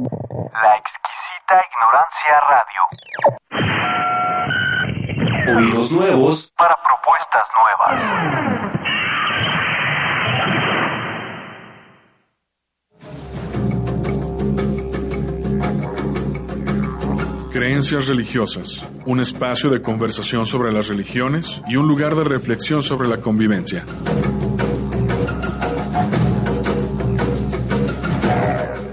La 0.00 0.76
exquisita 0.76 1.60
ignorancia 1.68 2.40
radio. 2.48 2.82
Oídos 5.58 5.92
nuevos 5.92 6.50
para 6.56 6.74
propuestas 6.82 7.46
nuevas. 7.54 8.02
Creencias 17.52 18.08
religiosas, 18.08 18.88
un 19.04 19.20
espacio 19.20 19.68
de 19.68 19.82
conversación 19.82 20.46
sobre 20.46 20.72
las 20.72 20.88
religiones 20.88 21.60
y 21.68 21.76
un 21.76 21.86
lugar 21.86 22.14
de 22.14 22.24
reflexión 22.24 22.82
sobre 22.82 23.06
la 23.06 23.18
convivencia. 23.18 23.84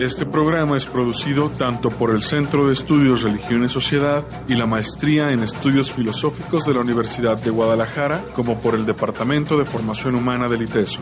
Este 0.07 0.25
programa 0.25 0.77
es 0.77 0.85
producido 0.85 1.50
tanto 1.50 1.89
por 1.89 2.11
el 2.11 2.21
Centro 2.21 2.65
de 2.65 2.71
Estudios 2.71 3.23
Religión 3.23 3.65
y 3.65 3.68
Sociedad 3.68 4.25
y 4.47 4.55
la 4.55 4.65
Maestría 4.65 5.33
en 5.33 5.43
Estudios 5.43 5.91
Filosóficos 5.91 6.65
de 6.65 6.73
la 6.73 6.79
Universidad 6.79 7.37
de 7.37 7.51
Guadalajara 7.51 8.23
como 8.33 8.61
por 8.61 8.73
el 8.75 8.85
Departamento 8.85 9.57
de 9.57 9.65
Formación 9.65 10.15
Humana 10.15 10.47
del 10.47 10.61
ITESO. 10.61 11.01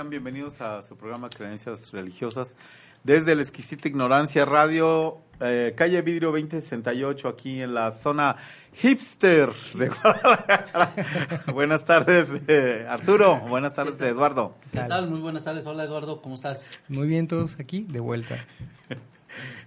Sean 0.00 0.08
bienvenidos 0.08 0.62
a 0.62 0.82
su 0.82 0.96
programa 0.96 1.28
Creencias 1.28 1.92
Religiosas 1.92 2.56
desde 3.04 3.34
la 3.34 3.42
Exquisita 3.42 3.86
Ignorancia 3.86 4.46
Radio, 4.46 5.18
eh, 5.40 5.74
calle 5.76 6.00
Vidrio 6.00 6.30
2068, 6.30 7.28
aquí 7.28 7.60
en 7.60 7.74
la 7.74 7.90
zona 7.90 8.36
hipster 8.72 9.50
de 9.74 9.90
Guadalajara. 9.90 10.94
buenas 11.52 11.84
tardes, 11.84 12.30
eh, 12.48 12.86
Arturo, 12.88 13.40
buenas 13.40 13.74
tardes, 13.74 14.00
Eduardo. 14.00 14.54
¿Qué 14.72 14.78
tal? 14.78 15.10
Muy 15.10 15.20
buenas 15.20 15.44
tardes, 15.44 15.66
hola 15.66 15.84
Eduardo, 15.84 16.22
¿cómo 16.22 16.36
estás? 16.36 16.80
Muy 16.88 17.06
bien, 17.06 17.28
todos 17.28 17.60
aquí, 17.60 17.84
de 17.86 18.00
vuelta. 18.00 18.38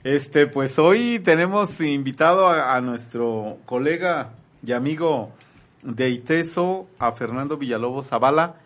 Este, 0.04 0.48
pues 0.48 0.80
hoy 0.80 1.22
tenemos 1.24 1.80
invitado 1.80 2.48
a, 2.48 2.76
a 2.76 2.82
nuestro 2.82 3.60
colega 3.68 4.32
y 4.66 4.72
amigo 4.72 5.32
de 5.84 6.10
ITESO, 6.10 6.88
a 6.98 7.12
Fernando 7.12 7.56
Villalobos 7.56 8.08
Zavala 8.08 8.63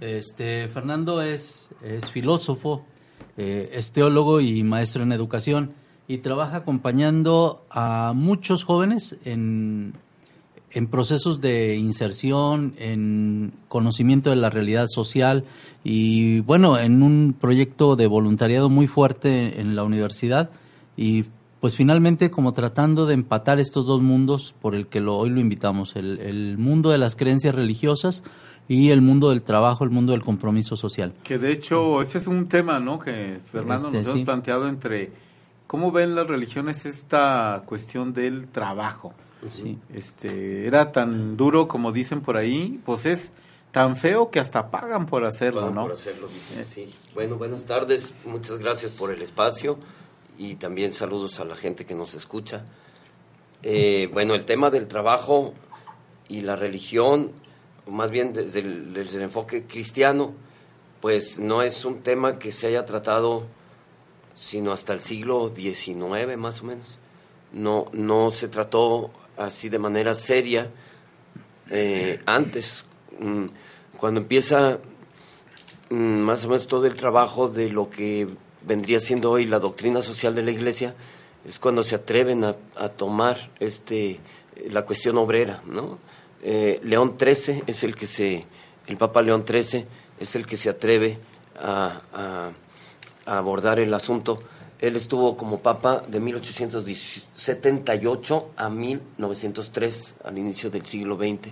este, 0.00 0.68
Fernando 0.68 1.22
es, 1.22 1.74
es 1.82 2.10
filósofo, 2.10 2.84
eh, 3.36 3.70
es 3.72 3.92
teólogo 3.92 4.40
y 4.40 4.62
maestro 4.62 5.02
en 5.02 5.12
educación 5.12 5.72
y 6.08 6.18
trabaja 6.18 6.58
acompañando 6.58 7.64
a 7.70 8.12
muchos 8.14 8.64
jóvenes 8.64 9.18
en, 9.24 9.94
en 10.70 10.86
procesos 10.88 11.40
de 11.40 11.76
inserción, 11.76 12.74
en 12.78 13.54
conocimiento 13.68 14.30
de 14.30 14.36
la 14.36 14.50
realidad 14.50 14.86
social 14.88 15.44
y 15.82 16.40
bueno, 16.40 16.78
en 16.78 17.02
un 17.02 17.34
proyecto 17.38 17.96
de 17.96 18.06
voluntariado 18.06 18.68
muy 18.68 18.86
fuerte 18.86 19.60
en 19.60 19.76
la 19.76 19.84
universidad 19.84 20.50
y 20.96 21.24
pues 21.60 21.74
finalmente 21.74 22.30
como 22.30 22.52
tratando 22.52 23.06
de 23.06 23.14
empatar 23.14 23.58
estos 23.58 23.86
dos 23.86 24.02
mundos 24.02 24.54
por 24.60 24.74
el 24.74 24.86
que 24.86 25.00
lo, 25.00 25.16
hoy 25.16 25.30
lo 25.30 25.40
invitamos, 25.40 25.96
el, 25.96 26.18
el 26.20 26.58
mundo 26.58 26.90
de 26.90 26.98
las 26.98 27.16
creencias 27.16 27.54
religiosas 27.54 28.22
y 28.68 28.90
el 28.90 29.00
mundo 29.00 29.30
del 29.30 29.42
trabajo, 29.42 29.84
el 29.84 29.90
mundo 29.90 30.12
del 30.12 30.22
compromiso 30.22 30.76
social. 30.76 31.12
Que 31.22 31.38
de 31.38 31.52
hecho 31.52 32.02
ese 32.02 32.18
es 32.18 32.26
un 32.26 32.48
tema, 32.48 32.80
¿no? 32.80 32.98
Que 32.98 33.38
Fernando 33.50 33.86
nos 33.86 33.94
este, 33.94 34.10
hemos 34.10 34.22
planteado 34.24 34.68
entre 34.68 35.12
cómo 35.66 35.92
ven 35.92 36.14
las 36.14 36.26
religiones 36.26 36.86
esta 36.86 37.62
cuestión 37.66 38.12
del 38.12 38.48
trabajo. 38.48 39.14
Sí. 39.52 39.78
Este 39.94 40.66
era 40.66 40.90
tan 40.90 41.36
duro 41.36 41.68
como 41.68 41.92
dicen 41.92 42.20
por 42.20 42.36
ahí, 42.36 42.80
pues 42.84 43.06
es 43.06 43.32
tan 43.70 43.96
feo 43.96 44.30
que 44.30 44.40
hasta 44.40 44.70
pagan 44.70 45.06
por 45.06 45.24
hacerlo, 45.24 45.70
¿no? 45.70 45.82
Por 45.82 45.92
hacerlo, 45.92 46.28
sí. 46.28 46.92
Bueno, 47.14 47.36
buenas 47.36 47.66
tardes, 47.66 48.12
muchas 48.24 48.58
gracias 48.58 48.92
por 48.92 49.12
el 49.12 49.22
espacio 49.22 49.78
y 50.38 50.56
también 50.56 50.92
saludos 50.92 51.38
a 51.38 51.44
la 51.44 51.54
gente 51.54 51.84
que 51.84 51.94
nos 51.94 52.14
escucha. 52.14 52.64
Eh, 53.62 54.08
bueno, 54.12 54.34
el 54.34 54.44
tema 54.44 54.70
del 54.70 54.88
trabajo 54.88 55.54
y 56.28 56.40
la 56.40 56.56
religión 56.56 57.32
más 57.86 58.10
bien 58.10 58.32
desde 58.32 58.60
el, 58.60 59.08
enfoque 59.20 59.64
cristiano, 59.64 60.34
pues 61.00 61.38
no 61.38 61.62
es 61.62 61.84
un 61.84 62.02
tema 62.02 62.38
que 62.38 62.52
se 62.52 62.66
haya 62.68 62.84
tratado 62.84 63.46
sino 64.34 64.72
hasta 64.72 64.92
el 64.92 65.00
siglo 65.00 65.50
XIX 65.54 66.36
más 66.36 66.60
o 66.60 66.64
menos. 66.64 66.98
No, 67.52 67.86
no 67.92 68.30
se 68.30 68.48
trató 68.48 69.10
así 69.38 69.68
de 69.68 69.78
manera 69.78 70.14
seria 70.14 70.70
eh, 71.70 72.20
antes, 72.26 72.84
mm, 73.18 73.46
cuando 73.96 74.20
empieza 74.20 74.78
mm, 75.88 75.94
más 75.94 76.44
o 76.44 76.48
menos 76.48 76.66
todo 76.66 76.86
el 76.86 76.96
trabajo 76.96 77.48
de 77.48 77.70
lo 77.70 77.88
que 77.88 78.26
vendría 78.62 79.00
siendo 79.00 79.30
hoy 79.30 79.46
la 79.46 79.58
doctrina 79.58 80.02
social 80.02 80.34
de 80.34 80.42
la 80.42 80.50
Iglesia, 80.50 80.94
es 81.46 81.58
cuando 81.58 81.82
se 81.82 81.94
atreven 81.94 82.44
a, 82.44 82.56
a 82.76 82.88
tomar 82.88 83.50
este 83.58 84.20
la 84.70 84.84
cuestión 84.84 85.18
obrera, 85.18 85.62
¿no? 85.66 85.98
Eh, 86.48 86.78
León 86.84 87.16
XIII 87.18 87.64
es 87.66 87.82
el 87.82 87.96
que 87.96 88.06
se, 88.06 88.46
el 88.86 88.96
Papa 88.96 89.20
León 89.20 89.44
XIII 89.44 89.84
es 90.20 90.36
el 90.36 90.46
que 90.46 90.56
se 90.56 90.70
atreve 90.70 91.18
a, 91.56 92.52
abordar 93.24 93.80
el 93.80 93.92
asunto. 93.92 94.38
Él 94.78 94.94
estuvo 94.94 95.36
como 95.36 95.58
papa 95.58 96.04
de 96.06 96.20
1878 96.20 98.50
a 98.56 98.70
1903, 98.70 100.14
al 100.22 100.38
inicio 100.38 100.70
del 100.70 100.86
siglo 100.86 101.16
XX. 101.16 101.48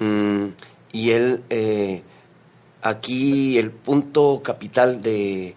Mm, 0.00 0.48
y 0.92 1.12
él, 1.12 1.42
eh, 1.48 2.02
aquí 2.82 3.56
el 3.56 3.70
punto 3.70 4.42
capital 4.44 5.00
de, 5.00 5.54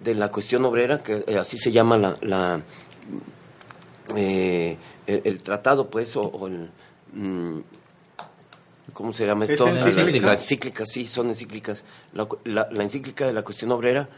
de, 0.00 0.14
la 0.14 0.30
cuestión 0.30 0.64
obrera, 0.64 1.02
que 1.02 1.24
eh, 1.26 1.36
así 1.36 1.58
se 1.58 1.70
llama 1.70 2.16
la, 2.22 2.62
el, 4.16 4.78
tratado, 5.42 5.90
pues, 5.90 6.16
o, 6.16 6.46
el, 6.46 6.70
mm, 7.12 7.60
¿cómo 8.92 9.12
se 9.12 9.26
llama 9.26 9.44
esto? 9.44 9.68
Encíclicas, 9.68 10.40
encíclicas, 10.40 10.88
sí, 10.90 11.06
son 11.06 11.28
encíclicas. 11.28 11.84
La, 12.12 12.68
encíclica 12.78 13.26
de 13.26 13.32
la 13.32 13.42
cuestión 13.42 13.72
obrera 13.72 14.08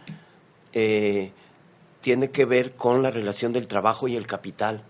eh, 0.73 1.31
tiene 2.01 2.31
que 2.31 2.45
ver 2.45 2.75
con 2.75 3.03
la 3.03 3.11
relación 3.11 3.53
del 3.53 3.67
trabajo 3.67 4.09
y 4.09 4.17
el 4.17 4.27
capital. 4.27 4.83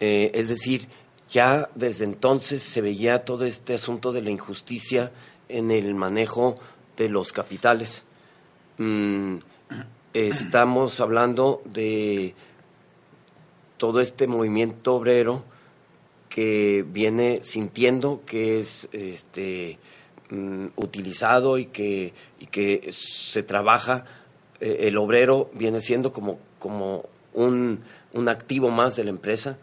Eh, 0.00 0.30
es 0.34 0.48
decir, 0.48 0.88
ya 1.30 1.68
desde 1.74 2.04
entonces 2.04 2.62
se 2.62 2.80
veía 2.80 3.24
todo 3.24 3.44
este 3.44 3.74
asunto 3.74 4.12
de 4.12 4.22
la 4.22 4.30
injusticia 4.30 5.12
en 5.48 5.70
el 5.70 5.94
manejo 5.94 6.56
de 6.96 7.08
los 7.08 7.32
capitales. 7.32 8.02
Mm, 8.78 9.36
estamos 10.14 11.00
hablando 11.00 11.62
de 11.64 12.34
todo 13.76 14.00
este 14.00 14.26
movimiento 14.26 14.94
obrero 14.94 15.44
que 16.38 16.84
viene 16.86 17.40
sintiendo 17.42 18.22
que 18.24 18.60
es 18.60 18.88
este, 18.92 19.76
mm, 20.30 20.66
utilizado 20.76 21.58
y 21.58 21.66
que, 21.66 22.14
que 22.52 22.90
se 22.92 23.42
trabaja, 23.42 24.04
eh, 24.60 24.82
el 24.82 24.98
obrero 24.98 25.50
viene 25.54 25.80
siendo 25.80 26.12
como, 26.12 26.38
como 26.60 27.06
un, 27.34 27.80
un 28.12 28.28
activo 28.28 28.70
más 28.70 28.94
de 28.94 29.02
la 29.02 29.10
empresa, 29.10 29.58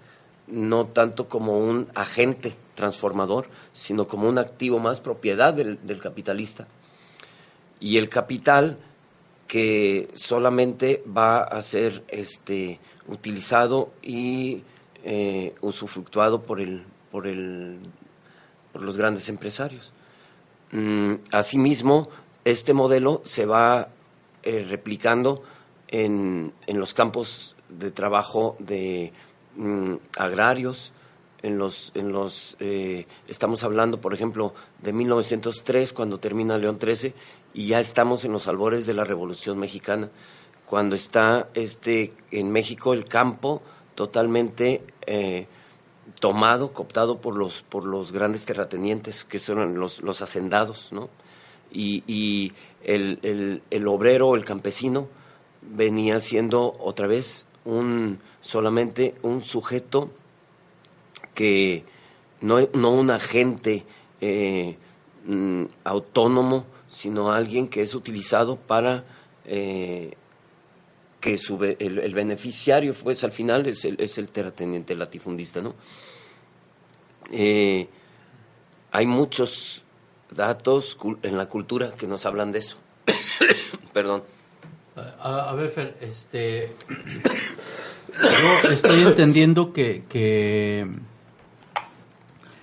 no 0.47 0.87
tanto 0.87 1.29
como 1.29 1.59
un 1.59 1.87
agente 1.95 2.57
transformador, 2.73 3.47
sino 3.71 4.05
como 4.05 4.27
un 4.27 4.37
activo 4.37 4.77
más 4.77 4.99
propiedad 4.99 5.53
del, 5.53 5.79
del 5.87 6.01
capitalista. 6.01 6.67
Y 7.79 7.95
el 7.95 8.09
capital 8.09 8.77
que 9.47 10.09
solamente 10.13 11.01
va 11.07 11.37
a 11.37 11.61
ser 11.61 12.03
este, 12.09 12.81
utilizado 13.07 13.93
y 14.03 14.63
eh, 15.07 15.53
usufructuado 15.61 16.41
por, 16.41 16.59
el, 16.59 16.83
por, 17.11 17.27
el, 17.27 17.77
por 18.73 18.81
los 18.81 18.97
grandes 18.97 19.29
empresarios. 19.29 19.93
Mm, 20.71 21.13
asimismo, 21.31 22.09
este 22.43 22.73
modelo 22.73 23.21
se 23.23 23.45
va 23.45 23.89
eh, 24.41 24.65
replicando 24.67 25.43
en, 25.89 26.53
en, 26.65 26.79
los 26.79 26.95
campos 26.95 27.55
de 27.69 27.91
trabajo 27.91 28.55
de 28.57 29.13
mm, 29.55 29.93
agrarios, 30.17 30.91
en 31.43 31.59
los, 31.59 31.91
en 31.93 32.11
los 32.11 32.57
eh, 32.59 33.05
estamos 33.27 33.63
hablando, 33.63 34.01
por 34.01 34.15
ejemplo, 34.15 34.55
de 34.81 34.91
1903, 34.91 35.93
cuando 35.93 36.19
termina 36.19 36.57
León 36.57 36.79
XIII, 36.81 37.13
y 37.53 37.67
ya 37.67 37.79
estamos 37.79 38.25
en 38.25 38.31
los 38.31 38.47
albores 38.47 38.87
de 38.87 38.95
la 38.95 39.03
Revolución 39.03 39.59
Mexicana, 39.59 40.09
cuando 40.65 40.95
está 40.95 41.49
este, 41.53 42.13
en 42.31 42.51
México 42.51 42.93
el 42.93 43.05
campo 43.05 43.61
totalmente 43.95 44.81
eh, 45.07 45.47
tomado, 46.19 46.73
cooptado 46.73 47.19
por 47.19 47.35
los, 47.35 47.61
por 47.63 47.85
los 47.85 48.11
grandes 48.11 48.45
terratenientes, 48.45 49.25
que 49.25 49.39
son 49.39 49.79
los, 49.79 50.01
los 50.01 50.21
hacendados, 50.21 50.91
¿no? 50.91 51.09
Y, 51.71 52.53
el, 52.83 53.19
el, 53.23 53.63
el, 53.69 53.87
obrero, 53.87 54.35
el 54.35 54.45
campesino, 54.45 55.09
venía 55.61 56.19
siendo 56.19 56.75
otra 56.79 57.07
vez 57.07 57.45
un 57.65 58.19
solamente 58.39 59.15
un 59.23 59.43
sujeto 59.43 60.11
que 61.33 61.83
no, 62.41 62.59
no 62.73 62.91
un 62.91 63.11
agente 63.11 63.83
eh, 64.21 64.77
mm, 65.25 65.63
autónomo, 65.83 66.65
sino 66.89 67.31
alguien 67.31 67.67
que 67.67 67.81
es 67.81 67.95
utilizado 67.95 68.55
para 68.55 69.03
eh, 69.45 70.13
que 71.25 71.39
su, 71.39 71.57
el, 71.63 72.13
beneficiario, 72.13 72.93
pues 72.93 73.23
al 73.23 73.31
final 73.31 73.65
es 73.65 73.83
el, 73.83 73.99
es 73.99 74.19
el 74.19 74.29
terrateniente 74.29 74.93
latifundista, 74.93 75.59
¿no? 75.59 75.73
Eh, 77.31 77.89
hay 78.91 79.07
muchos 79.07 79.83
datos 80.29 80.99
en 81.23 81.35
la 81.35 81.47
cultura 81.47 81.93
que 81.97 82.05
nos 82.05 82.27
hablan 82.27 82.51
de 82.51 82.59
eso. 82.59 82.77
Perdón. 83.93 84.21
A, 84.95 85.49
a, 85.49 85.55
ver, 85.55 85.69
Fer, 85.69 85.97
este, 85.99 86.75
yo 88.63 88.69
estoy 88.69 89.01
entendiendo 89.01 89.73
que, 89.73 90.03
que 90.07 90.81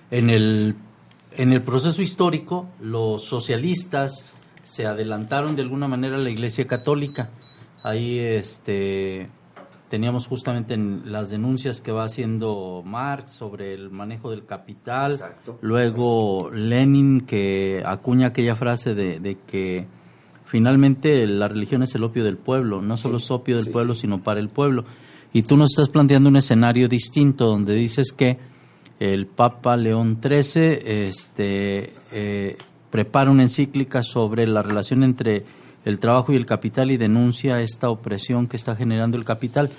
en, 0.09 0.29
el, 0.29 0.75
en 1.33 1.51
el 1.51 1.61
proceso 1.61 2.01
histórico 2.01 2.69
los 2.79 3.25
socialistas 3.25 4.33
se 4.63 4.85
adelantaron 4.85 5.57
de 5.57 5.63
alguna 5.63 5.89
manera 5.89 6.15
a 6.15 6.19
la 6.19 6.29
Iglesia 6.29 6.65
Católica. 6.65 7.29
Ahí 7.83 8.17
este, 8.17 9.29
teníamos 9.89 10.25
justamente 10.25 10.73
en 10.73 11.11
las 11.11 11.29
denuncias 11.29 11.81
que 11.81 11.91
va 11.91 12.05
haciendo 12.05 12.81
Marx 12.85 13.33
sobre 13.33 13.73
el 13.73 13.91
manejo 13.91 14.31
del 14.31 14.45
capital, 14.45 15.11
Exacto. 15.11 15.59
luego 15.61 16.49
Lenin 16.51 17.21
que 17.21 17.83
acuña 17.85 18.27
aquella 18.27 18.55
frase 18.55 18.95
de, 18.95 19.19
de, 19.19 19.37
que 19.45 19.85
finalmente 20.45 21.27
la 21.27 21.47
religión 21.49 21.83
es 21.83 21.93
el 21.93 22.03
opio 22.03 22.23
del 22.23 22.37
pueblo, 22.37 22.81
no 22.81 22.97
solo 22.97 23.17
es 23.17 23.29
opio 23.29 23.57
del 23.57 23.65
sí, 23.65 23.71
pueblo, 23.71 23.93
sí. 23.93 24.01
sino 24.01 24.23
para 24.23 24.39
el 24.39 24.49
pueblo. 24.49 24.85
Y 25.33 25.43
tú 25.43 25.57
nos 25.57 25.71
estás 25.73 25.89
planteando 25.89 26.29
un 26.29 26.37
escenario 26.37 26.87
distinto 26.87 27.47
donde 27.47 27.75
dices 27.75 28.13
que 28.13 28.39
el 28.99 29.27
Papa 29.27 29.75
León 29.75 30.19
XIII 30.23 30.79
este, 30.85 31.93
eh, 32.11 32.57
prepara 32.89 33.29
una 33.29 33.43
encíclica 33.43 34.03
sobre 34.03 34.47
la 34.47 34.63
relación 34.63 35.03
entre 35.03 35.43
el 35.85 35.99
trabajo 35.99 36.31
y 36.31 36.35
el 36.35 36.45
capital 36.45 36.91
y 36.91 36.97
denuncia 36.97 37.61
esta 37.61 37.89
opresión 37.89 38.47
que 38.47 38.57
está 38.57 38.75
generando 38.75 39.17
el 39.17 39.25
capital. 39.25 39.69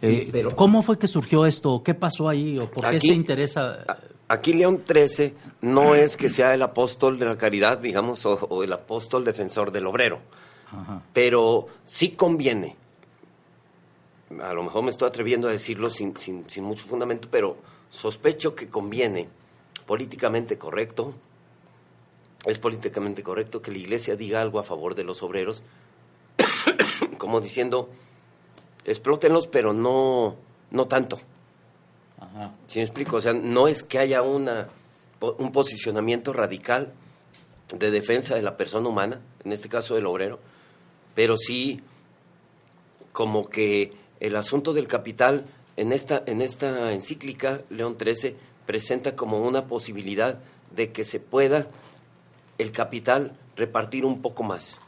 Sí, 0.00 0.06
eh, 0.06 0.28
pero- 0.30 0.54
¿Cómo 0.54 0.82
fue 0.82 0.98
que 0.98 1.08
surgió 1.08 1.46
esto? 1.46 1.82
¿Qué 1.82 1.94
pasó 1.94 2.28
ahí? 2.28 2.58
¿O 2.58 2.70
por 2.70 2.82
qué 2.90 2.96
Aquí- 2.96 3.08
se 3.08 3.14
interesa? 3.14 3.84
Aquí 4.28 4.52
León 4.52 4.82
XIII 4.86 5.34
no 5.62 5.94
es 5.94 6.16
que 6.16 6.28
sea 6.28 6.52
el 6.52 6.62
apóstol 6.62 7.18
de 7.18 7.24
la 7.26 7.38
caridad, 7.38 7.78
digamos, 7.78 8.26
o, 8.26 8.34
o 8.50 8.62
el 8.64 8.72
apóstol 8.72 9.24
defensor 9.24 9.70
del 9.70 9.86
obrero, 9.86 10.18
Ajá. 10.72 11.00
pero 11.12 11.68
sí 11.84 12.10
conviene. 12.10 12.74
A 14.42 14.52
lo 14.52 14.64
mejor 14.64 14.82
me 14.82 14.90
estoy 14.90 15.08
atreviendo 15.08 15.46
a 15.48 15.52
decirlo 15.52 15.88
sin, 15.90 16.16
sin, 16.16 16.50
sin 16.50 16.64
mucho 16.64 16.86
fundamento, 16.86 17.28
pero 17.30 17.56
sospecho 17.88 18.54
que 18.56 18.68
conviene, 18.68 19.28
políticamente 19.86 20.58
correcto, 20.58 21.14
es 22.46 22.58
políticamente 22.58 23.22
correcto 23.22 23.60
que 23.60 23.70
la 23.70 23.78
iglesia 23.78 24.16
diga 24.16 24.40
algo 24.40 24.58
a 24.58 24.64
favor 24.64 24.94
de 24.94 25.04
los 25.04 25.22
obreros, 25.22 25.62
como 27.18 27.40
diciendo, 27.40 27.90
explótenlos, 28.84 29.48
pero 29.48 29.72
no, 29.72 30.36
no 30.70 30.86
tanto. 30.86 31.18
Ajá. 32.18 32.52
¿Sí 32.68 32.78
me 32.78 32.84
explico? 32.84 33.16
O 33.16 33.20
sea, 33.20 33.32
no 33.32 33.68
es 33.68 33.82
que 33.82 33.98
haya 33.98 34.22
una, 34.22 34.68
un 35.20 35.52
posicionamiento 35.52 36.32
radical 36.32 36.92
de 37.76 37.90
defensa 37.90 38.36
de 38.36 38.42
la 38.42 38.56
persona 38.56 38.88
humana, 38.88 39.20
en 39.44 39.52
este 39.52 39.68
caso 39.68 39.96
del 39.96 40.06
obrero, 40.06 40.38
pero 41.14 41.36
sí 41.36 41.80
como 43.12 43.48
que 43.48 43.92
el 44.20 44.36
asunto 44.36 44.72
del 44.72 44.86
capital 44.86 45.46
en 45.76 45.92
esta, 45.92 46.22
en 46.26 46.42
esta 46.42 46.92
encíclica, 46.92 47.60
León 47.70 47.96
XIII 47.98 48.36
presenta 48.66 49.16
como 49.16 49.40
una 49.40 49.64
posibilidad 49.64 50.38
de 50.74 50.92
que 50.92 51.04
se 51.04 51.20
pueda 51.20 51.66
el 52.58 52.72
capital 52.72 53.36
repartir 53.56 54.04
un 54.04 54.22
poco 54.22 54.42
más, 54.42 54.80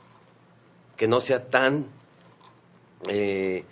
que 0.97 1.09
no 1.09 1.21
sea 1.21 1.49
tan 1.49 1.87
eh, 3.09 3.65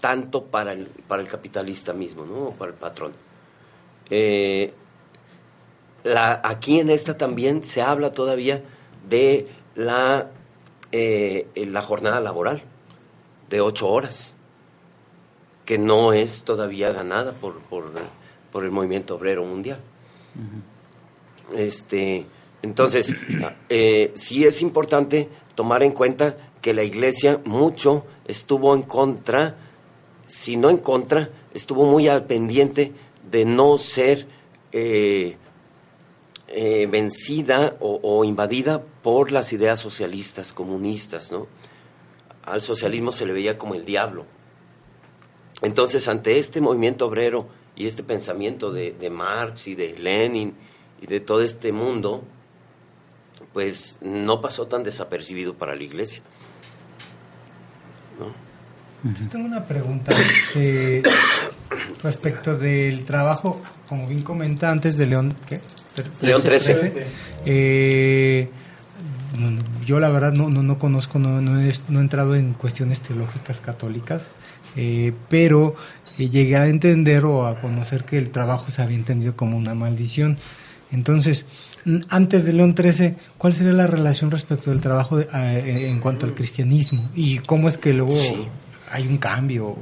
tanto 0.00 0.44
para 0.44 0.72
el, 0.72 0.86
para 1.08 1.22
el 1.22 1.28
capitalista 1.28 1.92
mismo, 1.92 2.24
¿no? 2.24 2.48
O 2.48 2.50
para 2.52 2.72
el 2.72 2.76
patrón. 2.76 3.12
Eh, 4.10 4.72
la, 6.04 6.40
aquí 6.44 6.80
en 6.80 6.90
esta 6.90 7.16
también 7.16 7.64
se 7.64 7.82
habla 7.82 8.12
todavía 8.12 8.62
de 9.08 9.48
la, 9.74 10.30
eh, 10.92 11.48
la 11.54 11.82
jornada 11.82 12.20
laboral 12.20 12.62
de 13.50 13.60
ocho 13.60 13.88
horas, 13.88 14.32
que 15.64 15.78
no 15.78 16.12
es 16.12 16.44
todavía 16.44 16.92
ganada 16.92 17.32
por, 17.32 17.58
por, 17.62 17.92
por 18.52 18.64
el 18.64 18.70
movimiento 18.70 19.16
obrero 19.16 19.44
mundial. 19.44 19.80
Este, 21.54 22.26
entonces, 22.66 23.14
eh, 23.68 24.10
sí 24.14 24.44
es 24.44 24.60
importante 24.60 25.28
tomar 25.54 25.84
en 25.84 25.92
cuenta 25.92 26.36
que 26.60 26.74
la 26.74 26.82
iglesia 26.82 27.40
mucho 27.44 28.04
estuvo 28.26 28.74
en 28.74 28.82
contra, 28.82 29.56
si 30.26 30.56
no 30.56 30.68
en 30.68 30.78
contra, 30.78 31.30
estuvo 31.54 31.84
muy 31.84 32.08
al 32.08 32.24
pendiente 32.24 32.92
de 33.30 33.44
no 33.44 33.78
ser 33.78 34.26
eh, 34.72 35.36
eh, 36.48 36.88
vencida 36.90 37.76
o, 37.78 38.24
invadida 38.24 38.82
por 38.82 39.30
las 39.30 39.52
ideas 39.52 39.78
socialistas, 39.78 40.52
comunistas, 40.52 41.30
¿no? 41.30 41.46
Al 42.44 42.62
socialismo 42.62 43.12
se 43.12 43.26
le 43.26 43.32
veía 43.32 43.56
como 43.56 43.76
el 43.76 43.84
diablo. 43.84 44.26
Entonces, 45.62 46.08
ante 46.08 46.38
este 46.38 46.60
movimiento 46.60 47.06
obrero 47.06 47.46
y 47.76 47.86
este 47.86 48.02
pensamiento 48.02 48.72
de 48.72 49.10
Marx 49.10 49.68
y 49.68 49.76
de 49.76 49.96
Lenin 49.96 50.54
y 51.00 51.06
de 51.06 51.20
todo 51.20 51.42
este 51.42 51.72
mundo, 51.72 52.24
pues 53.56 53.96
no 54.02 54.42
pasó 54.42 54.66
tan 54.66 54.84
desapercibido 54.84 55.54
para 55.54 55.74
la 55.74 55.82
iglesia. 55.82 56.20
¿no? 58.20 59.14
Yo 59.14 59.28
tengo 59.30 59.46
una 59.46 59.64
pregunta 59.64 60.12
este, 60.12 61.02
respecto 62.02 62.58
del 62.58 63.06
trabajo, 63.06 63.58
como 63.88 64.08
bien 64.08 64.22
comenta 64.22 64.70
antes 64.70 64.98
de 64.98 65.06
León, 65.06 65.34
¿qué? 65.46 65.62
León 66.20 66.42
13. 66.42 67.06
Eh, 67.46 68.50
mm, 69.38 69.84
yo 69.86 70.00
la 70.00 70.10
verdad 70.10 70.32
no, 70.32 70.50
no, 70.50 70.62
no 70.62 70.78
conozco, 70.78 71.18
no, 71.18 71.40
no, 71.40 71.58
he, 71.58 71.72
no 71.88 72.00
he 72.00 72.02
entrado 72.02 72.34
en 72.34 72.52
cuestiones 72.52 73.00
teológicas 73.00 73.62
católicas, 73.62 74.26
eh, 74.76 75.14
pero 75.30 75.76
eh, 76.18 76.28
llegué 76.28 76.56
a 76.56 76.66
entender 76.66 77.24
o 77.24 77.46
a 77.46 77.58
conocer 77.58 78.04
que 78.04 78.18
el 78.18 78.28
trabajo 78.28 78.70
se 78.70 78.82
había 78.82 78.98
entendido 78.98 79.34
como 79.34 79.56
una 79.56 79.74
maldición. 79.74 80.36
Entonces, 80.92 81.44
mm, 81.84 81.98
antes 82.08 82.44
de 82.46 82.52
León 82.52 82.74
XIII, 82.76 83.14
¿cuál 83.38 83.54
sería 83.54 83.72
la 83.72 83.86
relación 83.86 84.30
respecto 84.30 84.70
del 84.70 84.80
trabajo 84.80 85.16
de- 85.18 85.28
a- 85.32 85.54
eh, 85.58 85.88
en 85.88 86.00
cuanto 86.00 86.26
al 86.26 86.34
cristianismo? 86.34 87.10
¿Y 87.14 87.38
cómo 87.38 87.68
es 87.68 87.76
que 87.78 87.92
luego 87.92 88.12
Sí. 88.12 88.46
hay 88.92 89.06
un 89.06 89.18
cambio? 89.18 89.76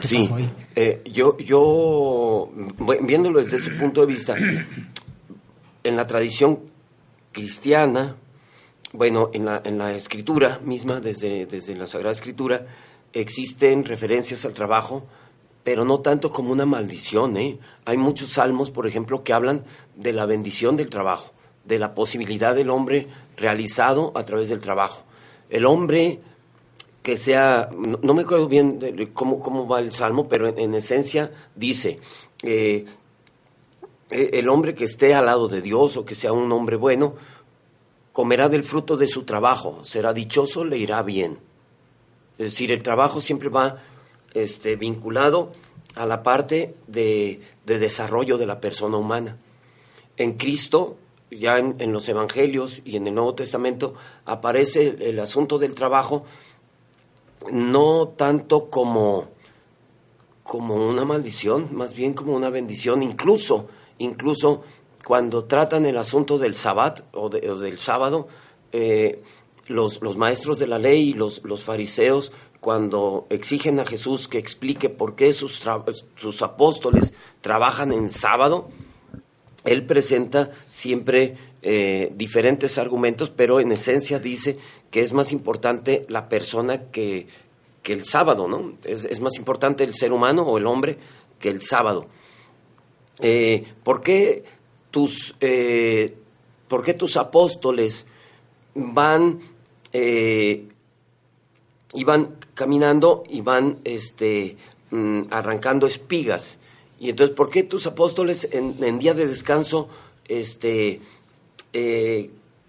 ¿Qué 0.00 0.06
Sí, 0.06 0.18
pasó 0.22 0.36
ahí? 0.36 0.50
eh, 0.74 1.02
yo, 1.12 1.36
yo, 1.38 2.50
viéndolo 3.02 3.40
desde 3.40 3.56
ese 3.58 3.70
punto 3.72 4.00
de 4.02 4.06
vista, 4.12 4.34
en 5.84 5.96
la 5.96 6.06
tradición 6.06 6.60
cristiana, 7.32 8.16
bueno, 8.92 9.30
en 9.32 9.44
la, 9.46 9.62
en 9.64 9.78
la 9.78 9.94
escritura 9.94 10.60
misma, 10.64 11.00
desde, 11.00 11.46
desde 11.46 11.74
la 11.76 11.86
Sagrada 11.86 12.12
Escritura, 12.12 12.66
existen 13.12 13.84
referencias 13.84 14.44
al 14.44 14.54
trabajo, 14.54 15.06
pero 15.64 15.84
no 15.84 16.00
tanto 16.00 16.32
como 16.32 16.52
una 16.52 16.66
maldición. 16.66 17.36
¿eh? 17.36 17.58
Hay 17.84 17.96
muchos 17.96 18.30
salmos, 18.30 18.70
por 18.70 18.86
ejemplo, 18.86 19.22
que 19.22 19.32
hablan 19.32 19.64
de 19.96 20.12
la 20.12 20.26
bendición 20.26 20.76
del 20.76 20.90
trabajo, 20.90 21.32
de 21.64 21.78
la 21.78 21.94
posibilidad 21.94 22.54
del 22.54 22.70
hombre 22.70 23.06
realizado 23.36 24.12
a 24.14 24.24
través 24.24 24.48
del 24.48 24.60
trabajo. 24.60 25.02
El 25.50 25.66
hombre 25.66 26.20
que 27.02 27.16
sea, 27.16 27.68
no, 27.72 28.14
me 28.14 28.22
acuerdo 28.22 28.48
bien 28.48 29.10
cómo, 29.12 29.40
cómo 29.40 29.66
va 29.66 29.80
el 29.80 29.92
salmo, 29.92 30.28
pero 30.28 30.48
en, 30.48 30.58
en 30.58 30.74
esencia 30.74 31.32
dice, 31.56 31.98
eh, 32.44 32.84
eh, 34.10 34.30
el 34.34 34.48
hombre 34.48 34.74
que 34.74 34.84
esté 34.84 35.14
al 35.14 35.26
lado 35.26 35.48
de 35.48 35.62
Dios 35.62 35.96
o 35.96 36.04
que 36.04 36.14
sea 36.14 36.32
un 36.32 36.50
hombre 36.52 36.76
bueno, 36.76 37.12
comerá 38.12 38.48
del 38.48 38.62
fruto 38.62 38.96
de 38.96 39.08
su 39.08 39.24
trabajo, 39.24 39.80
será 39.84 40.12
dichoso, 40.12 40.64
le 40.64 40.76
irá 40.76 41.02
bien. 41.02 41.38
Es 42.38 42.52
decir, 42.52 42.72
el 42.72 42.82
trabajo 42.82 43.20
siempre 43.20 43.48
va 43.48 43.78
este, 44.34 44.76
vinculado 44.76 45.52
a 45.94 46.06
la 46.06 46.22
parte 46.22 46.74
de, 46.86 47.40
de 47.66 47.78
desarrollo 47.78 48.38
de 48.38 48.46
la 48.46 48.60
persona 48.60 48.96
humana. 48.96 49.36
En 50.16 50.34
Cristo, 50.34 50.96
ya 51.30 51.58
en, 51.58 51.92
los 51.92 52.08
Evangelios 52.08 52.82
y 52.84 52.96
en 52.96 53.06
el 53.06 53.14
Nuevo 53.14 53.34
Testamento, 53.34 53.94
aparece 54.24 54.88
el, 54.88 55.02
el 55.02 55.20
asunto 55.20 55.58
del 55.58 55.74
trabajo 55.74 56.24
no 57.50 58.08
tanto 58.08 58.70
como, 58.70 59.28
como 60.42 60.74
una 60.74 61.04
maldición, 61.04 61.68
más 61.72 61.94
bien 61.94 62.14
como 62.14 62.34
una 62.34 62.50
bendición, 62.50 63.02
incluso, 63.02 63.68
incluso 63.98 64.62
cuando 65.04 65.44
tratan 65.44 65.86
el 65.86 65.96
asunto 65.96 66.38
del 66.38 66.54
sabbat 66.54 67.00
o, 67.12 67.28
del 67.28 67.78
sábado, 67.78 68.28
eh, 68.72 69.22
los, 69.66 70.02
los, 70.02 70.16
maestros 70.16 70.58
de 70.58 70.66
la 70.66 70.78
ley 70.78 71.10
y 71.10 71.14
los, 71.14 71.42
los, 71.44 71.62
fariseos, 71.62 72.32
cuando 72.62 73.26
exigen 73.28 73.80
a 73.80 73.84
Jesús 73.84 74.28
que 74.28 74.38
explique 74.38 74.88
por 74.88 75.16
qué 75.16 75.32
sus, 75.32 75.60
sus 76.14 76.42
apóstoles 76.42 77.12
trabajan 77.40 77.92
en 77.92 78.08
sábado, 78.08 78.68
él 79.64 79.84
presenta 79.84 80.52
siempre 80.68 81.36
eh, 81.62 82.12
diferentes 82.14 82.78
argumentos, 82.78 83.30
pero 83.30 83.58
en 83.58 83.72
esencia 83.72 84.20
dice 84.20 84.58
que 84.92 85.00
es 85.00 85.12
más 85.12 85.32
importante 85.32 86.06
la 86.08 86.28
persona 86.28 86.84
que, 86.92 87.26
que 87.82 87.94
el 87.94 88.04
sábado, 88.04 88.46
¿no? 88.46 88.74
Es, 88.84 89.20
más 89.20 89.36
importante 89.38 89.82
el 89.82 89.94
ser 89.94 90.12
humano 90.12 90.42
o 90.42 90.56
el 90.56 90.66
hombre 90.66 90.98
que 91.40 91.48
el 91.48 91.62
sábado. 91.62 92.06
Eh, 93.18 93.64
¿por, 93.82 94.02
qué 94.02 94.44
tus, 94.92 95.34
eh, 95.40 96.16
¿Por 96.68 96.84
qué 96.84 96.94
tus 96.94 97.16
apóstoles 97.16 98.06
van 98.76 99.40
eh, 99.92 100.68
y 101.94 102.04
van 102.04 102.36
caminando 102.54 103.24
y 103.28 103.40
van 103.40 103.78
este, 103.84 104.56
mm, 104.90 105.22
arrancando 105.30 105.86
espigas? 105.86 106.58
Y 106.98 107.10
entonces, 107.10 107.34
¿por 107.34 107.50
qué 107.50 107.62
tus 107.62 107.86
apóstoles 107.86 108.48
en, 108.52 108.98
día 108.98 109.14
de 109.14 109.26
descanso 109.26 109.88
este, 110.28 111.00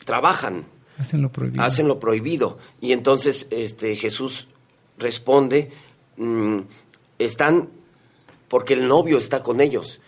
trabajan? 0.04 0.66
Hacen 0.98 1.22
lo 1.22 1.32
prohibido. 1.32 1.64
Hacen 1.64 1.88
lo 1.88 2.00
prohibido. 2.00 2.58
Y 2.82 2.94
entonces 2.94 3.48
este, 3.52 3.96
Jesús 3.96 4.48
responde, 4.98 5.72
mm, 6.18 6.60
están 7.20 7.70
porque 8.48 8.74
el 8.74 8.88
novio 8.88 9.18
está 9.18 9.42
con 9.42 9.62
ellos. 9.62 10.00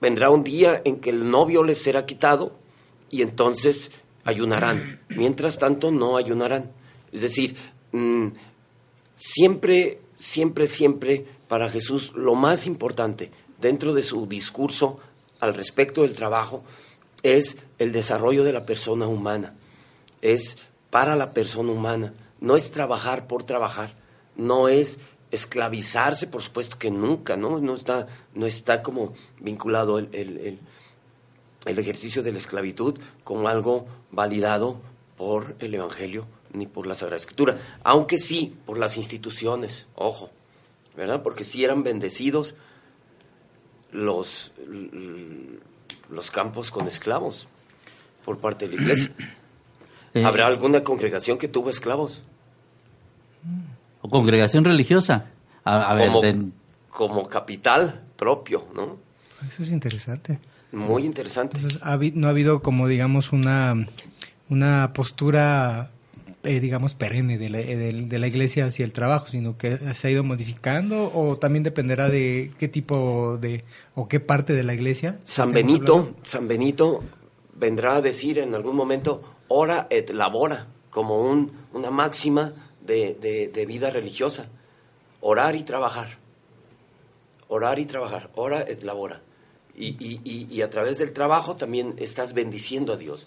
Vendrá 0.00 0.30
un 0.30 0.42
día 0.42 0.80
en 0.84 1.00
que 1.00 1.10
el 1.10 1.30
novio 1.30 1.62
les 1.62 1.82
será 1.82 2.06
quitado 2.06 2.56
y 3.10 3.20
entonces 3.20 3.90
ayunarán. 4.24 4.98
Mientras 5.10 5.58
tanto, 5.58 5.90
no 5.90 6.16
ayunarán. 6.16 6.70
Es 7.12 7.20
decir, 7.20 7.56
mm, 7.92 8.28
siempre, 9.20 10.00
siempre, 10.16 10.66
siempre 10.66 11.26
para 11.46 11.68
Jesús 11.68 12.12
lo 12.14 12.34
más 12.34 12.66
importante 12.66 13.30
dentro 13.60 13.92
de 13.92 14.02
su 14.02 14.26
discurso 14.26 14.98
al 15.40 15.52
respecto 15.54 16.02
del 16.02 16.14
trabajo 16.14 16.64
es 17.22 17.58
el 17.78 17.92
desarrollo 17.92 18.44
de 18.44 18.52
la 18.52 18.64
persona 18.64 19.06
humana. 19.06 19.54
Es 20.22 20.56
para 20.88 21.16
la 21.16 21.34
persona 21.34 21.70
humana 21.70 22.14
no 22.40 22.56
es 22.56 22.70
trabajar 22.70 23.26
por 23.26 23.44
trabajar, 23.44 23.90
no 24.34 24.68
es 24.68 24.98
esclavizarse, 25.30 26.26
por 26.26 26.42
supuesto 26.42 26.78
que 26.78 26.90
nunca, 26.90 27.36
¿no? 27.36 27.60
No 27.60 27.74
está, 27.74 28.06
no 28.34 28.46
está 28.46 28.82
como 28.82 29.12
vinculado 29.38 29.98
el, 29.98 30.08
el, 30.12 30.58
el, 31.66 31.78
ejercicio 31.78 32.22
de 32.22 32.32
la 32.32 32.38
esclavitud 32.38 32.98
como 33.22 33.48
algo 33.48 33.86
validado 34.10 34.80
por 35.16 35.54
el 35.60 35.74
Evangelio 35.74 36.26
ni 36.52 36.66
por 36.66 36.86
la 36.86 36.94
Sagrada 36.94 37.18
Escritura, 37.18 37.58
aunque 37.84 38.18
sí 38.18 38.56
por 38.66 38.78
las 38.78 38.96
instituciones, 38.96 39.86
ojo, 39.94 40.30
¿verdad? 40.96 41.22
Porque 41.22 41.44
sí 41.44 41.64
eran 41.64 41.82
bendecidos 41.82 42.54
los, 43.92 44.52
los 46.10 46.30
campos 46.30 46.70
con 46.70 46.86
esclavos 46.86 47.48
por 48.24 48.38
parte 48.38 48.68
de 48.68 48.76
la 48.76 48.82
iglesia. 48.82 49.12
Eh, 50.12 50.24
¿Habrá 50.24 50.48
alguna 50.48 50.82
congregación 50.82 51.38
que 51.38 51.46
tuvo 51.46 51.70
esclavos? 51.70 52.24
o 54.02 54.08
congregación 54.08 54.64
religiosa. 54.64 55.26
A, 55.64 55.94
ver, 55.94 56.10
como, 56.88 57.28
capital 57.28 58.00
propio, 58.16 58.66
¿no? 58.74 58.96
Eso 59.48 59.62
es 59.62 59.70
interesante. 59.70 60.40
Muy 60.72 61.04
interesante. 61.04 61.58
no 62.14 62.26
ha 62.26 62.30
habido 62.30 62.62
como, 62.62 62.88
digamos, 62.88 63.32
una, 63.32 63.86
una 64.48 64.92
postura, 64.92 65.90
eh, 66.42 66.60
digamos, 66.60 66.94
perenne 66.94 67.36
de 67.36 67.48
la, 67.50 67.58
de, 67.58 68.18
la, 68.18 68.26
iglesia 68.26 68.66
hacia 68.66 68.84
el 68.84 68.92
trabajo, 68.92 69.26
sino 69.26 69.58
que 69.58 69.78
se 69.94 70.08
ha 70.08 70.10
ido 70.10 70.24
modificando 70.24 71.12
o 71.14 71.36
también 71.36 71.62
dependerá 71.62 72.08
de 72.08 72.52
qué 72.58 72.68
tipo 72.68 73.36
de, 73.36 73.64
o 73.94 74.08
qué 74.08 74.20
parte 74.20 74.54
de 74.54 74.62
la 74.62 74.72
iglesia. 74.72 75.18
San 75.22 75.52
Benito, 75.52 76.14
San 76.22 76.48
Benito 76.48 77.02
vendrá 77.54 77.96
a 77.96 78.00
decir 78.00 78.38
en 78.38 78.54
algún 78.54 78.74
momento, 78.74 79.22
ora 79.48 79.86
et 79.90 80.10
labora, 80.10 80.66
como 80.90 81.20
un, 81.20 81.52
una 81.74 81.90
máxima 81.90 82.54
de, 82.80 83.64
vida 83.68 83.90
religiosa. 83.90 84.48
Orar 85.20 85.54
y 85.54 85.62
trabajar. 85.62 86.18
Orar 87.48 87.78
y 87.78 87.84
trabajar. 87.84 88.30
Ora 88.34 88.62
et 88.62 88.82
labora. 88.82 89.20
Y, 89.76 90.20
y, 90.24 90.62
a 90.62 90.70
través 90.70 90.98
del 90.98 91.12
trabajo 91.12 91.56
también 91.56 91.94
estás 91.98 92.32
bendiciendo 92.32 92.92
a 92.92 92.96
Dios. 92.96 93.26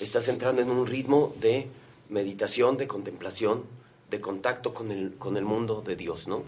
Estás 0.00 0.28
entrando 0.28 0.62
en 0.62 0.70
un 0.70 0.86
ritmo 0.86 1.34
de 1.40 1.68
meditación, 2.12 2.76
de 2.76 2.86
contemplación, 2.86 3.62
de 4.10 4.20
contacto 4.20 4.74
con 4.74 4.92
el, 4.92 5.14
con 5.14 5.36
el 5.36 5.44
mundo 5.44 5.82
de 5.84 5.96
Dios, 5.96 6.28
¿no? 6.28 6.44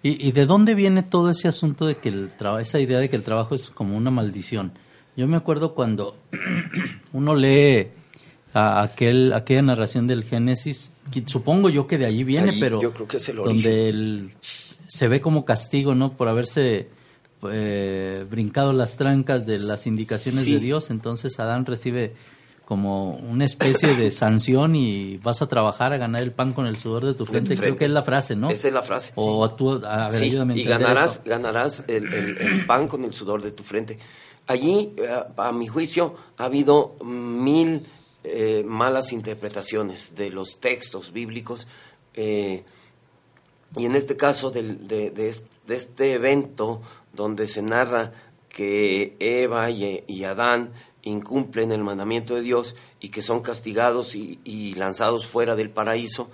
¿Y, 0.00 0.30
de 0.30 0.46
dónde 0.46 0.76
viene 0.76 1.02
todo 1.02 1.28
ese 1.28 1.48
asunto 1.48 1.84
de 1.84 1.96
que 1.96 2.08
el 2.08 2.30
esa 2.60 2.78
idea 2.78 3.00
de 3.00 3.08
que 3.08 3.16
el 3.16 3.24
trabajo 3.24 3.56
es 3.56 3.68
como 3.68 3.96
una 3.96 4.12
maldición? 4.12 4.72
Yo 5.16 5.26
me 5.26 5.36
acuerdo 5.36 5.74
cuando 5.74 6.16
uno 7.12 7.34
lee 7.34 7.88
a 8.54 8.82
aquel, 8.82 9.32
aquella 9.32 9.62
narración 9.62 10.06
del 10.06 10.22
Génesis, 10.22 10.92
supongo 11.26 11.68
yo 11.68 11.88
que 11.88 11.98
de 11.98 12.06
allí 12.06 12.22
viene, 12.22 12.54
pero 12.60 12.80
yo 12.80 12.92
creo 12.92 13.08
que 13.08 13.16
es 13.16 13.28
el 13.28 13.36
donde 13.36 14.30
se 14.40 15.08
ve 15.08 15.20
como 15.20 15.44
castigo, 15.44 15.96
¿no? 15.96 16.16
Por 16.16 16.28
haberse 16.28 16.88
eh, 17.50 18.24
brincado 18.30 18.72
las 18.72 18.96
trancas 18.96 19.46
de 19.46 19.58
las 19.58 19.88
indicaciones 19.88 20.46
de 20.46 20.60
Dios, 20.60 20.90
entonces 20.90 21.40
Adán 21.40 21.66
recibe 21.66 22.14
como 22.68 23.12
una 23.12 23.46
especie 23.46 23.94
de 23.94 24.10
sanción 24.10 24.76
y 24.76 25.16
vas 25.16 25.40
a 25.40 25.46
trabajar 25.46 25.94
a 25.94 25.96
ganar 25.96 26.22
el 26.22 26.32
pan 26.32 26.52
con 26.52 26.66
el 26.66 26.76
sudor 26.76 27.06
de 27.06 27.14
tu 27.14 27.24
frente. 27.24 27.56
Creo 27.56 27.78
que 27.78 27.86
es 27.86 27.90
la 27.90 28.02
frase, 28.02 28.36
¿no? 28.36 28.50
Esa 28.50 28.68
es 28.68 28.74
la 28.74 28.82
frase. 28.82 29.12
O 29.14 29.50
tú, 29.52 29.80
a 29.86 30.10
ver, 30.10 30.22
y 30.22 30.64
ganarás, 30.64 31.22
ganarás 31.24 31.84
el, 31.88 32.12
el, 32.12 32.66
pan 32.66 32.86
con 32.86 33.04
el 33.04 33.14
sudor 33.14 33.40
de 33.40 33.52
tu 33.52 33.62
frente. 33.62 33.98
Allí, 34.46 34.92
eh, 34.98 35.08
a 35.38 35.50
mi 35.50 35.66
juicio, 35.66 36.14
ha 36.36 36.44
habido 36.44 36.96
mil 37.02 37.86
eh, 38.22 38.62
malas 38.66 39.14
interpretaciones 39.14 40.14
de 40.14 40.28
los 40.28 40.60
textos 40.60 41.10
bíblicos. 41.10 41.66
Eh, 42.12 42.64
y 43.76 43.86
en 43.86 43.96
este 43.96 44.14
caso 44.14 44.50
de, 44.50 45.34
este 45.68 46.12
evento 46.12 46.82
donde 47.14 47.48
se 47.48 47.62
narra 47.62 48.12
que 48.50 49.16
Eva 49.20 49.70
y, 49.70 50.24
Adán 50.24 50.74
incumplen 51.08 51.72
el 51.72 51.82
mandamiento 51.82 52.34
de 52.34 52.42
Dios 52.42 52.76
y 53.00 53.08
que 53.08 53.22
son 53.22 53.40
castigados 53.40 54.14
y, 54.14 54.74
lanzados 54.76 55.26
fuera 55.26 55.56
del 55.56 55.70
paraíso, 55.70 56.30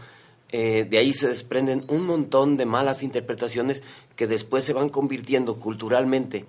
eh, 0.50 0.86
de 0.88 0.98
ahí 0.98 1.12
se 1.12 1.28
desprenden 1.28 1.84
un 1.88 2.06
montón 2.06 2.56
de 2.56 2.66
malas 2.66 3.02
interpretaciones 3.02 3.82
que 4.16 4.26
después 4.26 4.64
se 4.64 4.72
van 4.72 4.88
convirtiendo 4.88 5.56
culturalmente 5.56 6.44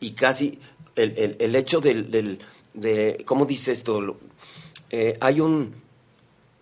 y 0.00 0.12
casi 0.12 0.58
el, 0.96 1.54
hecho 1.56 1.80
del, 1.80 2.10
del, 2.10 2.38
de, 2.74 3.22
¿cómo 3.26 3.44
dice 3.46 3.72
esto? 3.72 4.16
Eh, 4.90 5.16
hay 5.20 5.40
un 5.40 5.74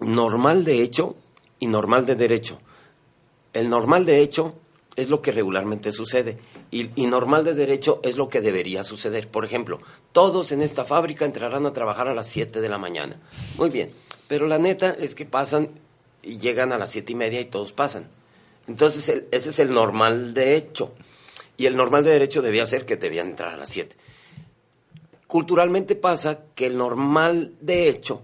normal 0.00 0.64
de 0.64 0.82
hecho 0.82 1.16
y 1.60 1.66
normal 1.66 2.06
de 2.06 2.14
derecho. 2.14 2.58
El 3.52 3.68
normal 3.68 4.04
de 4.04 4.20
hecho 4.20 4.54
es 4.96 5.10
lo 5.10 5.22
que 5.22 5.32
regularmente 5.32 5.92
sucede 5.92 6.38
y, 6.70 7.06
normal 7.06 7.44
de 7.44 7.54
derecho 7.54 8.00
es 8.02 8.16
lo 8.16 8.28
que 8.28 8.40
debería 8.40 8.84
suceder. 8.84 9.28
Por 9.28 9.44
ejemplo, 9.44 9.80
todos 10.12 10.52
en 10.52 10.62
esta 10.62 10.84
fábrica 10.84 11.24
entrarán 11.24 11.66
a 11.66 11.72
trabajar 11.72 12.08
a 12.08 12.14
las 12.14 12.26
7 12.26 12.60
de 12.60 12.68
la 12.68 12.78
mañana. 12.78 13.20
Muy 13.56 13.70
bien, 13.70 13.92
pero 14.26 14.46
la 14.46 14.58
neta 14.58 14.94
es 14.98 15.14
que 15.14 15.24
pasan 15.24 15.70
y 16.22 16.38
llegan 16.38 16.72
a 16.72 16.78
las 16.78 16.90
siete 16.90 17.12
y 17.12 17.16
media 17.16 17.40
y 17.40 17.46
todos 17.46 17.72
pasan. 17.72 18.08
Entonces, 18.66 19.08
ese 19.30 19.50
es 19.50 19.58
el 19.58 19.72
normal 19.72 20.34
de 20.34 20.56
hecho. 20.56 20.92
Y 21.56 21.66
el 21.66 21.76
normal 21.76 22.04
de 22.04 22.10
derecho 22.10 22.42
debía 22.42 22.66
ser 22.66 22.84
que 22.84 22.96
debían 22.96 23.30
entrar 23.30 23.54
a 23.54 23.56
las 23.56 23.70
7 23.70 23.96
culturalmente 25.28 25.94
pasa 25.94 26.40
que 26.56 26.66
el 26.66 26.76
normal 26.76 27.54
de 27.60 27.88
hecho 27.88 28.22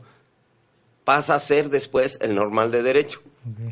pasa 1.04 1.36
a 1.36 1.38
ser 1.38 1.68
después 1.68 2.18
el 2.20 2.34
normal 2.34 2.72
de 2.72 2.82
derecho. 2.82 3.20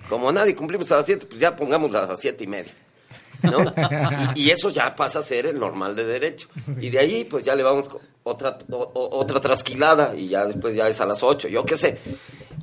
Como 0.08 0.30
nadie 0.30 0.54
cumplimos 0.54 0.92
a 0.92 0.96
las 0.96 1.06
7, 1.06 1.26
pues 1.26 1.40
ya 1.40 1.56
pongamos 1.56 1.92
a 1.94 2.06
las 2.06 2.20
siete 2.20 2.44
y 2.44 2.46
media. 2.46 2.72
¿no? 3.50 3.58
y, 4.34 4.50
eso 4.50 4.70
ya 4.70 4.94
pasa 4.94 5.20
a 5.20 5.22
ser 5.22 5.46
el 5.46 5.58
normal 5.58 5.96
de 5.96 6.04
derecho. 6.04 6.48
Y 6.80 6.90
de 6.90 6.98
ahí, 6.98 7.24
pues 7.24 7.44
ya 7.44 7.54
le 7.54 7.62
vamos 7.62 7.90
otra, 8.22 8.58
otra 8.70 9.40
trasquilada 9.40 10.14
y 10.14 10.28
ya 10.28 10.46
después 10.46 10.74
ya 10.74 10.88
es 10.88 11.00
a 11.00 11.06
las 11.06 11.22
8, 11.22 11.48
yo 11.48 11.64
qué 11.64 11.76
sé. 11.76 11.98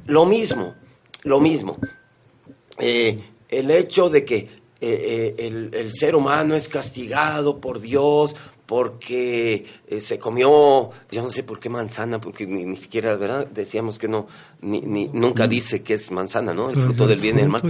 Lo 0.07 0.25
mismo, 0.25 0.75
lo 1.23 1.39
mismo. 1.39 1.77
Eh, 2.77 3.19
el 3.49 3.71
hecho 3.71 4.09
de 4.09 4.23
que 4.23 4.37
eh, 4.37 4.47
eh, 4.81 5.35
el, 5.37 5.71
el, 5.73 5.93
ser 5.93 6.15
humano 6.15 6.55
es 6.55 6.69
castigado 6.69 7.59
por 7.59 7.81
Dios 7.81 8.35
porque 8.69 9.65
eh, 9.87 9.99
se 9.99 10.19
comió, 10.19 10.91
yo 11.09 11.23
no 11.23 11.31
sé 11.31 11.41
por 11.41 11.59
qué 11.59 11.69
manzana, 11.69 12.21
porque 12.21 12.45
ni, 12.45 12.75
siquiera, 12.75 13.15
¿verdad? 13.15 13.47
Decíamos 13.47 13.97
que 13.97 14.07
no, 14.07 14.27
ni, 14.61 15.07
nunca 15.07 15.47
mm. 15.47 15.49
dice 15.49 15.81
que 15.81 15.95
es 15.95 16.11
manzana, 16.11 16.53
¿no? 16.53 16.69
El 16.69 16.75
fruto 16.75 17.07
del 17.07 17.19
bien 17.19 17.39
y 17.39 17.41
del 17.41 17.49
mal. 17.49 17.63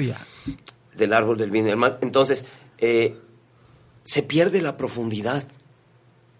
Del 0.97 1.13
árbol 1.13 1.37
del 1.37 1.51
bien 1.51 1.67
y 1.67 1.69
del 1.69 1.77
mal. 1.77 1.99
Entonces, 2.01 2.43
eh, 2.79 3.17
se 4.03 4.23
pierde 4.23 4.61
la 4.61 4.77
profundidad 4.77 5.47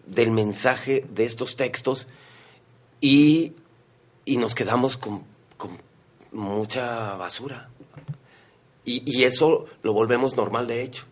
del 0.05 0.31
mensaje 0.31 1.05
de 1.09 1.25
estos 1.25 1.55
textos 1.55 2.07
y, 3.01 3.53
y 4.25 4.37
nos 4.37 4.55
quedamos 4.55 4.97
con, 4.97 5.23
con 5.57 5.77
mucha 6.31 7.15
basura. 7.15 7.69
Y, 8.85 9.03
y, 9.05 9.23
eso 9.23 9.65
lo 9.83 9.93
volvemos 9.93 10.35
normal 10.35 10.65
de 10.67 10.81
hecho. 10.81 11.05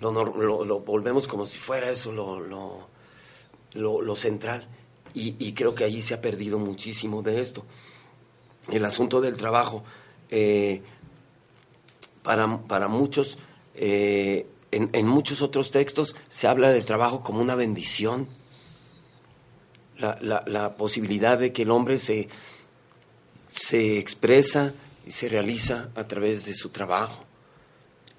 Lo, 0.00 0.10
lo, 0.12 0.80
volvemos 0.80 1.28
como 1.28 1.46
si 1.46 1.58
fuera 1.58 1.90
eso 1.90 2.10
lo, 2.10 2.88
lo 3.74 4.16
central. 4.16 4.66
Y, 5.14 5.34
y, 5.44 5.52
creo 5.52 5.74
que 5.74 5.84
allí 5.84 6.02
se 6.02 6.14
ha 6.14 6.20
perdido 6.20 6.58
muchísimo 6.58 7.22
de 7.22 7.40
esto. 7.40 7.64
El 8.68 8.84
asunto 8.84 9.20
del 9.20 9.36
trabajo, 9.36 9.82
eh, 10.30 10.82
para, 12.22 12.58
para, 12.62 12.86
muchos, 12.86 13.38
eh, 13.80 14.46
en, 14.70 14.90
en, 14.92 15.06
muchos 15.06 15.40
otros 15.42 15.70
textos 15.70 16.14
se 16.28 16.46
habla 16.46 16.70
del 16.70 16.84
trabajo 16.84 17.20
como 17.20 17.40
una 17.40 17.54
bendición. 17.54 18.28
La, 19.98 20.18
la, 20.20 20.44
la 20.46 20.76
posibilidad 20.76 21.38
de 21.38 21.52
que 21.52 21.62
el 21.62 21.70
hombre 21.70 21.98
se, 21.98 22.28
se 23.48 23.98
expresa 23.98 24.72
y 25.06 25.12
se 25.12 25.28
realiza 25.28 25.90
a 25.94 26.04
través 26.04 26.44
de 26.44 26.54
su 26.54 26.68
trabajo. 26.68 27.24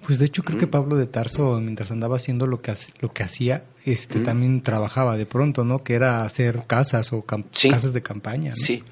Pues 0.06 0.18
de 0.18 0.26
hecho 0.26 0.42
creo 0.42 0.58
que 0.58 0.66
Pablo 0.66 0.96
de 0.96 1.06
Tarso, 1.06 1.60
mientras 1.60 1.92
andaba 1.92 2.16
haciendo 2.16 2.46
lo 2.46 2.60
que, 2.60 2.74
lo 3.00 3.12
que 3.12 3.22
hacía, 3.22 3.64
este 3.84 4.18
mm. 4.18 4.24
también 4.24 4.62
trabajaba 4.62 5.16
de 5.16 5.26
pronto, 5.26 5.64
¿no? 5.64 5.84
Que 5.84 5.94
era 5.94 6.24
hacer 6.24 6.66
casas 6.66 7.12
o 7.12 7.24
sí. 7.52 7.70
casas 7.70 7.92
de 7.92 8.02
campaña. 8.02 8.50
¿no? 8.50 8.56
Sí, 8.56 8.82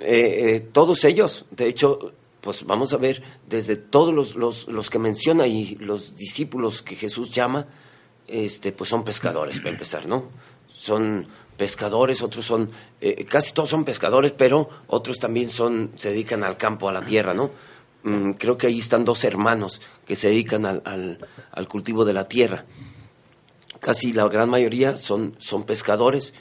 eh, 0.00 0.56
eh, 0.56 0.60
todos 0.60 1.04
ellos, 1.04 1.46
de 1.50 1.68
hecho, 1.68 2.12
pues 2.40 2.64
vamos 2.64 2.92
a 2.92 2.96
ver, 2.96 3.22
desde 3.48 3.76
todos 3.76 4.14
los, 4.14 4.36
los, 4.36 4.68
los, 4.68 4.90
que 4.90 4.98
menciona 4.98 5.46
y 5.46 5.74
los 5.76 6.14
discípulos 6.16 6.82
que 6.82 6.94
Jesús 6.94 7.30
llama, 7.30 7.66
este, 8.26 8.72
pues 8.72 8.90
son 8.90 9.04
pescadores, 9.04 9.58
para 9.58 9.70
empezar, 9.70 10.06
¿no? 10.06 10.28
Son 10.68 11.26
pescadores, 11.56 12.22
otros 12.22 12.46
son, 12.46 12.70
eh, 13.00 13.24
casi 13.24 13.52
todos 13.52 13.68
son 13.68 13.84
pescadores, 13.84 14.32
pero 14.32 14.70
otros 14.86 15.18
también 15.18 15.50
son, 15.50 15.92
se 15.96 16.10
dedican 16.10 16.44
al 16.44 16.56
campo, 16.56 16.88
a 16.88 16.92
la 16.92 17.04
tierra, 17.04 17.34
¿no? 17.34 17.50
Mm, 18.04 18.32
creo 18.32 18.56
que 18.56 18.68
ahí 18.68 18.78
están 18.78 19.04
dos 19.04 19.24
hermanos 19.24 19.80
que 20.06 20.14
se 20.14 20.28
dedican 20.28 20.64
al, 20.66 20.82
al, 20.84 21.26
al, 21.50 21.68
cultivo 21.68 22.04
de 22.04 22.12
la 22.12 22.28
tierra. 22.28 22.64
Casi 23.80 24.12
la 24.12 24.28
gran 24.28 24.48
mayoría 24.48 24.96
son, 24.96 25.34
son 25.38 25.64
pescadores. 25.64 26.32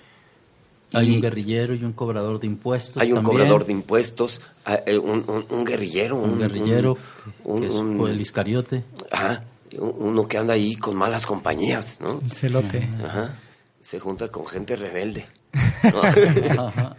Hay 0.93 1.11
un 1.11 1.21
guerrillero 1.21 1.75
y 1.75 1.83
un 1.83 1.93
cobrador 1.93 2.39
de 2.39 2.47
impuestos. 2.47 3.01
Hay 3.01 3.11
un 3.11 3.17
también. 3.17 3.37
cobrador 3.37 3.65
de 3.65 3.73
impuestos, 3.73 4.41
un, 4.87 5.25
un, 5.27 5.45
un 5.49 5.65
guerrillero. 5.65 6.17
Un, 6.17 6.39
guerrillero, 6.39 6.97
que 7.43 7.67
es 7.67 7.75
el 7.75 8.21
Iscariote. 8.21 8.83
Ajá, 9.11 9.43
uno 9.77 10.27
que 10.27 10.37
anda 10.37 10.53
ahí 10.53 10.75
con 10.75 10.95
malas 10.95 11.25
compañías, 11.25 11.99
¿no? 11.99 12.19
Un 12.19 12.29
celote. 12.29 12.87
Ajá, 13.03 13.37
se 13.81 13.99
junta 13.99 14.29
con 14.29 14.47
gente 14.47 14.75
rebelde. 14.75 15.25
¿no? 15.91 16.01
Ajá. 16.01 16.95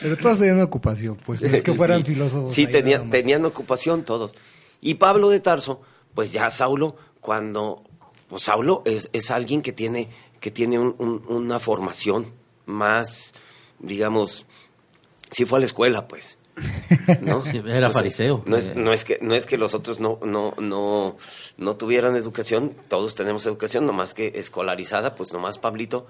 Pero 0.00 0.16
todos 0.16 0.38
tenían 0.38 0.60
ocupación, 0.60 1.16
pues, 1.24 1.42
no 1.42 1.48
es 1.48 1.62
que 1.62 1.72
fueran 1.72 2.00
sí, 2.04 2.12
filósofos. 2.12 2.50
Sí, 2.50 2.66
tenían, 2.66 3.10
tenían 3.10 3.44
ocupación 3.44 4.04
todos. 4.04 4.34
Y 4.80 4.94
Pablo 4.94 5.30
de 5.30 5.40
Tarso, 5.40 5.80
pues 6.14 6.32
ya 6.32 6.50
Saulo, 6.50 6.96
cuando. 7.20 7.84
Pues 8.28 8.44
Saulo 8.44 8.82
es, 8.84 9.08
es 9.12 9.30
alguien 9.30 9.60
que 9.60 9.72
tiene, 9.72 10.08
que 10.38 10.50
tiene 10.50 10.78
un, 10.78 10.94
un, 10.98 11.22
una 11.28 11.58
formación 11.58 12.39
más, 12.70 13.34
digamos, 13.78 14.46
sí 15.30 15.44
fue 15.44 15.58
a 15.58 15.60
la 15.60 15.66
escuela, 15.66 16.08
pues. 16.08 16.38
¿no? 17.20 17.44
Sí, 17.50 17.58
era 17.58 17.88
o 17.88 17.90
sea, 17.92 18.00
fariseo. 18.00 18.42
No 18.46 18.56
es, 18.56 18.74
no, 18.74 18.92
es 18.92 19.04
que, 19.04 19.18
no 19.20 19.34
es 19.34 19.46
que 19.46 19.56
los 19.56 19.74
otros 19.74 20.00
no, 20.00 20.18
no, 20.22 20.54
no, 20.58 21.16
no 21.56 21.76
tuvieran 21.76 22.16
educación, 22.16 22.74
todos 22.88 23.14
tenemos 23.14 23.46
educación, 23.46 23.86
nomás 23.86 24.14
que 24.14 24.32
escolarizada, 24.34 25.14
pues 25.14 25.32
nomás 25.32 25.58
Pablito. 25.58 26.06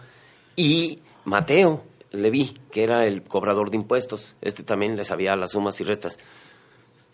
Y 0.56 1.00
Mateo, 1.24 1.84
Leví, 2.12 2.58
que 2.70 2.82
era 2.82 3.06
el 3.06 3.22
cobrador 3.22 3.70
de 3.70 3.76
impuestos. 3.76 4.36
Este 4.40 4.62
también 4.62 4.96
le 4.96 5.04
sabía 5.04 5.36
las 5.36 5.52
sumas 5.52 5.80
y 5.80 5.84
restas. 5.84 6.18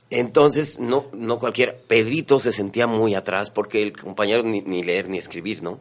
Entonces, 0.08 0.78
no, 0.78 1.06
no 1.12 1.38
cualquiera. 1.38 1.74
Pedrito 1.86 2.40
se 2.40 2.52
sentía 2.52 2.86
muy 2.86 3.14
atrás 3.14 3.50
porque 3.50 3.82
el 3.82 3.96
compañero 3.96 4.42
ni, 4.42 4.62
ni, 4.62 4.82
leer 4.82 5.08
ni 5.08 5.18
escribir, 5.18 5.62
¿no? 5.62 5.80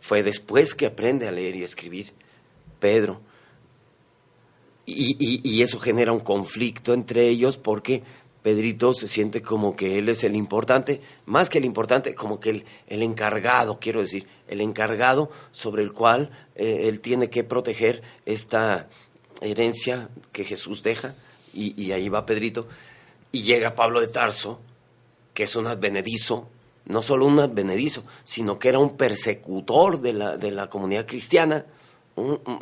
Fue 0.00 0.22
después 0.22 0.74
que 0.74 0.86
aprende 0.86 1.28
a 1.28 1.32
leer 1.32 1.56
y 1.56 1.62
escribir, 1.62 2.12
Pedro. 2.78 3.20
Y, 4.86 5.16
y, 5.44 5.62
eso 5.62 5.78
genera 5.78 6.12
un 6.12 6.20
conflicto 6.20 6.94
entre 6.94 7.28
ellos 7.28 7.58
porque 7.58 8.02
Pedrito 8.42 8.94
se 8.94 9.06
siente 9.06 9.42
como 9.42 9.76
que 9.76 9.98
él 9.98 10.08
es 10.08 10.24
el 10.24 10.34
importante, 10.34 11.02
más 11.26 11.50
que 11.50 11.58
el 11.58 11.66
importante, 11.66 12.14
como 12.14 12.40
que 12.40 12.50
el, 12.50 12.64
el 12.86 13.02
encargado, 13.02 13.78
quiero 13.78 14.00
decir, 14.00 14.26
el 14.46 14.62
encargado 14.62 15.30
sobre 15.52 15.82
el 15.82 15.92
cual 15.92 16.30
eh, 16.54 16.84
él 16.88 17.00
tiene 17.00 17.28
que 17.28 17.44
proteger 17.44 18.02
esta 18.24 18.88
herencia 19.42 20.08
que 20.32 20.44
Jesús 20.44 20.82
deja, 20.82 21.14
y, 21.52 21.78
y, 21.82 21.92
ahí 21.92 22.08
va 22.08 22.24
Pedrito, 22.24 22.66
y 23.30 23.42
llega 23.42 23.74
Pablo 23.74 24.00
de 24.00 24.08
Tarso, 24.08 24.60
que 25.34 25.42
es 25.42 25.54
un 25.54 25.66
advenedizo, 25.66 26.48
no 26.86 27.02
solo 27.02 27.26
un 27.26 27.40
advenedizo, 27.40 28.04
sino 28.24 28.58
que 28.58 28.70
era 28.70 28.78
un 28.78 28.96
persecutor 28.96 30.00
de 30.00 30.12
la, 30.14 30.36
de 30.36 30.50
la 30.50 30.70
comunidad 30.70 31.06
cristiana, 31.06 31.66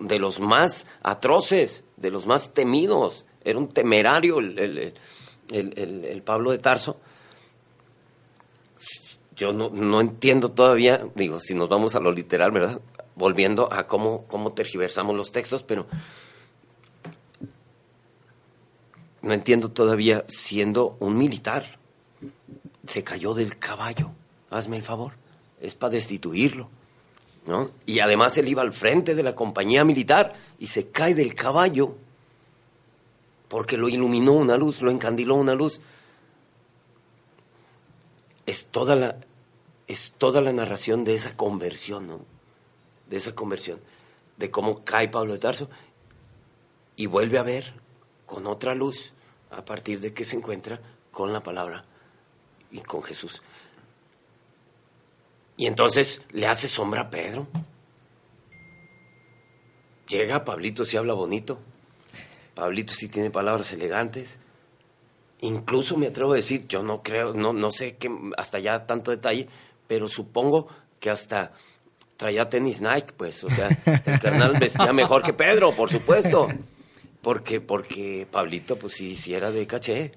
de 0.00 0.18
los 0.18 0.40
más 0.40 0.86
atroces, 1.02 1.84
de 1.96 2.10
los 2.10 2.26
más 2.26 2.52
temidos, 2.52 3.24
era 3.44 3.58
un 3.58 3.68
temerario 3.68 4.38
el, 4.40 4.58
el, 4.58 6.04
el, 6.04 6.22
Pablo 6.22 6.50
de 6.50 6.58
Tarso. 6.58 6.96
Yo 9.36 9.52
no, 9.52 9.70
no, 9.70 10.00
entiendo 10.00 10.50
todavía, 10.50 11.06
digo, 11.14 11.40
si 11.40 11.54
nos 11.54 11.68
vamos 11.68 11.94
a 11.94 12.00
lo 12.00 12.10
literal, 12.10 12.50
¿verdad? 12.50 12.80
Volviendo 13.14 13.72
a 13.72 13.86
cómo, 13.86 14.24
cómo 14.26 14.52
tergiversamos 14.52 15.16
los 15.16 15.30
textos, 15.30 15.62
pero 15.62 15.86
no 19.22 19.32
entiendo 19.32 19.70
todavía, 19.70 20.24
siendo 20.26 20.96
un 21.00 21.16
militar, 21.16 21.78
se 22.86 23.04
cayó 23.04 23.34
del 23.34 23.58
caballo, 23.58 24.10
hazme 24.50 24.76
el 24.76 24.82
favor, 24.82 25.12
es 25.60 25.74
para 25.74 25.92
destituirlo. 25.92 26.68
¿No? 27.46 27.70
Y 27.86 28.00
además 28.00 28.36
él 28.38 28.48
iba 28.48 28.62
al 28.62 28.72
frente 28.72 29.14
de 29.14 29.22
la 29.22 29.34
compañía 29.34 29.84
militar 29.84 30.34
y 30.58 30.66
se 30.66 30.88
cae 30.88 31.14
del 31.14 31.34
caballo 31.34 31.96
porque 33.48 33.76
lo 33.76 33.88
iluminó 33.88 34.32
una 34.32 34.56
luz, 34.56 34.82
lo 34.82 34.90
encandiló 34.90 35.36
una 35.36 35.54
luz. 35.54 35.80
Es 38.44 38.66
toda 38.66 38.96
la, 38.96 39.16
es 39.86 40.12
toda 40.12 40.40
la 40.40 40.52
narración 40.52 41.04
de 41.04 41.14
esa 41.14 41.36
conversión, 41.36 42.06
¿no? 42.06 42.20
De 43.08 43.16
esa 43.16 43.34
conversión, 43.34 43.80
de 44.36 44.50
cómo 44.50 44.84
cae 44.84 45.08
Pablo 45.08 45.32
de 45.32 45.38
Tarso 45.38 45.70
y 46.96 47.06
vuelve 47.06 47.38
a 47.38 47.42
ver 47.42 47.72
con 48.24 48.46
otra 48.46 48.74
luz 48.74 49.12
a 49.50 49.64
partir 49.64 50.00
de 50.00 50.12
que 50.12 50.24
se 50.24 50.36
encuentra 50.36 50.80
con 51.12 51.32
la 51.32 51.40
palabra 51.40 51.84
y 52.70 52.80
con 52.80 53.02
Jesús. 53.02 53.42
Y 55.56 55.66
entonces 55.66 56.22
le 56.32 56.46
hace 56.46 56.68
sombra 56.68 57.02
a 57.02 57.10
Pedro. 57.10 57.46
Llega 60.08 60.44
Pablito 60.44 60.84
si 60.84 60.96
habla 60.96 61.14
bonito. 61.14 61.58
Pablito 62.54 62.94
sí 62.94 63.08
tiene 63.08 63.30
palabras 63.30 63.72
elegantes. 63.72 64.38
Incluso 65.40 65.96
me 65.96 66.06
atrevo 66.06 66.32
a 66.32 66.36
decir, 66.36 66.66
yo 66.68 66.82
no 66.82 67.02
creo, 67.02 67.34
no, 67.34 67.52
no 67.52 67.70
sé 67.70 67.96
que 67.96 68.10
hasta 68.36 68.58
ya 68.58 68.86
tanto 68.86 69.10
detalle, 69.10 69.48
pero 69.86 70.08
supongo 70.08 70.68
que 71.00 71.10
hasta 71.10 71.52
traía 72.16 72.48
tenis 72.48 72.80
Nike, 72.80 73.12
pues, 73.16 73.44
o 73.44 73.50
sea, 73.50 73.68
el 74.06 74.18
carnal 74.18 74.58
vestía 74.58 74.92
mejor 74.92 75.22
que 75.22 75.32
Pedro, 75.32 75.72
por 75.72 75.90
supuesto. 75.90 76.48
Porque, 77.20 77.60
porque 77.60 78.26
Pablito, 78.30 78.78
pues 78.78 78.94
sí, 78.94 79.16
sí 79.16 79.34
era 79.34 79.50
de 79.50 79.66
caché. 79.66 80.12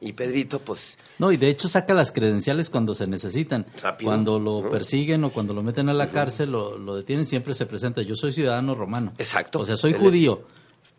Y 0.00 0.12
Pedrito, 0.12 0.60
pues... 0.60 0.96
No, 1.18 1.32
y 1.32 1.36
de 1.36 1.48
hecho 1.48 1.68
saca 1.68 1.92
las 1.92 2.12
credenciales 2.12 2.70
cuando 2.70 2.94
se 2.94 3.06
necesitan. 3.08 3.66
Rápido, 3.82 4.10
cuando 4.10 4.38
lo 4.38 4.62
¿no? 4.62 4.70
persiguen 4.70 5.24
o 5.24 5.30
cuando 5.30 5.52
lo 5.54 5.62
meten 5.62 5.88
a 5.88 5.94
la 5.94 6.10
cárcel, 6.10 6.52
lo, 6.52 6.78
lo, 6.78 6.94
detienen, 6.94 7.24
siempre 7.24 7.52
se 7.54 7.66
presenta. 7.66 8.02
Yo 8.02 8.14
soy 8.14 8.32
ciudadano 8.32 8.74
romano. 8.76 9.12
Exacto. 9.18 9.58
O 9.60 9.66
sea, 9.66 9.76
soy 9.76 9.94
judío. 9.94 10.42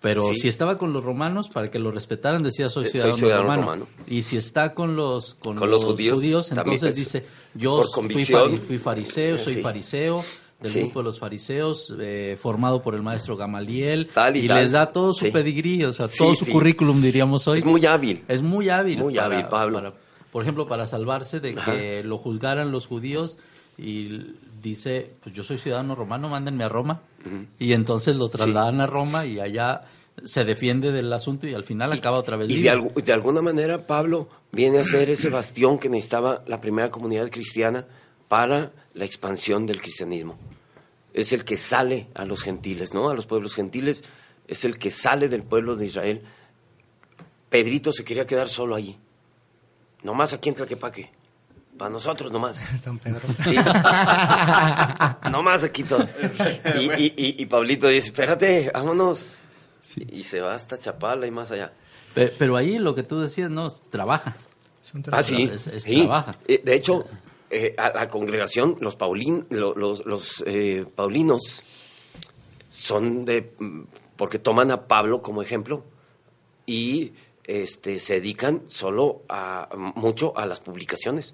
Pero 0.01 0.29
Sí. 0.29 0.35
si 0.41 0.47
estaba 0.47 0.77
con 0.77 0.93
los 0.93 1.03
romanos, 1.03 1.49
para 1.49 1.67
que 1.67 1.77
lo 1.77 1.91
respetaran, 1.91 2.41
decía 2.41 2.69
soy 2.69 2.85
Eh, 2.85 2.89
soy 2.91 3.13
ciudadano, 3.15 3.43
romano. 3.43 3.61
romano. 3.63 3.87
Y 4.07 4.21
si 4.21 4.37
está 4.37 4.73
con 4.73 4.95
los, 4.95 5.33
con 5.33 5.57
Con 5.57 5.69
los 5.69 5.83
judíos, 5.83 6.51
entonces 6.51 6.91
es- 6.91 6.95
dice, 6.95 7.25
yo 7.53 7.83
fui, 7.83 8.77
fariseo, 8.77 9.37
soy 9.37 9.55
Sí. 9.55 9.61
fariseo, 9.61 10.23
del 10.61 10.71
Sí. 10.71 10.79
grupo 10.81 10.99
de 10.99 11.03
los 11.05 11.19
fariseos, 11.19 11.93
eh, 11.99 12.37
formado 12.41 12.81
por 12.81 12.93
el 12.95 13.01
maestro 13.01 13.37
Gamaliel. 13.37 14.09
Tal 14.13 14.35
y 14.35 14.47
tal. 14.47 14.61
les 14.61 14.71
da 14.71 14.91
todo 14.91 15.13
su 15.13 15.25
Sí. 15.25 15.31
pedigrí, 15.31 15.83
o 15.85 15.93
sea, 15.93 16.07
todo 16.07 16.35
su 16.35 16.51
currículum, 16.51 17.01
diríamos 17.01 17.47
hoy. 17.47 17.59
Es 17.59 17.65
muy 17.65 17.85
hábil. 17.85 18.23
Es 18.27 18.41
muy 18.41 18.69
hábil. 18.69 18.99
Muy 18.99 19.17
hábil, 19.17 19.45
Pablo. 19.49 19.77
para- 19.79 19.93
por 20.31 20.43
ejemplo, 20.43 20.67
para 20.67 20.85
salvarse 20.85 21.39
de 21.39 21.51
Ajá. 21.57 21.71
que 21.71 22.03
lo 22.03 22.17
juzgaran 22.17 22.71
los 22.71 22.85
judíos 22.87 23.37
y 23.77 24.35
dice, 24.61 25.13
pues 25.23 25.33
yo 25.33 25.43
soy 25.43 25.57
ciudadano 25.57 25.95
romano, 25.95 26.29
mándenme 26.29 26.63
a 26.65 26.69
Roma. 26.69 27.01
Y 27.57 27.73
entonces 27.73 28.15
lo 28.15 28.29
trasladan 28.29 28.81
a 28.81 28.85
Roma 28.87 29.25
y 29.25 29.39
allá 29.39 29.85
se 30.25 30.43
defiende 30.43 30.91
del 30.91 31.11
asunto 31.13 31.47
y 31.47 31.53
al 31.53 31.63
final 31.63 31.93
acaba 31.93 32.17
otra 32.17 32.35
vez 32.35 32.49
Y 32.49 32.61
de, 32.61 32.91
de 33.05 33.13
alguna 33.13 33.41
manera 33.41 33.87
Pablo 33.87 34.27
viene 34.51 34.79
a 34.79 34.83
ser 34.83 35.09
ese 35.09 35.29
bastión 35.29 35.79
que 35.79 35.87
necesitaba 35.89 36.43
la 36.47 36.59
primera 36.59 36.91
comunidad 36.91 37.29
cristiana 37.29 37.85
para 38.27 38.71
la 38.93 39.05
expansión 39.05 39.65
del 39.65 39.81
cristianismo. 39.81 40.37
Es 41.13 41.33
el 41.33 41.43
que 41.45 41.57
sale 41.57 42.07
a 42.15 42.25
los 42.25 42.41
gentiles, 42.43 42.93
¿no? 42.93 43.09
A 43.09 43.13
los 43.15 43.25
pueblos 43.25 43.55
gentiles, 43.55 44.03
es 44.47 44.65
el 44.65 44.77
que 44.77 44.91
sale 44.91 45.27
del 45.29 45.43
pueblo 45.43 45.75
de 45.75 45.85
Israel. 45.87 46.21
Pedrito 47.49 47.91
se 47.93 48.03
quería 48.03 48.25
quedar 48.27 48.47
solo 48.47 48.75
allí. 48.75 48.97
Nomás 50.03 50.33
aquí 50.33 50.49
en 50.49 50.55
Tlaquepaque. 50.55 51.11
Para 51.77 51.89
nosotros 51.91 52.31
nomás. 52.31 52.57
San 52.81 52.99
Pedro. 52.99 53.21
Sí. 53.43 53.55
nomás 55.31 55.63
aquí 55.63 55.83
todo. 55.83 56.07
Y, 56.79 56.85
y, 57.01 57.13
y, 57.17 57.35
y 57.41 57.45
Pablito 57.45 57.87
dice, 57.87 58.07
espérate, 58.07 58.71
vámonos. 58.73 59.37
Y 60.11 60.23
se 60.23 60.41
va 60.41 60.53
hasta 60.53 60.77
Chapala 60.77 61.25
y 61.25 61.31
más 61.31 61.51
allá. 61.51 61.71
Pe- 62.13 62.31
Pero 62.37 62.55
ahí 62.57 62.77
lo 62.79 62.93
que 62.95 63.03
tú 63.03 63.19
decías, 63.21 63.49
no, 63.49 63.69
trabaja. 63.71 64.35
Son 64.81 65.03
Ah, 65.11 65.23
sí. 65.23 65.43
Es- 65.51 65.67
es 65.67 65.83
sí. 65.83 65.97
trabaja. 66.01 66.35
Eh, 66.47 66.61
de 66.63 66.75
hecho, 66.75 67.07
eh, 67.49 67.73
a 67.77 67.89
la 67.91 68.09
congregación, 68.09 68.77
los, 68.79 68.95
paulin, 68.95 69.45
lo- 69.49 69.73
los, 69.75 70.05
los, 70.05 70.43
eh, 70.45 70.85
paulinos 70.95 71.61
son 72.69 73.25
de. 73.25 73.53
mm, 73.59 73.81
porque 74.17 74.39
toman 74.39 74.71
a 74.71 74.87
Pablo 74.87 75.21
como 75.21 75.41
ejemplo 75.41 75.83
y 76.65 77.13
este, 77.45 77.99
se 77.99 78.15
dedican 78.15 78.63
solo 78.67 79.21
a. 79.29 79.69
mucho 79.75 80.37
a 80.37 80.45
las 80.45 80.59
publicaciones. 80.59 81.33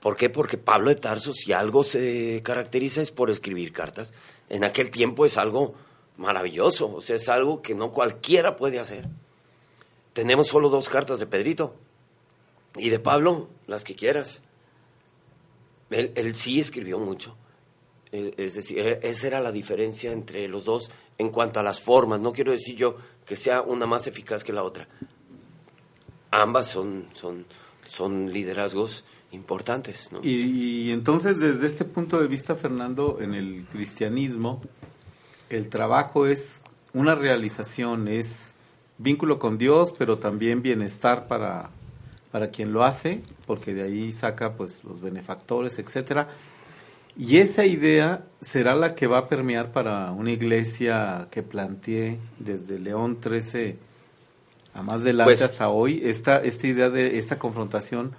¿Por 0.00 0.16
qué? 0.16 0.30
Porque 0.30 0.56
Pablo 0.58 0.90
de 0.90 0.96
Tarso, 0.96 1.32
si 1.32 1.52
algo 1.52 1.82
se 1.82 2.40
caracteriza 2.44 3.02
es 3.02 3.10
por 3.10 3.30
escribir 3.30 3.72
cartas. 3.72 4.12
En 4.48 4.62
aquel 4.62 4.90
tiempo 4.90 5.26
es 5.26 5.36
algo 5.36 5.74
maravilloso, 6.16 6.94
o 6.94 7.00
sea, 7.00 7.16
es 7.16 7.28
algo 7.28 7.60
que 7.60 7.74
no 7.74 7.90
cualquiera 7.90 8.54
puede 8.56 8.78
hacer. 8.78 9.08
Tenemos 10.12 10.46
solo 10.46 10.68
dos 10.68 10.88
cartas 10.88 11.18
de 11.18 11.26
Pedrito. 11.26 11.74
Y 12.76 12.90
de 12.90 12.98
Pablo, 13.00 13.48
las 13.66 13.84
que 13.84 13.94
quieras. 13.96 14.42
Él, 15.90 16.34
sí 16.34 16.60
escribió 16.60 16.98
mucho. 16.98 17.36
Eh, 18.12 18.34
Es 18.36 18.54
decir, 18.54 18.78
eh, 18.78 19.00
esa 19.02 19.26
era 19.26 19.40
la 19.40 19.52
diferencia 19.52 20.12
entre 20.12 20.48
los 20.48 20.64
dos 20.64 20.90
en 21.18 21.30
cuanto 21.30 21.60
a 21.60 21.62
las 21.62 21.80
formas. 21.80 22.20
No 22.20 22.32
quiero 22.32 22.52
decir 22.52 22.76
yo 22.76 22.96
que 23.24 23.36
sea 23.36 23.62
una 23.62 23.86
más 23.86 24.06
eficaz 24.06 24.44
que 24.44 24.52
la 24.52 24.62
otra. 24.62 24.88
Ambas 26.30 26.68
son, 26.68 27.06
son, 27.14 27.46
son 27.88 28.32
liderazgos 28.32 29.04
importantes. 29.32 30.10
y 30.22 30.90
entonces, 30.90 31.38
desde 31.38 31.66
este 31.66 31.84
punto 31.84 32.20
de 32.20 32.26
vista, 32.26 32.54
Fernando, 32.54 33.18
en 33.20 33.34
el 33.34 33.66
cristianismo, 33.66 34.62
el 35.50 35.68
trabajo 35.68 36.26
es 36.26 36.62
una 36.92 37.14
realización, 37.14 38.08
es 38.08 38.54
vínculo 38.98 39.38
con 39.38 39.58
Dios, 39.58 39.92
pero 39.96 40.18
también 40.18 40.62
bienestar 40.62 41.28
para, 41.28 41.70
para 42.30 42.50
quien 42.50 42.72
lo 42.72 42.84
hace, 42.84 43.22
porque 43.46 43.74
de 43.74 43.82
ahí 43.82 44.12
saca 44.12 44.54
pues 44.54 44.84
los 44.84 45.00
benefactores, 45.00 45.78
etcétera. 45.78 46.28
Y 47.18 47.38
esa 47.38 47.64
idea 47.64 48.24
será 48.40 48.74
la 48.74 48.94
que 48.94 49.06
va 49.06 49.18
a 49.18 49.28
permear 49.28 49.72
para 49.72 50.10
una 50.12 50.32
iglesia 50.32 51.28
que 51.30 51.42
planteé 51.42 52.18
desde 52.38 52.78
León 52.78 53.20
13 53.20 53.78
a 54.74 54.82
más 54.82 55.00
adelante 55.00 55.32
Pues- 55.32 55.42
hasta 55.42 55.70
hoy, 55.70 56.02
esta, 56.04 56.42
esta 56.42 56.66
idea 56.66 56.90
de 56.90 57.16
esta 57.16 57.38
confrontación, 57.38 58.12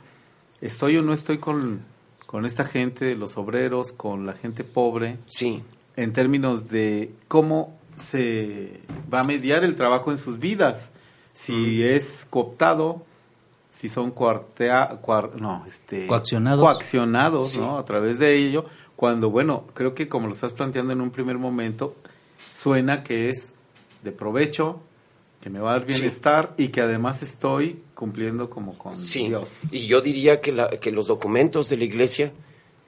¿estoy 0.62 0.98
o 0.98 1.04
no 1.04 1.13
estoy 1.13 1.38
con, 1.38 1.82
con 2.26 2.46
esta 2.48 2.63
gente, 2.63 3.15
los 3.15 3.38
obreros, 3.38 3.91
con 3.91 4.26
la 4.26 4.34
gente 4.34 4.63
pobre, 4.63 5.17
Sí, 5.28 5.62
en 5.96 6.13
términos 6.13 6.70
de 6.70 7.12
cómo 7.28 7.78
se 7.96 8.80
va 9.13 9.20
a 9.20 9.24
mediar 9.24 9.63
el 9.63 9.76
trabajo 9.76 10.10
en 10.12 10.17
sus 10.17 10.39
vidas? 10.39 10.91
Si 11.34 11.84
es 11.84 12.26
cooptado, 12.28 13.06
si 13.78 13.90
son 13.90 14.10
cuartea, 14.10 15.00
cuar- 15.04 15.36
no, 15.40 15.63
este, 15.68 16.08
Coaccionados. 16.08 16.62
coaccionados, 16.63 17.52
Sí. 17.52 17.60
¿no? 17.60 17.78
A 17.78 17.86
través 17.86 18.18
de 18.18 18.34
ello, 18.36 18.66
cuando, 18.96 19.30
bueno, 19.30 19.66
creo 19.76 19.94
que 19.94 20.08
como 20.10 20.26
lo 20.26 20.34
estás 20.34 20.54
planteando 20.54 20.94
en 20.94 21.02
un 21.02 21.12
primer 21.12 21.38
momento, 21.38 21.96
suena 22.52 23.04
que 23.04 23.30
es 23.30 23.54
de 24.02 24.12
provecho, 24.12 24.82
que 25.42 25.52
me 25.52 25.60
va 25.60 25.76
a 25.76 25.80
dar 25.80 25.82
Sí. 25.92 26.00
bienestar 26.00 26.56
y 26.58 26.70
que 26.70 26.82
además 26.82 27.22
estoy 27.22 27.84
cumpliendo 27.94 28.50
como 28.50 28.76
con 28.80 28.98
sí. 29.00 29.28
Dios. 29.28 29.50
Y 29.72 29.86
yo 29.86 30.02
diría 30.02 30.42
que, 30.42 30.52
la- 30.52 30.70
que 30.70 30.92
los 30.92 31.06
documentos 31.06 31.70
de 31.70 31.78
la 31.78 31.84
iglesia 31.84 32.34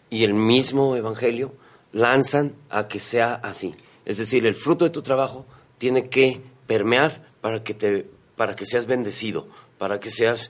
y 0.09 0.23
el 0.23 0.33
mismo 0.33 0.95
evangelio 0.95 1.53
lanzan 1.93 2.55
a 2.71 2.87
que 2.87 2.99
sea 2.99 3.35
así. 3.35 3.75
Es 4.05 4.17
decir, 4.17 4.47
el 4.47 4.55
fruto 4.55 4.85
de 4.85 4.89
tu 4.91 5.03
trabajo 5.03 5.45
tiene 5.77 6.05
que 6.05 6.41
permear 6.65 7.27
para 7.41 7.63
que, 7.63 7.75
te, 7.75 8.09
para 8.35 8.55
que 8.55 8.65
seas 8.65 8.87
bendecido, 8.87 9.47
para 9.77 9.99
que 9.99 10.09
seas 10.09 10.49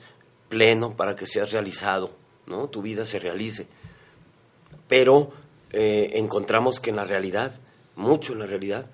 pleno, 0.49 0.95
para 0.95 1.15
que 1.15 1.27
seas 1.27 1.51
realizado, 1.51 2.11
¿no? 2.47 2.67
Tu 2.67 2.81
vida 2.81 3.05
se 3.05 3.19
realice. 3.19 3.67
Pero 4.87 5.31
eh, 5.71 6.11
encontramos 6.15 6.79
que 6.79 6.89
en 6.89 6.95
la 6.95 7.05
realidad, 7.05 7.59
mucho 7.95 8.33
en 8.33 8.39
la 8.39 8.47
realidad, 8.47 8.87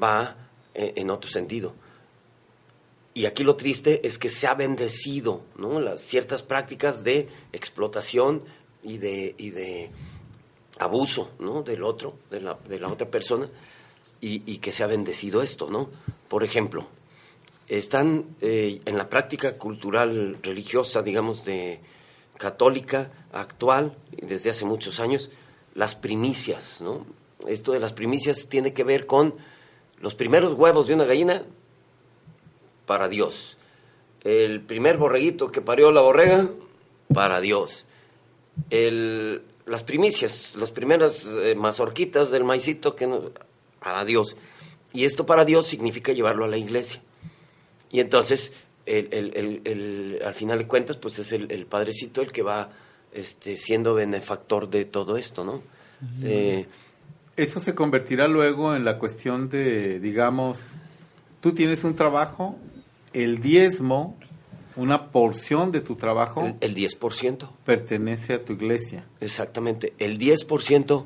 va 0.00 0.36
eh, 0.74 0.94
en 0.96 1.10
otro 1.10 1.28
sentido. 1.28 1.74
Y 3.12 3.26
aquí 3.26 3.42
lo 3.42 3.56
triste 3.56 4.06
es 4.06 4.18
que 4.18 4.30
se 4.30 4.46
ha 4.46 4.54
bendecido 4.54 5.42
¿no? 5.56 5.80
las 5.80 6.00
ciertas 6.00 6.44
prácticas 6.44 7.02
de 7.02 7.28
explotación 7.52 8.44
y 8.84 8.98
de, 8.98 9.34
y 9.36 9.50
de 9.50 9.90
abuso 10.78 11.32
¿no? 11.40 11.62
del 11.62 11.82
otro, 11.82 12.14
de 12.30 12.40
la, 12.40 12.56
de 12.68 12.78
la 12.78 12.88
otra 12.88 13.10
persona, 13.10 13.48
y, 14.20 14.42
y 14.50 14.58
que 14.58 14.70
se 14.70 14.84
ha 14.84 14.86
bendecido 14.86 15.42
esto. 15.42 15.68
¿no? 15.68 15.90
Por 16.28 16.44
ejemplo, 16.44 16.86
están 17.70 18.26
eh, 18.40 18.80
en 18.84 18.98
la 18.98 19.08
práctica 19.08 19.56
cultural 19.56 20.38
religiosa, 20.42 21.02
digamos, 21.02 21.44
de 21.44 21.80
católica 22.36 23.12
actual, 23.32 23.96
desde 24.10 24.50
hace 24.50 24.64
muchos 24.64 24.98
años, 24.98 25.30
las 25.74 25.94
primicias. 25.94 26.80
¿no? 26.80 27.06
Esto 27.46 27.70
de 27.70 27.78
las 27.78 27.92
primicias 27.92 28.48
tiene 28.48 28.72
que 28.72 28.82
ver 28.82 29.06
con 29.06 29.34
los 30.00 30.16
primeros 30.16 30.54
huevos 30.54 30.88
de 30.88 30.94
una 30.94 31.04
gallina 31.04 31.44
para 32.86 33.08
Dios. 33.08 33.56
El 34.24 34.60
primer 34.62 34.96
borreguito 34.96 35.52
que 35.52 35.60
parió 35.60 35.92
la 35.92 36.00
borrega, 36.00 36.48
para 37.14 37.40
Dios. 37.40 37.86
El, 38.70 39.42
las 39.66 39.84
primicias, 39.84 40.54
las 40.56 40.72
primeras 40.72 41.24
eh, 41.26 41.54
mazorquitas 41.54 42.30
del 42.30 42.42
maicito, 42.42 42.96
que 42.96 43.08
para 43.78 44.04
Dios. 44.04 44.36
Y 44.92 45.04
esto 45.04 45.24
para 45.24 45.44
Dios 45.44 45.66
significa 45.66 46.12
llevarlo 46.12 46.44
a 46.44 46.48
la 46.48 46.56
iglesia. 46.56 47.00
Y 47.90 48.00
entonces, 48.00 48.52
el, 48.86 49.08
el- 49.12 49.32
el- 49.36 49.60
el- 49.64 50.22
al 50.24 50.34
final 50.34 50.58
de 50.58 50.66
cuentas, 50.66 50.96
pues 50.96 51.18
es 51.18 51.32
el, 51.32 51.50
el 51.50 51.66
padrecito 51.66 52.22
el 52.22 52.32
que 52.32 52.42
va 52.42 52.70
este, 53.12 53.56
siendo 53.56 53.94
benefactor 53.94 54.70
de 54.70 54.84
todo 54.84 55.16
esto, 55.16 55.44
¿no? 55.44 55.62
Eh, 56.22 56.66
Eso 57.36 57.58
se 57.60 57.74
convertirá 57.74 58.28
luego 58.28 58.74
en 58.76 58.84
la 58.84 58.98
cuestión 58.98 59.48
de, 59.48 59.98
digamos, 60.00 60.74
tú 61.40 61.52
tienes 61.52 61.84
un 61.84 61.94
trabajo, 61.96 62.56
el 63.12 63.40
diezmo, 63.40 64.16
una 64.76 65.10
porción 65.10 65.72
de 65.72 65.80
tu 65.80 65.96
trabajo, 65.96 66.46
el, 66.46 66.56
el 66.60 66.74
10%. 66.74 67.48
pertenece 67.64 68.34
a 68.34 68.44
tu 68.44 68.52
iglesia. 68.52 69.04
Exactamente, 69.20 69.92
el 69.98 70.18
10% 70.18 71.04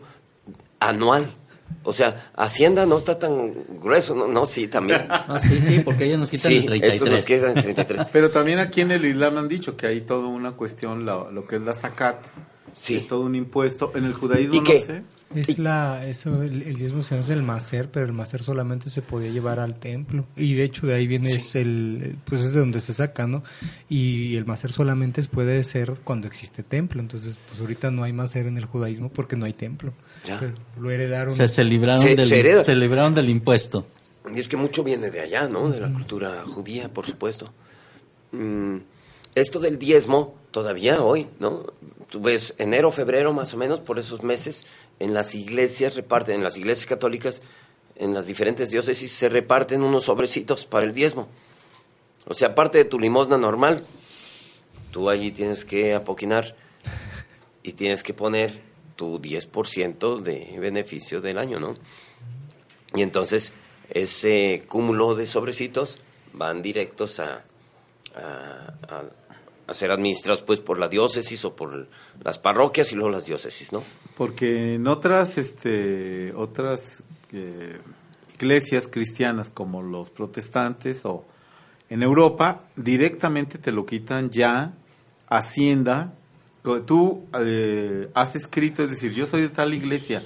anual. 0.80 1.34
O 1.82 1.92
sea, 1.92 2.30
Hacienda 2.36 2.86
no 2.86 2.96
está 2.98 3.18
tan 3.18 3.52
grueso, 3.82 4.14
no, 4.14 4.26
no 4.28 4.46
sí, 4.46 4.68
también. 4.68 5.06
Ah, 5.10 5.38
sí, 5.38 5.60
sí, 5.60 5.80
porque 5.84 6.04
ellos 6.04 6.18
nos 6.18 6.30
quitan 6.30 6.50
Sí, 6.50 6.56
el 6.58 6.66
33. 6.66 6.94
estos 6.94 7.10
nos 7.10 7.24
quedan 7.24 7.56
en 7.56 7.62
33. 7.62 8.06
Pero 8.12 8.30
también 8.30 8.58
aquí 8.58 8.80
en 8.80 8.90
el 8.92 9.04
Islam 9.04 9.36
han 9.38 9.48
dicho 9.48 9.76
que 9.76 9.86
hay 9.86 10.00
toda 10.02 10.26
una 10.26 10.52
cuestión, 10.52 11.04
la- 11.06 11.30
lo 11.30 11.46
que 11.46 11.56
es 11.56 11.62
la 11.62 11.74
zakat, 11.74 12.24
Sí. 12.72 12.96
es 12.96 13.06
todo 13.06 13.20
un 13.20 13.34
impuesto. 13.34 13.92
En 13.94 14.04
el 14.04 14.14
judaísmo 14.14 14.54
¿Y 14.54 14.58
no 14.58 14.64
qué? 14.64 14.80
sé. 14.80 15.02
Es 15.34 15.58
la, 15.58 16.06
eso, 16.06 16.42
el, 16.42 16.62
el 16.62 16.76
diezmo 16.76 17.02
se 17.02 17.16
hace 17.18 17.32
el 17.32 17.42
macer, 17.42 17.88
pero 17.90 18.06
el 18.06 18.12
macer 18.12 18.42
solamente 18.42 18.88
se 18.88 19.02
podía 19.02 19.30
llevar 19.30 19.58
al 19.60 19.74
templo. 19.78 20.26
Y 20.36 20.54
de 20.54 20.64
hecho 20.64 20.86
de 20.86 20.94
ahí 20.94 21.06
viene 21.06 21.32
es 21.32 21.54
el, 21.54 22.00
el- 22.02 22.16
pues 22.24 22.40
es 22.40 22.52
de 22.52 22.60
donde 22.60 22.80
se 22.80 22.94
saca, 22.94 23.26
¿no? 23.26 23.42
Y 23.88 24.36
el 24.36 24.44
macer 24.46 24.72
solamente 24.72 25.22
puede 25.24 25.62
ser 25.64 25.92
cuando 26.04 26.26
existe 26.26 26.62
templo. 26.62 27.00
Entonces, 27.00 27.36
pues 27.48 27.60
ahorita 27.60 27.90
no 27.90 28.04
hay 28.04 28.12
macer 28.12 28.46
en 28.46 28.58
el 28.58 28.64
judaísmo 28.64 29.08
porque 29.10 29.36
no 29.36 29.44
hay 29.44 29.52
templo. 29.54 29.92
Ya. 30.26 30.40
Lo 30.78 30.90
heredaron. 30.90 31.32
Se, 31.34 31.48
se 31.48 31.64
libraron 31.64 32.02
Se- 32.02 32.16
del, 32.16 32.28
se 32.28 32.40
hereda. 32.40 32.64
se 32.64 32.74
libraron 32.74 33.14
del 33.14 33.28
impuesto. 33.28 33.86
Y 34.34 34.38
es 34.38 34.48
que 34.48 34.56
mucho 34.56 34.82
viene 34.82 35.10
de 35.10 35.20
allá, 35.20 35.48
¿no? 35.48 35.68
De 35.68 35.80
la 35.80 35.92
cultura 35.92 36.42
judía, 36.46 36.88
por 36.92 37.06
supuesto. 37.06 37.52
Mm, 38.32 38.78
esto 39.34 39.60
del 39.60 39.78
diezmo, 39.78 40.34
todavía 40.50 41.02
hoy, 41.02 41.26
¿no? 41.40 41.66
Tú 42.08 42.20
ves 42.22 42.54
enero, 42.58 42.90
febrero, 42.90 43.32
más 43.32 43.52
o 43.54 43.56
menos, 43.58 43.80
por 43.80 43.98
esos 43.98 44.22
meses, 44.22 44.64
en 44.98 45.12
las 45.12 45.34
iglesias 45.34 45.96
reparten, 45.96 46.36
en 46.36 46.42
las 46.44 46.56
iglesias 46.56 46.86
católicas, 46.86 47.42
en 47.96 48.14
las 48.14 48.26
diferentes 48.26 48.70
diócesis, 48.70 49.12
se 49.12 49.28
reparten 49.28 49.82
unos 49.82 50.04
sobrecitos 50.04 50.64
para 50.64 50.86
el 50.86 50.94
diezmo. 50.94 51.28
O 52.26 52.32
sea, 52.34 52.48
aparte 52.48 52.78
de 52.78 52.84
tu 52.86 52.98
limosna 52.98 53.36
normal, 53.36 53.82
tú 54.90 55.10
allí 55.10 55.32
tienes 55.32 55.64
que 55.64 55.94
apoquinar 55.94 56.56
y 57.62 57.72
tienes 57.72 58.02
que 58.02 58.14
poner 58.14 58.62
tu 58.96 59.20
10% 59.20 60.20
de 60.22 60.56
beneficio 60.60 61.20
del 61.20 61.38
año, 61.38 61.58
¿no? 61.60 61.74
Y 62.94 63.02
entonces 63.02 63.52
ese 63.90 64.64
cúmulo 64.68 65.14
de 65.14 65.26
sobrecitos 65.26 65.98
van 66.32 66.62
directos 66.62 67.20
a, 67.20 67.44
a, 68.16 68.74
a- 68.88 69.04
ser 69.74 69.90
administrados 69.90 70.42
pues 70.42 70.60
por 70.60 70.78
la 70.78 70.88
diócesis 70.88 71.42
o 71.46 71.56
por 71.56 71.88
las 72.22 72.38
parroquias 72.38 72.92
y 72.92 72.96
luego 72.96 73.10
las 73.10 73.24
diócesis, 73.24 73.72
¿no? 73.72 73.82
Porque 74.14 74.74
en 74.74 74.86
otras, 74.86 75.38
este, 75.38 76.34
otras 76.34 77.02
eh, 77.32 77.78
iglesias 78.34 78.88
cristianas 78.88 79.48
como 79.48 79.82
los 79.82 80.10
protestantes 80.10 81.04
o 81.06 81.24
en 81.88 82.02
Europa, 82.02 82.60
directamente 82.76 83.56
te 83.58 83.72
lo 83.72 83.86
quitan 83.86 84.30
ya 84.30 84.74
Hacienda. 85.28 86.12
Tú 86.86 87.26
eh, 87.38 88.08
has 88.14 88.36
escrito, 88.36 88.82
es 88.82 88.90
decir, 88.90 89.12
yo 89.12 89.26
soy 89.26 89.42
de 89.42 89.48
tal 89.50 89.74
iglesia, 89.74 90.22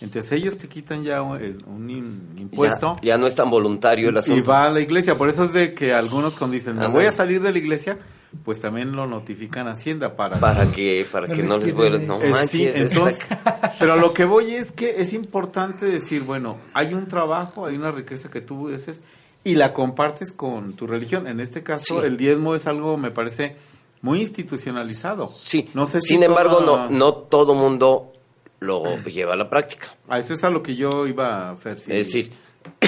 entonces 0.00 0.32
ellos 0.32 0.58
te 0.58 0.66
quitan 0.66 1.04
ya 1.04 1.22
un, 1.22 2.34
impuesto. 2.36 2.96
Ya, 3.02 3.18
no 3.18 3.26
es 3.26 3.34
tan 3.34 3.50
voluntario 3.50 4.08
el 4.08 4.16
asunto. 4.16 4.38
Y 4.38 4.42
va 4.42 4.66
a 4.66 4.70
la 4.70 4.80
iglesia. 4.80 5.16
Por 5.16 5.28
eso 5.28 5.44
es 5.44 5.52
de 5.52 5.74
que 5.74 5.92
algunos 5.92 6.34
cuando 6.34 6.54
dicen, 6.54 6.76
me 6.76 6.88
voy 6.88 7.04
a 7.04 7.12
salir 7.12 7.40
de 7.40 7.52
la 7.52 7.58
iglesia, 7.58 7.98
pues 8.44 8.60
también 8.60 8.92
lo 8.96 9.06
notifican 9.06 9.68
a 9.68 9.72
Hacienda 9.72 10.16
para... 10.16 10.40
Para 10.40 10.72
que, 10.72 11.06
para 11.10 11.28
que 11.28 11.42
no 11.42 11.58
les 11.58 11.74
vuelva... 11.74 11.98
No 11.98 12.18
manches. 12.18 12.74
entonces, 12.74 13.24
pero 13.78 13.96
lo 13.96 14.12
que 14.12 14.24
voy 14.24 14.54
es 14.54 14.72
que 14.72 15.00
es 15.02 15.12
importante 15.12 15.86
decir, 15.86 16.22
bueno, 16.22 16.56
hay 16.72 16.94
un 16.94 17.06
trabajo, 17.06 17.66
hay 17.66 17.76
una 17.76 17.92
riqueza 17.92 18.30
que 18.30 18.40
tú 18.40 18.70
haces 18.74 19.02
y 19.44 19.54
la 19.54 19.72
compartes 19.72 20.32
con 20.32 20.72
tu 20.72 20.86
religión. 20.86 21.26
En 21.26 21.38
este 21.38 21.62
caso, 21.62 22.02
el 22.02 22.16
diezmo 22.16 22.54
es 22.54 22.66
algo, 22.66 22.96
me 22.96 23.10
parece, 23.10 23.56
muy 24.02 24.20
institucionalizado. 24.20 25.32
Sí. 25.34 25.70
No 25.74 25.86
sé 25.86 26.00
Sin 26.00 26.22
embargo, 26.22 26.60
no, 26.60 26.90
no 26.90 27.14
todo 27.14 27.54
mundo 27.54 28.12
lo 28.60 29.02
lleva 29.04 29.34
a 29.34 29.36
la 29.36 29.48
práctica. 29.48 29.88
A 30.08 30.18
eso 30.18 30.34
es 30.34 30.44
a 30.44 30.50
lo 30.50 30.62
que 30.62 30.76
yo 30.76 31.06
iba 31.06 31.48
a 31.48 31.52
hacer. 31.52 31.72
Es 31.72 31.86
decir, 31.86 32.32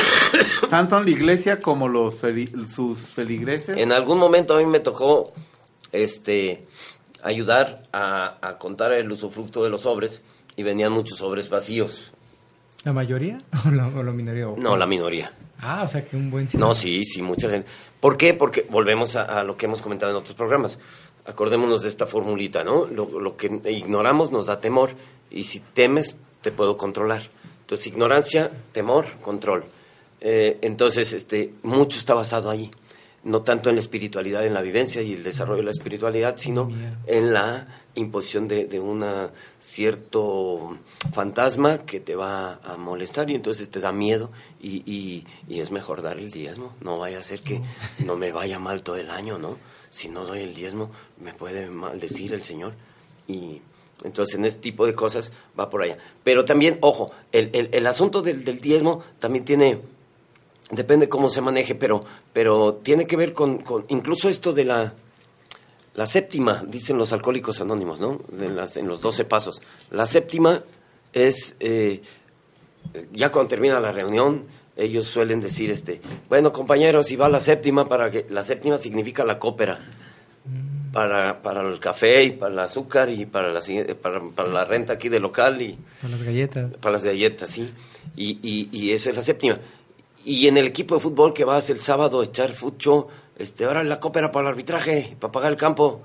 tanto 0.69 0.99
en 0.99 1.05
la 1.05 1.11
iglesia 1.11 1.59
como 1.61 1.89
los 1.89 2.17
sus 2.75 2.99
feligreses. 2.99 3.79
En 3.79 3.93
algún 3.93 4.19
momento 4.19 4.55
a 4.55 4.59
mí 4.59 4.67
me 4.67 4.81
tocó 4.81 5.33
este 5.93 6.65
ayudar 7.23 7.83
a, 7.93 8.57
contar 8.59 8.93
el 8.93 9.11
usufructo 9.11 9.65
de 9.65 9.71
los 9.71 9.83
sobres 9.83 10.23
y 10.57 10.63
venían 10.63 10.93
muchos 10.93 11.19
sobres 11.19 11.49
vacíos. 11.49 12.13
¿La 12.85 12.93
mayoría 12.93 13.39
o 13.67 13.71
la, 13.71 14.13
minoría? 14.13 14.47
No, 14.57 14.77
la 14.77 14.87
minoría. 14.87 15.33
Ah, 15.59 15.85
o 15.85 15.89
sea 15.89 16.05
que 16.05 16.17
un 16.17 16.31
buen... 16.31 16.47
No, 16.55 16.75
sí, 16.75 17.05
sí, 17.05 17.23
mucha 17.23 17.49
gente. 17.49 17.69
¿Por 18.05 18.19
qué? 18.19 18.35
Porque 18.35 18.67
volvemos 18.69 19.17
a, 19.17 19.43
lo 19.45 19.57
que 19.57 19.65
hemos 19.65 19.81
comentado 19.81 20.13
en 20.13 20.19
otros 20.19 20.35
programas. 20.35 20.79
Acordémonos 21.25 21.81
de 21.81 21.89
esta 21.89 22.07
formulita, 22.07 22.63
¿no? 22.63 22.85
Lo, 22.85 23.35
que 23.39 23.47
ignoramos 23.71 24.31
nos 24.31 24.45
da 24.45 24.61
temor 24.61 24.91
y 25.31 25.45
si 25.45 25.61
temes, 25.61 26.19
te 26.43 26.53
puedo 26.53 26.77
controlar. 26.77 27.23
Entonces, 27.63 27.87
ignorancia, 27.87 28.51
temor, 28.73 29.07
control. 29.23 29.65
Eh, 30.21 30.59
entonces, 30.61 31.15
este, 31.15 31.55
mucho 31.63 31.99
está 31.99 32.13
basado 32.13 32.51
ahí. 32.51 32.71
No 33.25 33.43
tanto 33.43 33.71
en 33.71 33.77
la 33.77 33.81
espiritualidad, 33.81 34.47
en 34.47 34.55
la 34.55 34.61
vivencia 34.61 35.01
y 35.03 35.15
el 35.15 35.23
desarrollo 35.23 35.59
de 35.59 35.65
la 35.65 35.71
espiritualidad, 35.71 36.37
sino 36.37 36.71
en 37.07 37.33
la 37.33 37.67
imposición 37.95 38.49
de, 38.49 38.67
de 38.67 38.81
un 38.81 39.05
cierto 39.61 40.79
fantasma 41.13 41.79
que 41.79 42.01
te 42.01 42.17
va 42.17 42.61
a 42.63 42.77
molestar 42.77 43.31
y 43.31 43.35
entonces 43.35 43.71
te 43.71 43.81
da 43.81 43.93
miedo 43.93 44.31
y, 44.61 44.83
y, 44.91 45.27
y, 45.49 45.61
es 45.61 45.71
mejor 45.71 46.03
dar 46.03 46.19
el 46.19 46.31
diezmo. 46.31 46.75
No 46.81 46.99
vaya 46.99 47.19
a 47.19 47.23
ser 47.23 47.41
que 47.41 47.63
no 48.05 48.17
me 48.17 48.33
vaya 48.33 48.59
mal 48.59 48.83
todo 48.83 48.97
el 48.97 49.11
año, 49.11 49.39
¿no? 49.39 49.57
Si 49.91 50.09
no 50.09 50.25
doy 50.27 50.41
el 50.41 50.55
diezmo, 50.55 50.91
me 51.19 51.33
puede 51.33 51.71
maldecir 51.71 52.35
el 52.35 52.43
Señor. 52.43 52.75
Y, 53.27 53.63
entonces, 54.03 54.35
en 54.35 54.45
este 54.45 54.61
tipo 54.61 54.87
de 54.87 54.95
cosas 54.95 55.33
va 55.59 55.71
por 55.71 55.83
allá. 55.83 55.99
Pero 56.23 56.45
también, 56.45 56.79
ojo, 56.81 57.13
el, 57.33 57.69
el, 57.73 57.87
asunto 57.87 58.23
del, 58.23 58.45
del, 58.45 58.61
diezmo 58.61 59.03
también 59.19 59.45
tiene, 59.45 59.79
depende 60.71 61.09
cómo 61.09 61.29
se 61.29 61.41
maneje, 61.41 61.75
pero, 61.75 62.05
pero 62.33 62.75
tiene 62.83 63.07
que 63.07 63.17
ver 63.17 63.33
con, 63.33 63.59
con 63.59 63.85
incluso 63.89 64.29
esto 64.29 64.53
de 64.53 64.65
la, 64.65 64.95
la 65.95 66.07
séptima, 66.07 66.65
dicen 66.67 66.99
los 66.99 67.13
alcohólicos 67.13 67.61
anónimos, 67.61 68.01
¿no? 68.01 68.21
las, 68.33 68.77
en 68.77 68.89
los 68.89 69.01
doce 69.01 69.25
pasos. 69.25 69.63
La 69.91 70.07
séptima 70.07 70.63
es, 71.13 71.57
eh, 71.61 72.03
ya 73.13 73.31
cuando 73.31 73.51
termina 73.51 73.79
la 73.81 73.93
reunión, 73.93 74.45
ellos 74.77 75.07
suelen 75.07 75.41
decir, 75.41 75.71
este, 75.71 76.01
bueno, 76.29 76.53
compañeros, 76.53 77.07
si 77.07 77.17
va 77.17 77.29
la 77.29 77.41
séptima, 77.41 77.89
para 77.89 78.11
que, 78.11 78.27
la 78.29 78.43
séptima 78.43 78.77
significa 78.77 79.25
la 79.25 79.39
cópera 79.39 79.79
para, 80.93 81.43
para 81.43 81.61
el 81.61 81.79
café 81.79 82.25
y 82.25 82.31
para 82.33 82.53
el 82.53 82.59
azúcar 82.59 83.09
y 83.09 83.27
para 83.27 83.53
la, 83.53 83.61
para, 84.01 84.23
para 84.35 84.49
la 84.49 84.65
renta 84.65 84.95
aquí 84.95 85.09
de 85.09 85.21
local 85.21 85.61
y... 85.63 85.79
Para 86.01 86.13
las 86.13 86.23
galletas. 86.23 86.73
Para 86.81 86.93
las 86.93 87.05
galletas, 87.05 87.51
sí. 87.51 87.71
Y, 88.17 88.39
y, 88.43 88.69
y 88.73 88.93
esa 88.93 89.11
es 89.11 89.17
la 89.17 89.23
séptima. 89.23 89.59
Y 90.25 90.49
en 90.49 90.57
el 90.57 90.67
equipo 90.67 90.95
de 90.95 91.01
fútbol 91.01 91.35
que 91.35 91.45
vas 91.45 91.69
el 91.71 91.81
sábado 91.81 92.21
a 92.21 92.25
echar 92.25 92.55
fucho, 92.55 93.09
este, 93.39 93.65
ahora 93.65 93.85
la 93.85 94.01
cópera 94.01 94.31
para 94.31 94.47
el 94.47 94.53
arbitraje, 94.53 95.17
para 95.21 95.33
pagar 95.33 95.53
el 95.53 95.59
campo. 95.59 96.03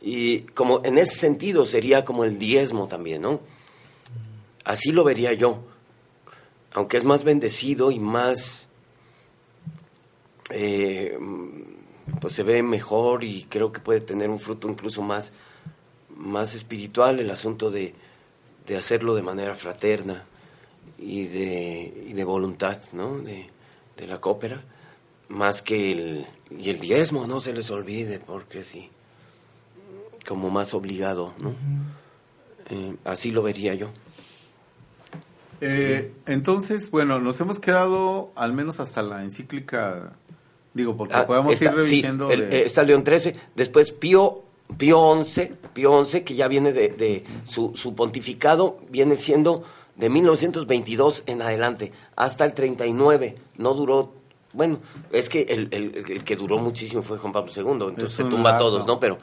Y 0.00 0.40
como 0.40 0.80
en 0.84 0.98
ese 0.98 1.14
sentido 1.14 1.64
sería 1.66 2.04
como 2.04 2.24
el 2.24 2.38
diezmo 2.38 2.88
también, 2.88 3.22
¿no? 3.22 3.40
Así 4.64 4.92
lo 4.92 5.04
vería 5.04 5.32
yo. 5.34 5.60
Aunque 6.72 6.96
es 6.96 7.04
más 7.04 7.24
bendecido 7.24 7.90
y 7.90 8.00
más... 8.00 8.68
Eh, 10.50 11.16
pues 12.20 12.34
se 12.34 12.42
ve 12.42 12.62
mejor 12.62 13.22
y 13.22 13.44
creo 13.44 13.70
que 13.70 13.80
puede 13.80 14.00
tener 14.00 14.30
un 14.30 14.40
fruto 14.40 14.68
incluso 14.68 15.00
más, 15.00 15.32
más 16.16 16.56
espiritual 16.56 17.20
el 17.20 17.30
asunto 17.30 17.70
de, 17.70 17.94
de 18.66 18.76
hacerlo 18.76 19.14
de 19.14 19.22
manera 19.22 19.54
fraterna 19.54 20.24
y 20.98 21.26
de, 21.26 22.06
y 22.08 22.12
de 22.12 22.24
voluntad, 22.24 22.80
¿no? 22.92 23.18
De, 23.18 23.48
de 24.00 24.06
la 24.06 24.20
cópera, 24.20 24.62
más 25.28 25.62
que 25.62 25.92
el, 25.92 26.26
y 26.50 26.70
el 26.70 26.80
diezmo, 26.80 27.26
no 27.26 27.40
se 27.40 27.52
les 27.52 27.70
olvide, 27.70 28.18
porque 28.18 28.64
sí, 28.64 28.90
como 30.26 30.50
más 30.50 30.74
obligado, 30.74 31.34
¿no? 31.38 31.54
Eh, 32.70 32.96
así 33.04 33.30
lo 33.30 33.42
vería 33.42 33.74
yo. 33.74 33.90
Eh, 35.60 36.12
entonces, 36.26 36.90
bueno, 36.90 37.20
nos 37.20 37.40
hemos 37.40 37.60
quedado 37.60 38.32
al 38.34 38.52
menos 38.54 38.80
hasta 38.80 39.02
la 39.02 39.22
encíclica 39.22 40.14
Digo, 40.72 40.96
porque 40.96 41.14
ah, 41.14 41.26
podemos 41.26 41.60
ir 41.60 41.70
revisando. 41.72 42.30
Eh, 42.30 42.62
está 42.64 42.82
León 42.82 43.04
XIII, 43.04 43.34
después 43.56 43.90
Pío, 43.90 44.42
Pío 44.78 45.22
XI, 45.24 45.50
Pío 45.74 46.04
XI, 46.04 46.20
que 46.20 46.34
ya 46.34 46.46
viene 46.46 46.72
de, 46.72 47.24
su, 47.44 47.72
su, 47.74 47.94
pontificado, 47.94 48.78
viene 48.88 49.16
siendo 49.16 49.64
de 50.00 50.08
1922 50.08 51.24
en 51.26 51.42
adelante, 51.42 51.92
hasta 52.16 52.44
el 52.44 52.54
39. 52.54 53.36
No 53.58 53.74
duró. 53.74 54.14
Bueno, 54.52 54.80
es 55.12 55.28
que 55.28 55.42
el, 55.42 55.68
el, 55.70 56.24
que 56.24 56.34
duró 56.34 56.58
muchísimo 56.58 57.02
fue 57.02 57.18
Juan 57.18 57.32
Pablo 57.32 57.52
II, 57.54 57.88
entonces 57.90 58.10
se 58.10 58.24
tumba 58.24 58.56
a 58.56 58.58
todos, 58.58 58.84
¿no? 58.84 58.98
Pero, 58.98 59.18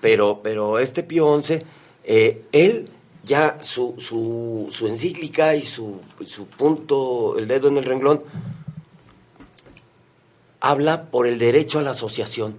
pero, 0.00 0.40
pero 0.42 0.78
este 0.78 1.02
Pío 1.02 1.42
XI, 1.42 1.58
eh, 2.04 2.46
él 2.52 2.88
ya 3.24 3.58
su, 3.60 3.94
su, 3.98 4.68
su 4.70 4.86
encíclica 4.86 5.54
y 5.54 5.66
su, 5.66 6.00
su 6.24 6.46
punto, 6.46 7.36
el 7.36 7.46
dedo 7.46 7.68
en 7.68 7.76
el 7.76 7.84
renglón, 7.84 8.22
habla 10.60 11.10
por 11.10 11.26
el 11.26 11.38
derecho 11.38 11.78
a 11.80 11.82
la 11.82 11.90
asociación, 11.90 12.56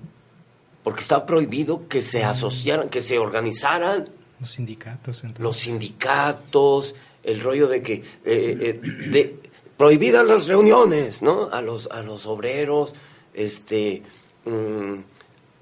porque 0.84 1.02
está 1.02 1.26
prohibido 1.26 1.88
que 1.88 2.04
se 2.04 2.24
asociaran, 2.24 2.90
que 2.90 3.02
se 3.02 3.18
organizaran. 3.18 4.10
Los 4.40 4.52
sindicatos. 4.52 5.24
Los 5.40 5.58
sindicatos, 5.58 6.96
el 7.24 7.42
rollo 7.42 7.68
de 7.68 7.82
que... 7.82 7.94
Eh, 8.26 8.80
eh, 9.14 9.40
prohibidas 9.78 10.26
las 10.26 10.48
reuniones, 10.48 11.22
¿no? 11.22 11.50
A 11.52 11.62
los, 11.62 11.88
a 11.92 12.02
los 12.04 12.26
obreros, 12.26 12.94
este... 13.34 14.04
Mm, 14.46 15.00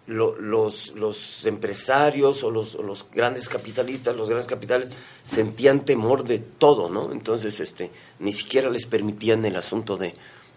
los, 0.08 0.94
los 0.96 1.46
empresarios 1.46 2.44
o 2.44 2.52
los, 2.52 2.76
los, 2.76 3.08
grandes 3.12 3.50
capitalistas, 3.50 4.16
los 4.16 4.28
grandes 4.28 4.48
capitales, 4.48 4.90
sentían 5.24 5.84
temor 5.84 6.24
de 6.24 6.40
todo, 6.40 6.90
¿no? 6.90 7.12
Entonces, 7.12 7.60
este, 7.60 7.92
ni 8.20 8.32
siquiera 8.32 8.70
les 8.70 8.86
permitían 8.86 9.44
el 9.46 9.56
asunto 9.56 9.98
de, 9.98 10.14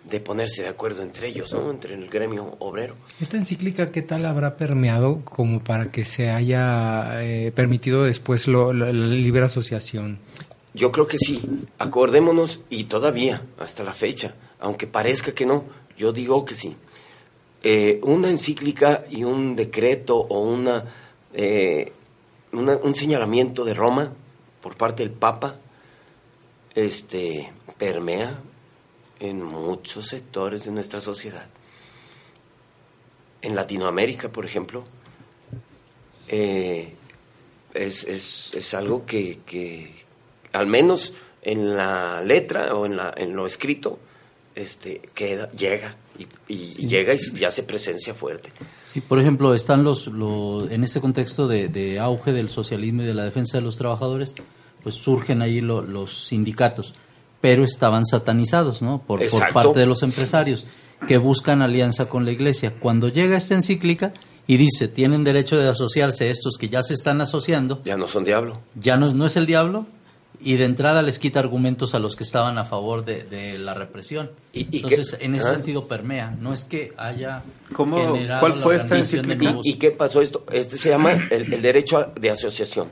de 0.08 0.20
ponerse 0.20 0.62
de 0.62 0.68
acuerdo 0.68 1.02
entre 1.02 1.28
ellos, 1.28 1.52
¿no? 1.52 1.70
entre 1.70 1.94
el 1.94 2.08
gremio 2.08 2.56
obrero. 2.58 2.96
¿Esta 3.20 3.36
encíclica 3.36 3.92
qué 3.92 4.02
tal 4.02 4.26
habrá 4.26 4.56
permeado 4.56 5.22
como 5.24 5.62
para 5.62 5.88
que 5.88 6.04
se 6.04 6.30
haya 6.30 7.22
eh, 7.22 7.52
permitido 7.52 8.04
después 8.04 8.48
lo, 8.48 8.72
la, 8.72 8.92
libre 8.92 9.44
asociación? 9.44 10.18
Yo 10.74 10.92
creo 10.92 11.06
que 11.06 11.18
sí. 11.18 11.42
Acordémonos, 11.78 12.60
y 12.70 12.84
todavía, 12.84 13.42
hasta 13.58 13.84
la 13.84 13.92
fecha, 13.92 14.34
aunque 14.60 14.86
parezca 14.86 15.32
que 15.32 15.46
no, 15.46 15.64
yo 15.96 16.12
digo 16.12 16.44
que 16.44 16.54
sí. 16.54 16.76
Eh, 17.62 18.00
una 18.02 18.30
encíclica 18.30 19.04
y 19.10 19.24
un 19.24 19.56
decreto 19.56 20.16
o 20.16 20.40
una, 20.40 20.84
eh, 21.34 21.92
una, 22.52 22.76
un 22.76 22.94
señalamiento 22.94 23.64
de 23.64 23.74
Roma 23.74 24.12
por 24.60 24.76
parte 24.76 25.02
del 25.02 25.12
Papa 25.12 25.56
este, 26.74 27.52
permea 27.78 28.32
en 29.20 29.42
muchos 29.42 30.06
sectores 30.06 30.64
de 30.64 30.70
nuestra 30.70 31.00
sociedad. 31.00 31.48
En 33.42 33.54
Latinoamérica, 33.54 34.30
por 34.30 34.44
ejemplo, 34.44 34.84
eh, 36.28 36.94
es, 37.74 38.04
es, 38.04 38.52
es, 38.54 38.74
algo 38.74 39.06
que, 39.06 39.40
que, 39.46 40.04
al 40.52 40.66
menos 40.66 41.14
en 41.42 41.76
la 41.76 42.20
letra 42.22 42.74
o 42.74 42.86
en, 42.86 42.96
la, 42.96 43.14
en 43.16 43.34
lo 43.34 43.46
escrito, 43.46 43.98
este, 44.54 45.00
queda, 45.14 45.50
llega 45.52 45.96
y, 46.48 46.54
y 46.82 46.86
llega 46.88 47.14
y, 47.14 47.44
hace 47.44 47.62
presencia 47.62 48.14
fuerte. 48.14 48.50
Sí, 48.92 49.00
por 49.00 49.20
ejemplo, 49.20 49.54
están 49.54 49.84
los, 49.84 50.08
los 50.08 50.70
en 50.70 50.82
este 50.82 51.00
contexto 51.00 51.46
de, 51.46 51.68
de 51.68 51.98
auge 51.98 52.32
del 52.32 52.48
socialismo 52.48 53.02
y 53.02 53.06
de 53.06 53.14
la 53.14 53.24
defensa 53.24 53.58
de 53.58 53.62
los 53.62 53.76
trabajadores, 53.76 54.34
pues 54.82 54.96
surgen 54.96 55.42
ahí 55.42 55.60
los 55.60 56.26
sindicatos, 56.26 56.92
pero 57.40 57.64
estaban 57.64 58.04
satanizados, 58.04 58.82
¿no? 58.82 59.02
Por, 59.02 59.26
por 59.28 59.52
parte 59.52 59.80
de 59.80 59.86
los 59.86 60.02
empresarios 60.02 60.66
que 61.06 61.18
buscan 61.18 61.62
alianza 61.62 62.08
con 62.08 62.24
la 62.24 62.32
iglesia. 62.32 62.74
Cuando 62.78 63.08
llega 63.08 63.36
esta 63.36 63.54
encíclica 63.54 64.12
y 64.46 64.56
dice, 64.56 64.88
tienen 64.88 65.24
derecho 65.24 65.56
de 65.56 65.68
asociarse 65.68 66.30
estos 66.30 66.56
que 66.58 66.68
ya 66.68 66.82
se 66.82 66.94
están 66.94 67.20
asociando. 67.20 67.82
Ya 67.84 67.96
no 67.96 68.08
son 68.08 68.24
diablo. 68.24 68.60
Ya 68.74 68.96
no, 68.96 69.12
no 69.14 69.26
es 69.26 69.36
el 69.36 69.46
diablo, 69.46 69.86
y 70.40 70.56
de 70.56 70.64
entrada 70.64 71.02
les 71.02 71.18
quita 71.18 71.40
argumentos 71.40 71.94
a 71.94 71.98
los 71.98 72.14
que 72.14 72.22
estaban 72.22 72.58
a 72.58 72.64
favor 72.64 73.04
de, 73.04 73.58
la 73.58 73.74
represión. 73.74 74.30
¿Y, 74.52 74.76
Entonces, 74.76 75.16
en 75.20 75.34
ese 75.34 75.50
sentido 75.50 75.88
permea, 75.88 76.30
no 76.30 76.52
es 76.52 76.64
que 76.64 76.92
haya 76.96 77.42
¿Cómo, 77.72 78.16
¿Cuál 78.40 78.54
fue 78.54 78.76
esta 78.76 78.96
encíclica? 78.96 79.56
¿Y, 79.64 79.74
qué 79.74 79.90
pasó 79.90 80.22
esto? 80.22 80.44
Este 80.52 80.78
se 80.78 80.90
llama 80.90 81.28
el, 81.30 81.60
derecho 81.60 82.12
de 82.18 82.30
asociación. 82.30 82.88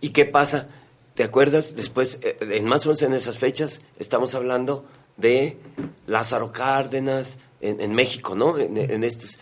¿Y 0.00 0.10
qué 0.10 0.24
pasa? 0.24 0.68
¿Te 1.14 1.24
acuerdas? 1.24 1.76
Después, 1.76 2.18
eh, 2.22 2.36
en 2.40 2.64
más 2.64 2.86
o 2.86 2.90
menos 2.90 3.02
en 3.02 3.12
esas 3.12 3.38
fechas, 3.38 3.80
estamos 3.98 4.34
hablando 4.34 4.86
de 5.16 5.58
Lázaro 6.06 6.52
Cárdenas 6.52 7.38
en, 7.60 7.94
México, 7.94 8.34
¿no? 8.34 8.58
En, 8.58 9.04
estos, 9.04 9.38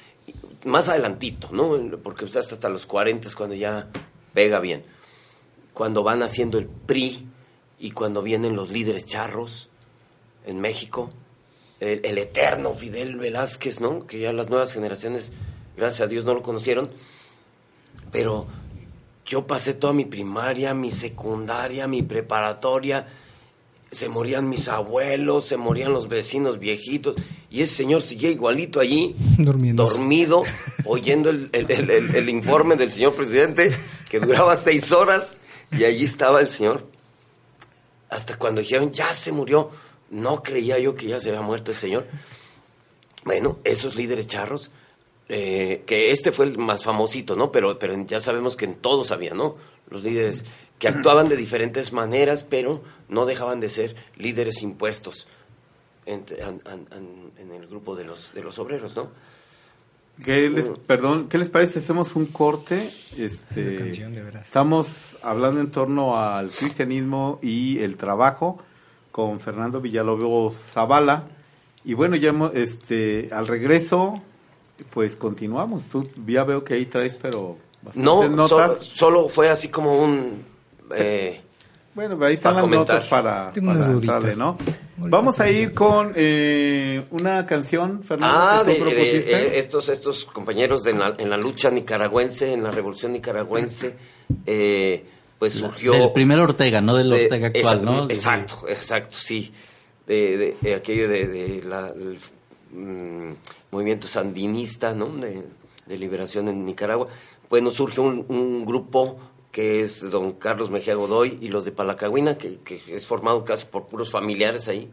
más 0.65 0.89
adelantito, 0.89 1.49
¿no? 1.53 1.99
Porque 2.03 2.27
hasta, 2.27 2.41
hasta 2.41 2.69
los 2.69 2.85
40 2.87 3.29
es 3.29 3.35
cuando 3.35 3.55
ya 3.55 3.89
pega 4.35 4.61
bien 4.61 4.85
cuando 5.81 6.03
van 6.03 6.23
haciendo 6.23 6.59
el 6.59 6.67
PRI 6.67 7.27
y 7.79 7.93
cuando 7.93 8.23
vienen 8.23 8.55
los 8.55 8.71
líderes 8.71 9.07
charros 9.07 9.71
en 10.45 10.61
México, 10.61 11.11
el, 11.81 12.19
eterno 12.19 12.75
Fidel 12.75 13.17
Velázquez, 13.17 13.81
¿no? 13.81 14.07
Que 14.07 14.21
ya 14.21 14.35
las 14.35 14.51
nuevas 14.51 14.75
generaciones, 14.75 15.33
gracias 15.79 16.03
a 16.03 16.07
Dios, 16.07 16.27
no 16.27 16.35
lo 16.35 16.43
conocieron, 16.43 16.91
pero 18.13 18.47
yo 19.31 19.47
pasé 19.47 19.75
toda 19.75 19.93
mi 19.93 20.07
primaria, 20.07 20.75
mi 20.75 20.91
secundaria, 20.91 21.87
mi 21.87 22.03
preparatoria, 22.03 23.07
se 23.93 24.09
morían 24.09 24.49
mis 24.49 24.67
abuelos, 24.67 25.47
se 25.47 25.57
morían 25.57 25.93
los 25.93 26.09
vecinos 26.09 26.59
viejitos, 26.59 27.15
y 27.49 27.63
ese 27.63 27.77
señor 27.77 28.03
seguía 28.03 28.29
igualito 28.29 28.81
allí, 28.81 29.15
dormido, 29.39 30.43
oyendo 30.85 31.31
el, 31.31 31.49
el, 31.53 32.29
informe 32.29 32.75
del 32.75 32.91
señor 32.91 33.15
presidente, 33.15 33.73
que 34.11 34.19
duraba 34.19 34.57
seis 34.57 34.91
horas, 34.91 35.37
y 35.71 35.85
allí 35.85 36.05
estaba 36.05 36.41
el 36.41 36.51
Señor. 36.51 36.85
Hasta 38.09 38.37
cuando 38.37 38.61
dijeron, 38.61 38.91
ya 38.91 39.15
se 39.15 39.31
murió. 39.31 39.71
No 40.11 40.43
creía 40.43 40.77
yo 40.81 40.97
que 40.97 41.07
ya 41.07 41.21
se 41.21 41.29
había 41.29 41.43
muerto 41.43 41.71
el 41.71 41.77
Señor. 41.77 42.05
Bueno, 43.25 43.61
esos 43.63 43.95
líderes 43.95 44.27
charros, 44.27 44.73
eh, 45.33 45.85
que 45.87 46.11
este 46.11 46.33
fue 46.33 46.47
el 46.47 46.59
más 46.59 46.83
famosito, 46.83 47.37
¿no? 47.37 47.53
Pero, 47.53 47.79
pero 47.79 47.95
ya 48.05 48.19
sabemos 48.21 48.57
que 48.57 48.65
en 48.65 48.75
todos 48.75 49.13
había, 49.13 49.33
¿no? 49.33 49.57
Los 49.89 50.03
líderes 50.03 50.45
que 50.79 50.89
actuaban 50.89 51.29
de 51.29 51.37
diferentes 51.37 51.93
maneras, 51.93 52.43
pero 52.43 52.83
no 53.09 53.27
dejaban 53.27 53.61
de 53.61 53.69
ser 53.69 53.95
líderes 54.17 54.61
impuestos 54.63 55.29
en, 56.05 56.25
en 57.39 57.53
el 57.53 57.67
grupo 57.69 57.95
de 57.95 58.05
los, 58.05 58.35
de 58.35 58.43
los 58.43 58.59
obreros, 58.59 58.97
¿no? 58.97 59.11
¿Qué 60.25 60.51
les, 60.51 60.69
perdón, 60.69 61.29
¿qué 61.29 61.39
les 61.39 61.49
parece? 61.49 61.79
Hacemos 61.79 62.15
un 62.15 62.27
corte. 62.27 62.91
Este, 63.17 63.91
estamos 64.41 65.17
hablando 65.23 65.61
en 65.61 65.71
torno 65.71 66.19
al 66.19 66.51
cristianismo 66.51 67.39
y 67.43 67.79
el 67.79 67.97
trabajo 67.97 68.59
con 69.13 69.41
Fernando 69.41 69.81
Villalobos 69.81 70.57
Zavala. 70.57 71.29
Y 71.85 71.95
bueno, 71.95 72.17
ya 72.17 72.35
este, 72.53 73.31
al 73.33 73.47
regreso, 73.47 74.19
pues 74.91 75.17
continuamos. 75.17 75.89
Tú 75.89 76.09
ya 76.27 76.45
veo 76.45 76.65
que 76.65 76.75
ahí 76.75 76.87
traes, 76.87 77.15
pero 77.15 77.59
no, 77.95 78.29
notas. 78.29 78.79
Solo, 78.79 79.29
fue 79.29 79.49
así 79.49 79.69
como 79.69 80.03
un... 80.03 80.45
Eh, 80.97 81.41
bueno, 81.95 82.25
ahí 82.25 82.35
están 82.35 82.55
las 82.55 82.69
notas 82.69 83.05
para, 83.05 83.53
para 83.53 84.21
¿no? 84.37 84.57
Vamos 84.97 85.41
a 85.41 85.51
ir 85.51 85.75
con 85.75 86.13
eh, 86.15 87.03
una 87.11 87.45
canción, 87.47 88.03
Fernando, 88.03 88.39
ah, 88.39 88.65
de, 88.65 88.75
eh, 88.75 89.59
estos, 89.59 89.89
estos 89.89 90.25
compañeros 90.25 90.85
de 90.85 90.93
en 90.93 91.31
la 91.31 91.37
lucha 91.37 91.71
nicaragüense, 91.71 92.53
en 92.53 92.63
la 92.63 92.71
revolución 92.71 93.13
nicaragüense, 93.13 93.97
eh, 94.47 95.05
pues 95.39 95.55
surgió... 95.55 95.93
Del 95.93 96.13
primer 96.13 96.39
Ortega, 96.39 96.81
no 96.81 96.95
del 96.95 97.13
Ortega 97.13 97.49
actual, 97.49 97.85
¿no? 97.85 98.05
Exacto, 98.09 98.69
exacto, 98.69 99.17
sí. 99.21 99.53
De, 100.07 100.57
aquello 100.77 101.09
de, 101.09 101.63
la, 101.67 101.93
mm, 102.73 103.33
movimiento 103.71 104.07
sandinista, 104.07 104.95
¿no? 104.95 105.09
De, 105.09 105.45
liberación 105.89 106.49
en 106.49 106.65
Nicaragua. 106.65 107.09
Bueno, 107.49 107.73
surge 107.73 108.01
un, 108.01 108.25
un 108.29 108.65
grupo 108.65 109.19
que 109.53 109.81
es 109.83 110.09
don 110.11 110.33
Carlos 110.33 110.71
Mejía 110.71 110.95
Godoy, 110.95 111.39
y 111.41 111.49
los 111.49 111.65
de 111.65 111.73
Palacagüina, 111.73 112.39
que, 112.39 112.61
es 112.87 113.07
formado 113.07 113.45
casi 113.45 113.67
por 113.67 113.87
puros 113.87 114.11
familiares 114.11 114.69
ahí. 114.69 114.89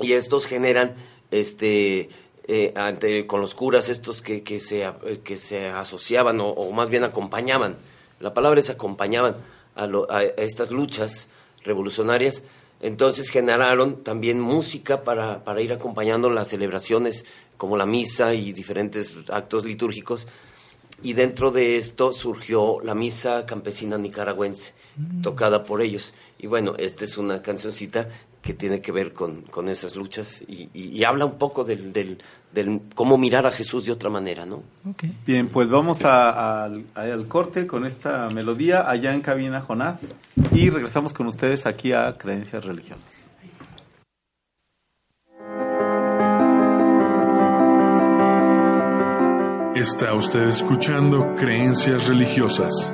Y 0.00 0.12
estos 0.12 0.46
generan, 0.46 0.94
este, 1.30 2.08
eh, 2.48 2.72
ante, 2.76 3.26
con 3.26 3.40
los 3.40 3.54
curas 3.54 3.88
estos 3.88 4.22
que, 4.22 4.42
que, 4.42 4.58
se, 4.58 4.90
que 5.22 5.36
se 5.36 5.68
asociaban 5.68 6.38
o, 6.40 6.70
más 6.72 6.88
bien 6.88 7.04
acompañaban, 7.04 7.76
la 8.20 8.32
palabra 8.32 8.60
es 8.60 8.70
acompañaban 8.70 9.36
a, 9.74 9.84
a, 9.84 10.22
estas 10.22 10.70
luchas 10.70 11.28
revolucionarias, 11.64 12.42
entonces 12.82 13.30
generaron 13.30 14.02
también 14.04 14.40
música 14.40 15.02
para, 15.02 15.44
para 15.44 15.60
ir 15.60 15.72
acompañando 15.72 16.28
las 16.28 16.48
celebraciones 16.48 17.24
como 17.56 17.76
la 17.76 17.86
misa 17.86 18.34
y 18.34 18.52
diferentes 18.52 19.16
actos 19.28 19.64
litúrgicos 19.64 20.26
y 21.02 21.14
dentro 21.14 21.50
de 21.50 21.76
esto 21.76 22.12
surgió 22.12 22.80
la 22.82 22.94
misa 22.94 23.44
campesina 23.46 23.98
nicaragüense, 23.98 24.72
mm. 24.96 25.22
tocada 25.22 25.64
por 25.64 25.82
ellos. 25.82 26.14
Y 26.38 26.46
bueno, 26.46 26.74
esta 26.78 27.04
es 27.04 27.18
una 27.18 27.42
cancioncita 27.42 28.08
que 28.42 28.54
tiene 28.54 28.80
que 28.80 28.90
ver 28.90 29.12
con, 29.12 29.42
con 29.42 29.68
esas 29.68 29.94
luchas 29.94 30.42
y, 30.46 31.04
habla 31.04 31.24
un 31.24 31.38
poco 31.38 31.64
del, 31.64 31.92
del, 31.92 32.18
cómo 32.94 33.16
mirar 33.16 33.46
a 33.46 33.52
Jesús 33.52 33.86
de 33.86 33.92
otra 33.92 34.10
manera, 34.10 34.44
¿no? 34.44 34.62
Bien, 35.26 35.48
pues 35.48 35.68
vamos 35.68 36.04
al 36.04 37.26
corte 37.28 37.66
con 37.66 37.86
esta 37.86 38.28
melodía 38.30 38.88
allá 38.88 39.14
en 39.14 39.20
Cabina 39.20 39.60
Jonás 39.60 40.14
y 40.52 40.70
regresamos 40.70 41.12
con 41.12 41.28
ustedes 41.28 41.66
aquí 41.66 41.92
a 41.92 42.16
Creencias 42.18 42.64
Religiosas. 42.64 43.30
Está 49.74 50.14
usted 50.14 50.48
escuchando 50.48 51.34
Creencias 51.34 52.06
Religiosas. 52.06 52.92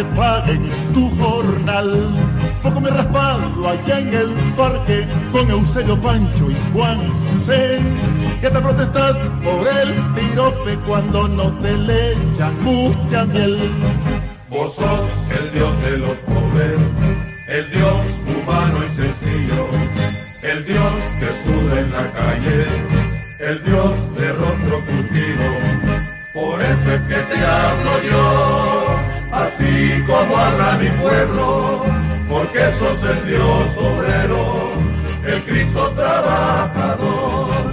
Que 0.00 0.04
te 0.04 0.16
paguen 0.16 0.70
tu 0.94 1.10
jornal. 1.16 2.08
Poco 2.62 2.80
me 2.80 2.90
raspado 2.90 3.68
allá 3.68 3.98
en 3.98 4.14
el 4.14 4.30
parque 4.56 5.06
con 5.32 5.50
Eusebio 5.50 6.00
Pancho 6.00 6.50
y 6.50 6.56
Juan 6.72 6.98
C. 7.46 7.80
Que 8.40 8.50
te 8.50 8.60
protestas 8.60 9.16
por 9.44 9.66
el 9.68 9.94
pirope 10.14 10.76
cuando 10.86 11.28
no 11.28 11.52
te 11.60 11.72
le 11.76 12.12
echan 12.12 12.62
mucha 12.62 13.24
miel. 13.26 13.58
Vos 14.48 14.74
sos 14.74 15.00
el 15.38 15.52
Dios 15.52 15.82
de 15.82 15.98
los 15.98 16.16
pobres, 16.18 16.80
el 17.48 17.70
Dios 17.70 18.06
humano 18.26 18.78
y 18.84 18.96
sencillo, 18.96 19.66
el 20.42 20.66
Dios 20.66 20.92
que 21.20 21.28
sube 21.44 21.80
en 21.80 21.92
la 21.92 22.10
calle, 22.12 22.64
el 23.40 23.64
Dios 23.64 24.16
de 24.16 24.32
rostro 24.32 24.80
curtido. 24.86 25.44
Por 26.32 26.62
eso 26.62 26.92
es 26.92 27.02
que 27.02 27.14
te 27.14 27.44
hablo 27.44 28.02
yo 28.10 28.69
así 29.60 30.02
como 30.06 30.36
habla 30.36 30.78
mi 30.78 30.88
pueblo, 31.00 31.80
porque 32.28 32.72
sos 32.78 33.10
el 33.10 33.26
Dios 33.26 33.76
obrero, 33.76 34.72
el 35.26 35.42
Cristo 35.44 35.90
trabajador. 35.90 37.70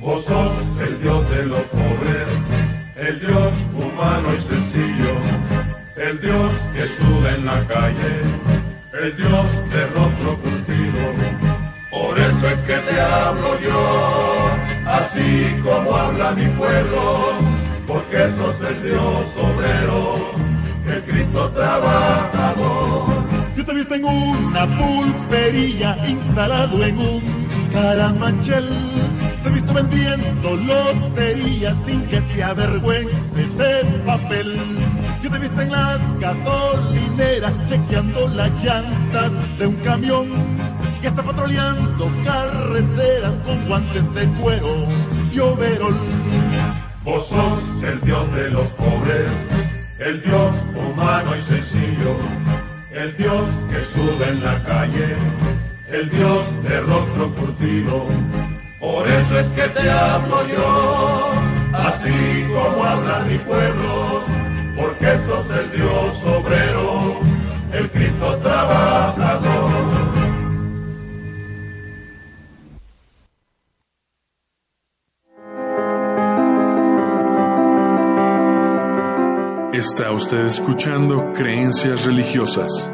Vos 0.00 0.24
sos 0.24 0.52
el 0.80 1.02
Dios 1.02 1.30
de 1.30 1.46
los 1.46 1.62
pobres, 1.64 2.28
el 2.96 3.20
Dios 3.20 3.52
humano 3.74 4.28
y 4.36 4.42
sencillo, 4.42 5.14
el 5.96 6.20
Dios 6.20 6.52
que 6.72 6.86
sube 6.96 7.34
en 7.34 7.44
la 7.44 7.66
calle 7.66 8.37
rostro 9.00 10.36
curtido. 10.38 11.00
Por 11.90 12.18
eso 12.18 12.48
es 12.48 12.58
que 12.60 12.76
te 12.76 13.00
hablo 13.00 13.60
yo, 13.60 14.50
así 14.86 15.62
como 15.62 15.96
habla 15.96 16.32
mi 16.32 16.46
pueblo, 16.48 17.32
porque 17.86 18.28
sos 18.36 18.60
el 18.68 18.82
Dios 18.82 19.36
obrero, 19.36 20.32
el 20.86 21.02
Cristo 21.04 21.50
trabajador. 21.50 23.24
Yo 23.56 23.64
te 23.64 23.74
vi 23.74 23.86
en 23.90 24.04
una 24.04 24.66
pulpería 24.78 25.96
instalado 26.06 26.84
en 26.84 26.98
un 26.98 27.68
caramachel. 27.72 28.68
Te 29.42 29.48
he 29.48 29.52
visto 29.52 29.72
vendiendo 29.72 30.56
lotería 30.56 31.74
sin 31.86 32.02
que 32.06 32.20
te 32.20 32.42
avergüences 32.42 33.14
ese 33.36 33.84
papel. 34.04 34.78
Yo 35.22 35.30
te 35.30 35.36
he 35.36 35.40
visto 35.40 35.60
en 35.60 35.72
las 35.72 36.20
gasolineras 36.20 37.52
chequeando 37.68 38.28
las 38.28 38.52
llantas 38.62 39.32
de 39.58 39.66
un 39.66 39.74
camión 39.76 40.28
que 41.00 41.08
está 41.08 41.22
patrullando 41.22 42.10
carreteras 42.24 43.34
con 43.44 43.66
guantes 43.66 44.14
de 44.14 44.28
cuero 44.40 44.76
y 45.32 45.38
overol. 45.40 45.96
Vos 47.04 47.26
sos 47.26 47.62
el 47.82 48.00
Dios 48.02 48.32
de 48.32 48.50
los 48.50 48.66
pobres, 48.68 49.30
el 49.98 50.22
Dios 50.22 50.54
humano 50.74 51.36
y 51.36 51.42
sencillo, 51.42 52.16
el 52.92 53.16
Dios 53.16 53.44
que 53.70 53.84
sube 53.86 54.28
en 54.28 54.42
la 54.42 54.62
calle, 54.62 55.16
el 55.90 56.10
Dios 56.10 56.62
de 56.62 56.80
rostro 56.80 57.32
curtido. 57.34 58.04
Por 58.78 59.08
eso 59.08 59.40
es 59.40 59.46
que 59.48 59.68
te 59.68 59.90
hablo 59.90 60.46
yo, 60.46 61.30
así 61.72 62.46
como 62.52 62.84
habla 62.84 63.24
mi 63.28 63.38
pueblo, 63.38 64.17
sos 65.26 65.50
el 65.50 65.70
Dios 65.72 66.24
obrero, 66.24 67.20
el 67.72 67.90
Cristo 67.90 68.36
trabajador. 68.38 69.88
Está 79.72 80.10
usted 80.10 80.46
escuchando 80.46 81.32
Creencias 81.32 82.04
Religiosas. 82.04 82.90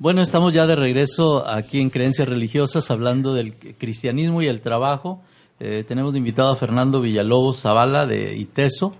Bueno, 0.00 0.22
estamos 0.22 0.54
ya 0.54 0.64
de 0.68 0.76
regreso 0.76 1.44
aquí 1.48 1.80
en 1.80 1.90
Creencias 1.90 2.28
Religiosas 2.28 2.88
hablando 2.92 3.34
del 3.34 3.54
cristianismo 3.54 4.40
y 4.42 4.46
el 4.46 4.60
trabajo. 4.60 5.20
Eh, 5.58 5.84
tenemos 5.88 6.12
de 6.12 6.18
invitado 6.18 6.52
a 6.52 6.56
Fernando 6.56 7.00
Villalobos 7.00 7.62
Zavala 7.62 8.06
de 8.06 8.36
ITESO. 8.36 8.94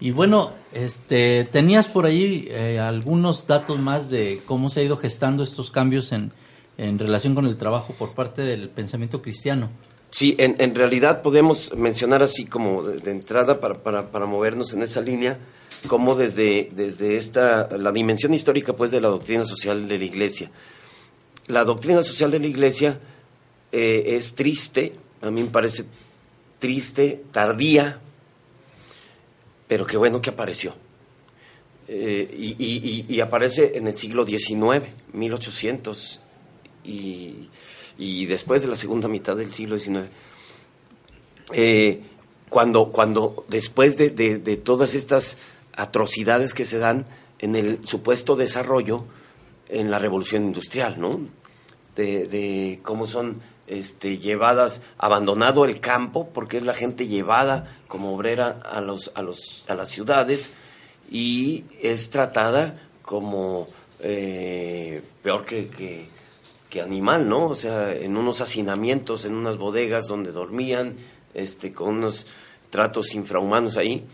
Y 0.00 0.10
bueno, 0.10 0.50
este, 0.72 1.44
tenías 1.52 1.86
por 1.86 2.04
ahí 2.04 2.48
eh, 2.50 2.80
algunos 2.80 3.46
datos 3.46 3.78
más 3.78 4.10
de 4.10 4.42
cómo 4.44 4.70
se 4.70 4.80
ha 4.80 4.82
ido 4.82 4.96
gestando 4.96 5.44
estos 5.44 5.70
cambios 5.70 6.10
en, 6.10 6.32
en 6.78 6.98
relación 6.98 7.36
con 7.36 7.46
el 7.46 7.56
trabajo 7.56 7.94
por 7.96 8.14
parte 8.16 8.42
del 8.42 8.70
pensamiento 8.70 9.22
cristiano. 9.22 9.68
Sí, 10.10 10.34
en, 10.36 10.56
en 10.58 10.74
realidad 10.74 11.22
podemos 11.22 11.76
mencionar 11.76 12.24
así 12.24 12.44
como 12.44 12.82
de, 12.82 12.98
de 12.98 13.12
entrada 13.12 13.60
para, 13.60 13.74
para, 13.74 14.10
para, 14.10 14.26
movernos 14.26 14.74
en 14.74 14.82
esa 14.82 15.00
línea, 15.00 15.38
como 15.86 16.14
desde, 16.14 16.68
desde 16.72 17.16
esta, 17.16 17.68
la 17.76 17.92
dimensión 17.92 18.34
histórica 18.34 18.74
pues 18.74 18.90
de 18.90 19.00
la 19.00 19.08
doctrina 19.08 19.44
social 19.44 19.88
de 19.88 19.98
la 19.98 20.04
Iglesia. 20.04 20.50
La 21.46 21.64
doctrina 21.64 22.02
social 22.02 22.30
de 22.30 22.38
la 22.38 22.46
Iglesia 22.46 22.98
eh, 23.72 24.04
es 24.06 24.34
triste, 24.34 24.92
a 25.22 25.30
mí 25.30 25.42
me 25.42 25.50
parece 25.50 25.84
triste, 26.58 27.22
tardía, 27.32 28.00
pero 29.66 29.86
qué 29.86 29.96
bueno 29.96 30.20
que 30.20 30.30
apareció. 30.30 30.74
Eh, 31.88 32.28
y, 32.38 32.56
y, 32.58 33.06
y, 33.08 33.20
aparece 33.20 33.76
en 33.76 33.88
el 33.88 33.94
siglo 33.94 34.24
XIX, 34.24 34.84
1800 35.12 36.20
y, 36.84 37.48
y, 37.98 38.26
después 38.26 38.62
de 38.62 38.68
la 38.68 38.76
segunda 38.76 39.08
mitad 39.08 39.36
del 39.36 39.52
siglo 39.52 39.76
XIX. 39.76 40.06
Eh, 41.52 42.00
cuando, 42.48 42.92
cuando 42.92 43.44
después 43.48 43.96
de, 43.96 44.10
de, 44.10 44.38
de, 44.38 44.56
todas 44.56 44.94
estas 44.94 45.36
atrocidades 45.76 46.54
que 46.54 46.64
se 46.64 46.78
dan 46.78 47.06
en 47.38 47.56
el 47.56 47.86
supuesto 47.86 48.36
desarrollo 48.36 49.04
en 49.68 49.90
la 49.90 49.98
revolución 49.98 50.44
industrial, 50.44 51.00
¿no? 51.00 51.20
De, 51.96 52.26
de 52.26 52.80
cómo 52.82 53.06
son 53.06 53.40
este, 53.70 54.18
llevadas, 54.18 54.82
abandonado 54.98 55.64
el 55.64 55.80
campo, 55.80 56.28
porque 56.32 56.56
es 56.56 56.64
la 56.64 56.74
gente 56.74 57.06
llevada 57.06 57.78
como 57.86 58.14
obrera 58.14 58.60
a, 58.64 58.80
los, 58.80 59.12
a, 59.14 59.22
los, 59.22 59.64
a 59.68 59.74
las 59.74 59.90
ciudades 59.90 60.50
y 61.08 61.64
es 61.80 62.10
tratada 62.10 62.82
como 63.02 63.68
eh, 64.00 65.02
peor 65.22 65.44
que, 65.44 65.68
que, 65.68 66.08
que, 66.68 66.80
animal, 66.80 67.28
¿no? 67.28 67.46
O 67.46 67.54
sea, 67.54 67.92
en 67.92 68.16
unos 68.16 68.40
hacinamientos, 68.40 69.24
en 69.24 69.34
unas 69.34 69.56
bodegas 69.56 70.06
donde 70.06 70.32
dormían, 70.32 70.96
este, 71.34 71.72
con 71.72 71.96
unos 71.96 72.26
tratos 72.70 73.14
infrahumanos 73.14 73.76
ahí. 73.76 74.04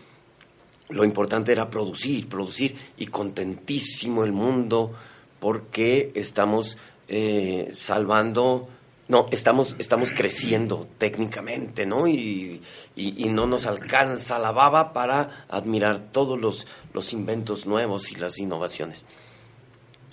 Lo 0.89 1.05
importante 1.05 1.53
era 1.53 1.69
producir, 1.69 2.29
producir, 2.29 2.77
y 2.97 3.07
contentísimo 3.07 4.25
el 4.25 4.33
mundo 4.33 4.93
porque 5.41 6.13
estamos 6.15 6.79
eh, 7.09 7.71
salvando 7.75 8.69
no, 9.09 9.29
estamos, 9.31 9.77
estamos 9.79 10.11
creciendo 10.11 10.89
técnicamente, 10.99 11.87
¿no? 11.87 12.09
Y, 12.09 12.61
y, 12.97 13.25
no 13.27 13.47
nos 13.47 13.67
alcanza 13.67 14.39
la 14.41 14.51
baba 14.51 14.93
para 14.93 15.47
admirar 15.49 16.01
todos 16.11 16.41
los, 16.41 16.67
los 16.93 17.13
inventos 17.13 17.67
nuevos 17.67 18.11
y 18.11 18.17
las 18.17 18.39
innovaciones. 18.39 19.05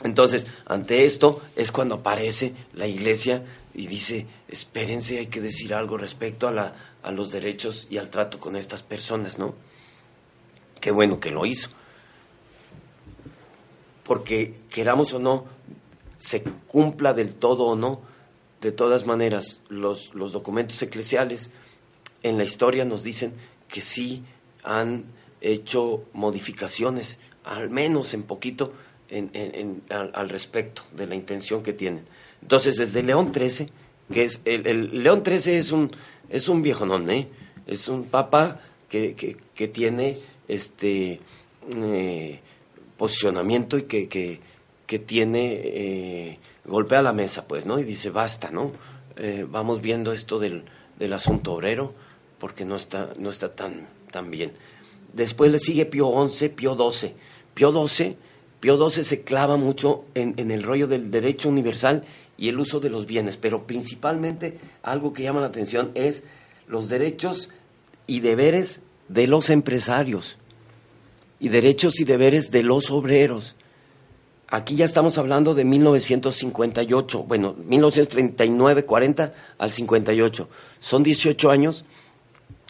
Entonces, 0.03 0.45
ante 0.65 1.05
esto 1.05 1.41
es 1.55 1.71
cuando 1.71 1.95
aparece 1.95 2.53
la 2.73 2.85
iglesia 2.85 3.43
y 3.73 3.87
dice, 3.87 4.27
espérense, 4.47 5.17
hay 5.17 5.27
que 5.27 5.41
decir 5.41 5.73
algo 5.73 5.97
respecto 5.97 6.47
a, 6.47 6.51
la, 6.51 6.75
a 7.01 7.11
los 7.11 7.31
derechos 7.31 7.87
y 7.89 7.97
al 7.97 8.11
trato 8.11 8.39
con 8.39 8.55
estas 8.55 8.83
personas, 8.83 9.39
¿no? 9.39 9.55
Qué 10.83 10.91
bueno 10.91 11.21
que 11.21 11.31
lo 11.31 11.45
hizo. 11.45 11.69
Porque 14.03 14.53
queramos 14.69 15.13
o 15.13 15.19
no, 15.19 15.45
se 16.17 16.43
cumpla 16.43 17.13
del 17.13 17.35
todo 17.35 17.67
o 17.67 17.77
no, 17.77 18.01
de 18.59 18.73
todas 18.73 19.05
maneras, 19.05 19.61
los, 19.69 20.13
los, 20.13 20.33
documentos 20.33 20.81
eclesiales 20.81 21.51
en 22.21 22.37
la 22.37 22.43
historia 22.43 22.83
nos 22.83 23.01
dicen 23.01 23.31
que 23.69 23.79
sí 23.79 24.25
han 24.61 25.05
hecho 25.39 26.03
modificaciones, 26.11 27.17
al 27.45 27.69
menos 27.69 28.13
en 28.13 28.23
poquito, 28.23 28.73
en, 29.07 29.29
en, 29.31 29.55
en, 29.55 29.83
al, 29.89 30.27
respecto 30.27 30.81
de 30.97 31.07
la 31.07 31.15
intención 31.15 31.63
que 31.63 31.71
tienen. 31.71 32.03
Entonces, 32.41 32.75
desde 32.75 33.03
León 33.03 33.31
XIII, 33.33 33.69
que 34.11 34.25
es 34.25 34.41
el, 34.43 34.67
el 34.67 35.01
León 35.01 35.23
XIII 35.25 35.55
es 35.55 35.71
un, 35.71 35.95
es 36.27 36.49
un 36.49 36.61
viejo 36.61 36.85
non, 36.85 37.09
¿eh? 37.09 37.29
es 37.67 37.87
un 37.87 38.03
papa 38.03 38.59
que, 38.89 39.15
que, 39.15 39.37
que 39.55 39.69
tiene 39.69 40.17
este 40.47 41.19
eh, 41.75 42.39
posicionamiento 42.97 43.77
y 43.77 43.83
que, 43.83 44.07
que, 44.07 44.39
tiene 44.99 45.59
eh, 45.63 46.39
golpea 46.65 47.01
la 47.01 47.13
mesa, 47.13 47.47
pues, 47.47 47.65
¿no? 47.65 47.79
Y 47.79 47.83
dice, 47.83 48.11
basta, 48.11 48.51
¿no? 48.51 48.71
Eh, 49.17 49.45
vamos 49.49 49.81
viendo 49.81 50.13
esto 50.13 50.37
del, 50.37 50.65
del, 50.99 51.13
asunto 51.13 51.53
obrero, 51.53 51.95
porque 52.37 52.63
no 52.63 52.75
está, 52.75 53.09
no 53.17 53.31
está 53.31 53.55
tan, 53.55 53.87
tan 54.11 54.29
bien. 54.29 54.51
Después 55.11 55.51
le 55.51 55.57
sigue 55.57 55.87
Pío 55.87 56.11
XI, 56.27 56.49
Pío 56.49 56.75
XII. 56.75 57.13
Pío 57.55 57.87
XII, 57.87 58.17
Pío 58.59 58.89
XII 58.89 59.03
se 59.03 59.21
clava 59.23 59.57
mucho 59.57 60.05
en, 60.13 60.35
en, 60.37 60.51
el 60.51 60.61
rollo 60.61 60.85
del 60.87 61.09
derecho 61.09 61.49
universal 61.49 62.03
y 62.37 62.49
el 62.49 62.59
uso 62.59 62.79
de 62.79 62.91
los 62.91 63.07
bienes, 63.07 63.35
pero 63.35 63.65
principalmente 63.65 64.59
algo 64.83 65.11
que 65.11 65.23
llama 65.23 65.41
la 65.41 65.47
atención 65.47 65.91
es 65.95 66.23
los 66.67 66.87
derechos 66.87 67.49
y 68.05 68.19
deberes 68.19 68.81
de 69.07 69.27
los 69.27 69.49
empresarios 69.49 70.37
y 71.39 71.49
derechos 71.49 71.99
y 71.99 72.03
deberes 72.03 72.51
de 72.51 72.63
los 72.63 72.91
obreros. 72.91 73.55
Aquí 74.47 74.75
ya 74.75 74.85
estamos 74.85 75.17
hablando 75.17 75.55
de 75.55 75.65
1958, 75.65 77.23
bueno, 77.23 77.55
1939, 77.65 78.85
40 78.85 79.33
al 79.57 79.71
58. 79.71 80.49
Son 80.79 81.03
18 81.03 81.49
años 81.49 81.85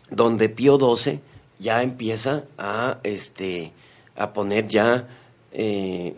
donde 0.09 0.49
Pío 0.49 0.77
XII 0.79 1.19
ya 1.59 1.81
empieza 1.81 2.45
a, 2.57 2.99
este, 3.03 3.73
a 4.15 4.33
poner 4.33 4.67
ya 4.67 5.07
eh, 5.51 6.15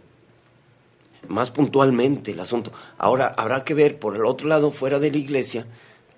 más 1.27 1.51
puntualmente 1.51 2.31
el 2.31 2.39
asunto. 2.39 2.71
Ahora, 2.97 3.33
habrá 3.37 3.63
que 3.63 3.73
ver 3.73 3.99
por 3.99 4.15
el 4.15 4.25
otro 4.25 4.47
lado, 4.47 4.71
fuera 4.71 4.99
de 4.99 5.11
la 5.11 5.17
iglesia, 5.17 5.65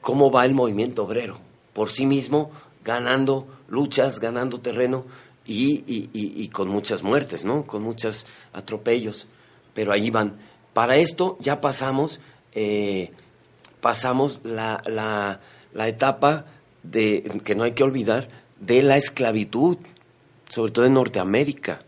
cómo 0.01 0.31
va 0.31 0.45
el 0.45 0.53
movimiento 0.53 1.03
obrero, 1.03 1.39
por 1.73 1.89
sí 1.89 2.05
mismo, 2.05 2.51
ganando 2.87 3.45
luchas, 3.67 4.19
ganando 4.19 4.61
terreno 4.61 5.05
y, 5.45 5.83
y, 5.85 6.09
y, 6.13 6.47
con 6.47 6.69
muchas 6.69 7.03
muertes, 7.03 7.45
¿no? 7.45 7.67
Con 7.67 7.83
muchos 7.83 8.25
atropellos 8.53 9.27
pero 9.77 9.91
ahí 9.91 10.09
van. 10.09 10.33
Para 10.73 10.97
esto 10.97 11.37
ya 11.39 11.61
pasamos, 11.61 12.19
eh, 12.53 13.11
pasamos 13.79 14.39
la, 14.43 14.81
la, 14.87 15.39
la, 15.71 15.87
etapa 15.87 16.45
de, 16.81 17.21
que 17.43 17.53
no 17.53 17.61
hay 17.61 17.73
que 17.73 17.83
olvidar, 17.83 18.27
de 18.59 18.81
la 18.81 18.97
esclavitud, 18.97 19.77
sobre 20.49 20.71
todo 20.71 20.85
en 20.85 20.95
Norteamérica, 20.95 21.83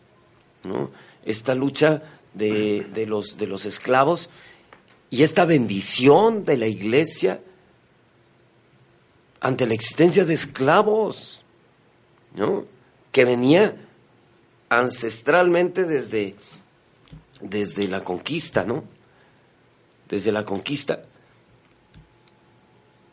¿no? 0.64 0.92
Esta 1.26 1.56
lucha 1.56 2.04
de, 2.36 2.86
de 2.94 3.08
los, 3.08 3.40
de 3.40 3.48
los 3.48 3.66
esclavos 3.66 4.30
y 5.10 5.24
esta 5.24 5.46
bendición 5.46 6.46
de 6.46 6.58
la 6.58 6.68
iglesia 6.68 7.42
ante 9.42 9.66
la 9.66 9.74
existencia 9.74 10.26
de 10.26 10.34
esclavos, 10.34 11.44
¿no? 12.36 12.66
Que 13.12 13.26
venía 13.26 13.76
ancestralmente 14.70 15.86
desde, 15.86 16.36
desde 17.42 17.88
la 17.88 18.04
conquista, 18.04 18.64
¿no? 18.64 18.84
Desde 20.08 20.32
la 20.32 20.46
conquista, 20.46 21.04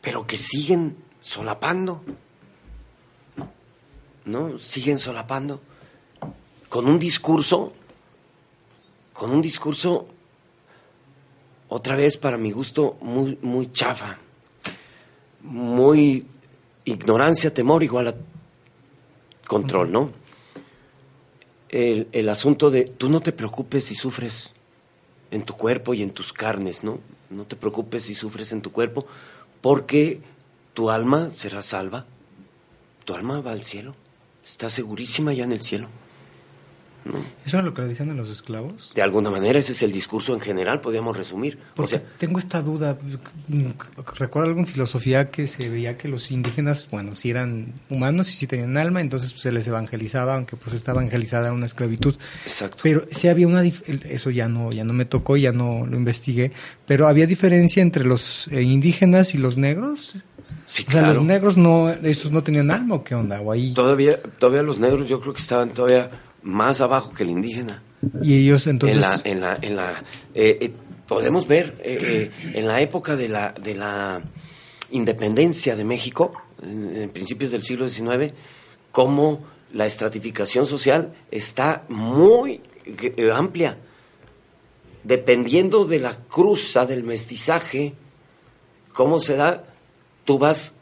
pero 0.01 0.25
que 0.25 0.37
siguen 0.37 0.97
solapando, 1.21 2.03
¿no? 4.25 4.59
Siguen 4.59 4.99
solapando 4.99 5.61
con 6.69 6.87
un 6.87 6.99
discurso, 6.99 7.73
con 9.13 9.31
un 9.31 9.41
discurso, 9.41 10.07
otra 11.69 11.95
vez 11.95 12.17
para 12.17 12.37
mi 12.37 12.51
gusto, 12.51 12.97
muy, 13.01 13.37
muy 13.41 13.71
chafa, 13.71 14.17
muy 15.47 16.25
ignorancia, 16.85 17.53
temor 17.53 17.83
igual 17.83 18.07
a 18.09 18.15
control, 19.47 19.91
¿no? 19.91 20.11
El, 21.69 22.07
el 22.11 22.29
asunto 22.29 22.69
de 22.69 22.85
tú 22.85 23.09
no 23.09 23.21
te 23.21 23.31
preocupes 23.31 23.85
si 23.85 23.95
sufres 23.95 24.53
en 25.31 25.43
tu 25.43 25.53
cuerpo 25.55 25.93
y 25.93 26.01
en 26.01 26.11
tus 26.11 26.33
carnes, 26.33 26.83
¿no? 26.83 26.99
No 27.29 27.45
te 27.45 27.55
preocupes 27.55 28.03
si 28.03 28.15
sufres 28.15 28.51
en 28.51 28.61
tu 28.61 28.71
cuerpo, 28.71 29.05
porque 29.61 30.21
tu 30.73 30.89
alma 30.89 31.31
será 31.31 31.61
salva, 31.61 32.05
tu 33.05 33.15
alma 33.15 33.41
va 33.41 33.51
al 33.51 33.63
cielo, 33.63 33.95
está 34.45 34.69
segurísima 34.69 35.33
ya 35.33 35.43
en 35.43 35.51
el 35.51 35.61
cielo. 35.61 35.89
¿Eso 37.45 37.59
es 37.59 37.63
lo 37.63 37.73
que 37.73 37.81
le 37.81 37.87
dicen 37.89 38.09
a 38.11 38.13
los 38.13 38.29
esclavos? 38.29 38.91
De 38.93 39.01
alguna 39.01 39.31
manera, 39.31 39.59
ese 39.59 39.71
es 39.71 39.81
el 39.83 39.91
discurso 39.91 40.33
en 40.33 40.39
general, 40.39 40.81
podríamos 40.81 41.17
resumir. 41.17 41.57
Porque 41.75 41.95
o 41.95 41.99
sea, 41.99 42.07
tengo 42.17 42.39
esta 42.39 42.61
duda. 42.61 42.97
Recuerdo 44.17 44.49
algo 44.49 44.59
en 44.59 44.67
filosofía 44.67 45.29
que 45.29 45.47
se 45.47 45.69
veía 45.69 45.97
que 45.97 46.07
los 46.07 46.31
indígenas, 46.31 46.87
bueno, 46.91 47.15
si 47.15 47.29
eran 47.29 47.73
humanos 47.89 48.29
y 48.29 48.33
si 48.33 48.47
tenían 48.47 48.77
alma, 48.77 49.01
entonces 49.01 49.31
pues, 49.31 49.41
se 49.43 49.51
les 49.51 49.67
evangelizaba, 49.67 50.35
aunque 50.35 50.55
pues 50.55 50.75
está 50.75 50.91
evangelizada 50.91 51.51
una 51.51 51.65
esclavitud. 51.65 52.15
Exacto. 52.45 52.77
Pero 52.83 53.05
sí 53.11 53.27
había 53.27 53.47
una, 53.47 53.63
eso 53.63 54.29
ya 54.29 54.47
no, 54.47 54.71
ya 54.71 54.83
no 54.83 54.93
me 54.93 55.05
tocó, 55.05 55.37
ya 55.37 55.51
no 55.51 55.85
lo 55.85 55.97
investigué, 55.97 56.51
pero 56.85 57.07
había 57.07 57.27
diferencia 57.27 57.81
entre 57.81 58.03
los 58.03 58.47
eh, 58.49 58.61
indígenas 58.61 59.35
y 59.35 59.37
los 59.37 59.57
negros. 59.57 60.15
Sí, 60.65 60.83
o 60.87 60.91
sea, 60.91 61.01
claro. 61.01 61.15
los 61.15 61.23
negros 61.23 61.57
no, 61.57 61.89
esos 61.89 62.31
no 62.31 62.43
tenían 62.43 62.69
alma 62.71 62.95
o 62.95 63.03
qué 63.03 63.15
onda, 63.15 63.39
o 63.39 63.51
ahí. 63.51 63.73
Todavía, 63.73 64.21
todavía 64.21 64.63
los 64.63 64.79
negros 64.79 65.07
yo 65.07 65.21
creo 65.21 65.33
que 65.33 65.41
estaban 65.41 65.69
todavía 65.69 66.09
más 66.43 66.81
abajo 66.81 67.13
que 67.13 67.23
el 67.23 67.29
indígena. 67.29 67.83
Y 68.21 68.35
ellos 68.35 68.67
entonces... 68.67 68.97
En 68.97 69.01
la, 69.01 69.21
en 69.23 69.41
la, 69.41 69.59
en 69.61 69.75
la, 69.75 70.03
eh, 70.33 70.57
eh, 70.61 70.71
podemos 71.07 71.47
ver 71.47 71.77
eh, 71.83 72.31
en 72.53 72.67
la 72.67 72.81
época 72.81 73.15
de 73.15 73.29
la, 73.29 73.51
de 73.51 73.75
la 73.75 74.21
independencia 74.91 75.75
de 75.75 75.83
México, 75.83 76.33
en, 76.61 76.95
en 76.95 77.09
principios 77.09 77.51
del 77.51 77.63
siglo 77.63 77.89
XIX, 77.89 78.33
cómo 78.91 79.45
la 79.73 79.85
estratificación 79.85 80.65
social 80.65 81.13
está 81.31 81.83
muy 81.89 82.61
amplia, 83.33 83.77
dependiendo 85.03 85.85
de 85.85 85.99
la 85.99 86.15
cruza 86.15 86.85
del 86.85 87.03
mestizaje, 87.03 87.93
cómo 88.93 89.19
se 89.19 89.35
da, 89.35 89.65
tú 90.25 90.37
vas 90.37 90.75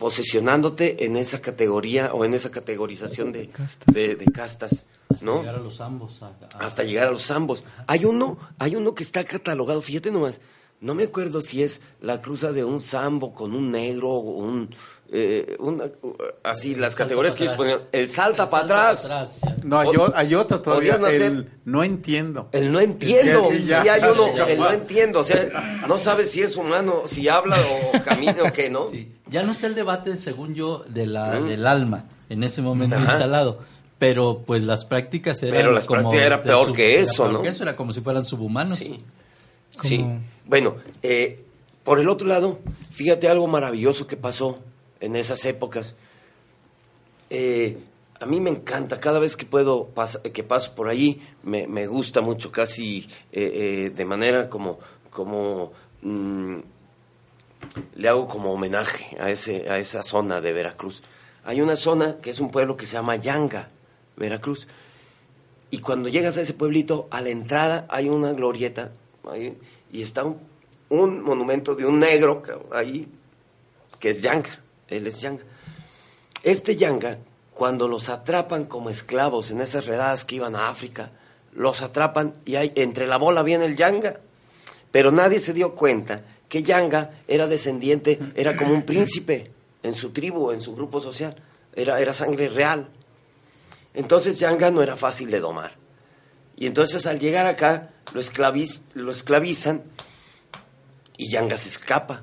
posicionándote 0.00 1.04
en 1.04 1.16
esa 1.16 1.40
categoría 1.40 2.12
o 2.14 2.24
en 2.24 2.34
esa 2.34 2.50
categorización 2.50 3.30
de, 3.32 3.50
de, 3.86 4.16
de 4.16 4.24
castas, 4.26 4.86
Hasta 5.08 5.24
¿no? 5.26 5.40
llegar 5.40 5.54
a 5.56 5.58
los 5.58 5.80
ambos. 5.80 6.22
a- 6.22 6.26
a- 6.58 6.64
hasta 6.64 6.82
llegar 6.82 7.06
a 7.08 7.10
los 7.12 7.30
ambos. 7.30 7.64
Hay 7.86 8.04
uno, 8.06 8.38
hay 8.58 8.74
uno 8.76 8.94
que 8.94 9.02
está 9.04 9.24
catalogado, 9.24 9.80
fíjate 9.82 10.10
nomás, 10.10 10.40
no 10.80 10.94
me 10.94 11.04
acuerdo 11.04 11.40
si 11.42 11.62
es 11.62 11.80
la 12.00 12.20
cruza 12.22 12.52
de 12.52 12.64
un 12.64 12.80
sambo 12.80 13.32
con 13.34 13.54
un 13.54 13.70
negro 13.70 14.08
o 14.10 14.20
un, 14.38 14.70
eh, 15.12 15.56
una- 15.58 15.90
así 16.44 16.74
las 16.74 16.92
Salta 16.92 17.04
categorías 17.04 17.34
que 17.34 17.44
ellos 17.44 17.56
ponían, 17.56 17.78
el 17.92 18.08
salta 18.10 18.44
El 18.44 18.48
para 18.48 18.90
atrás. 18.90 19.40
No, 19.64 19.78
hay, 19.80 19.88
o- 19.96 20.12
hay 20.14 20.34
otro 20.34 20.62
todavía, 20.62 20.94
hacer- 20.94 21.22
el 21.22 21.50
no 21.64 21.82
entiendo. 21.84 22.48
el 22.52 22.72
no 22.72 22.80
entiendo, 22.80 23.48
sí, 23.50 23.64
ya. 23.64 23.82
hay 23.82 24.02
uno, 24.04 24.32
Ya. 24.36 24.44
el 24.48 24.58
no 24.58 24.70
entiendo, 24.70 25.20
o 25.20 25.24
sea, 25.24 25.82
no 25.86 25.98
sabe 25.98 26.26
si 26.26 26.42
es 26.42 26.56
humano, 26.56 27.02
si 27.06 27.28
habla 27.28 27.56
o 27.92 28.02
camina 28.04 28.42
o 28.48 28.52
qué, 28.52 28.70
¿no? 28.70 28.82
Sí. 28.82 29.12
Ya 29.28 29.42
no 29.42 29.52
está 29.52 29.66
el 29.66 29.74
debate, 29.74 30.16
según 30.16 30.54
yo, 30.54 30.84
de 30.88 31.06
la, 31.06 31.40
Mm. 31.40 31.48
del 31.48 31.66
alma 31.66 32.04
en 32.28 32.42
ese 32.44 32.62
momento 32.62 32.96
Ajá. 32.96 33.04
instalado. 33.06 33.58
Pero 33.98 34.44
pues 34.46 34.64
las 34.64 34.86
prácticas 34.86 35.42
eran 35.42 35.54
Pero 35.56 35.72
las 35.72 35.84
como 35.86 36.00
prácticas 36.00 36.26
era 36.26 36.42
peor 36.42 36.72
que 36.72 36.94
era 36.94 37.02
eso, 37.02 37.24
peor 37.24 37.32
¿no? 37.34 37.42
que 37.42 37.48
eso, 37.50 37.62
era 37.64 37.76
como 37.76 37.92
si 37.92 38.00
fueran 38.00 38.24
subhumanos. 38.24 38.78
Sí. 38.78 39.04
Sí. 39.88 40.04
Bueno, 40.46 40.76
eh, 41.02 41.44
por 41.84 42.00
el 42.00 42.08
otro 42.08 42.26
lado, 42.26 42.58
fíjate 42.92 43.28
algo 43.28 43.46
maravilloso 43.46 44.06
que 44.06 44.16
pasó 44.16 44.58
en 45.00 45.16
esas 45.16 45.44
épocas. 45.44 45.94
Eh, 47.30 47.78
a 48.18 48.26
mí 48.26 48.40
me 48.40 48.50
encanta, 48.50 49.00
cada 49.00 49.18
vez 49.18 49.36
que 49.36 49.46
puedo, 49.46 49.88
pas- 49.94 50.20
que 50.20 50.42
paso 50.42 50.74
por 50.74 50.88
allí, 50.88 51.22
me, 51.42 51.66
me 51.66 51.86
gusta 51.86 52.20
mucho, 52.20 52.50
casi 52.52 53.08
eh, 53.32 53.86
eh, 53.86 53.90
de 53.94 54.04
manera 54.04 54.48
como, 54.50 54.78
como 55.10 55.72
mm, 56.02 56.56
le 57.94 58.08
hago 58.08 58.26
como 58.26 58.52
homenaje 58.52 59.16
a, 59.20 59.30
ese, 59.30 59.70
a 59.70 59.78
esa 59.78 60.02
zona 60.02 60.40
de 60.40 60.52
Veracruz. 60.52 61.02
Hay 61.44 61.60
una 61.62 61.76
zona 61.76 62.18
que 62.20 62.30
es 62.30 62.40
un 62.40 62.50
pueblo 62.50 62.76
que 62.76 62.84
se 62.84 62.92
llama 62.94 63.16
Yanga, 63.16 63.70
Veracruz. 64.16 64.68
Y 65.70 65.78
cuando 65.78 66.08
llegas 66.08 66.36
a 66.36 66.42
ese 66.42 66.52
pueblito, 66.52 67.06
a 67.10 67.20
la 67.22 67.30
entrada 67.30 67.86
hay 67.88 68.08
una 68.08 68.32
glorieta 68.32 68.92
y 69.92 70.02
está 70.02 70.24
un, 70.24 70.38
un 70.90 71.22
monumento 71.22 71.74
de 71.74 71.86
un 71.86 71.98
negro 71.98 72.42
ahí, 72.72 73.08
que 73.98 74.10
es 74.10 74.22
Yanga. 74.22 74.60
Él 74.88 75.06
es 75.06 75.20
Yanga. 75.20 75.44
Este 76.42 76.76
Yanga, 76.76 77.18
cuando 77.54 77.88
los 77.88 78.08
atrapan 78.08 78.64
como 78.64 78.90
esclavos 78.90 79.50
en 79.50 79.60
esas 79.60 79.86
redadas 79.86 80.24
que 80.24 80.36
iban 80.36 80.56
a 80.56 80.68
África, 80.68 81.12
los 81.52 81.82
atrapan 81.82 82.34
y 82.44 82.56
hay, 82.56 82.72
entre 82.76 83.06
la 83.06 83.16
bola 83.16 83.42
viene 83.42 83.66
el 83.66 83.76
Yanga. 83.76 84.20
Pero 84.90 85.12
nadie 85.12 85.38
se 85.38 85.52
dio 85.52 85.74
cuenta 85.74 86.24
que 86.48 86.62
Yanga 86.62 87.20
era 87.28 87.46
descendiente, 87.46 88.18
era 88.34 88.56
como 88.56 88.74
un 88.74 88.82
príncipe 88.82 89.52
en 89.82 89.94
su 89.94 90.10
tribu, 90.10 90.50
en 90.50 90.60
su 90.60 90.74
grupo 90.74 91.00
social. 91.00 91.36
Era, 91.72 92.00
era 92.00 92.12
sangre 92.12 92.48
real. 92.48 92.88
Entonces 93.94 94.38
Yanga 94.38 94.70
no 94.70 94.82
era 94.82 94.96
fácil 94.96 95.30
de 95.30 95.38
domar. 95.38 95.79
Y 96.60 96.66
entonces 96.66 97.06
al 97.06 97.18
llegar 97.18 97.46
acá 97.46 97.90
lo, 98.12 98.20
esclaviz- 98.20 98.82
lo 98.94 99.10
esclavizan 99.10 99.82
y 101.16 101.32
Yanga 101.32 101.56
se 101.56 101.70
escapa. 101.70 102.22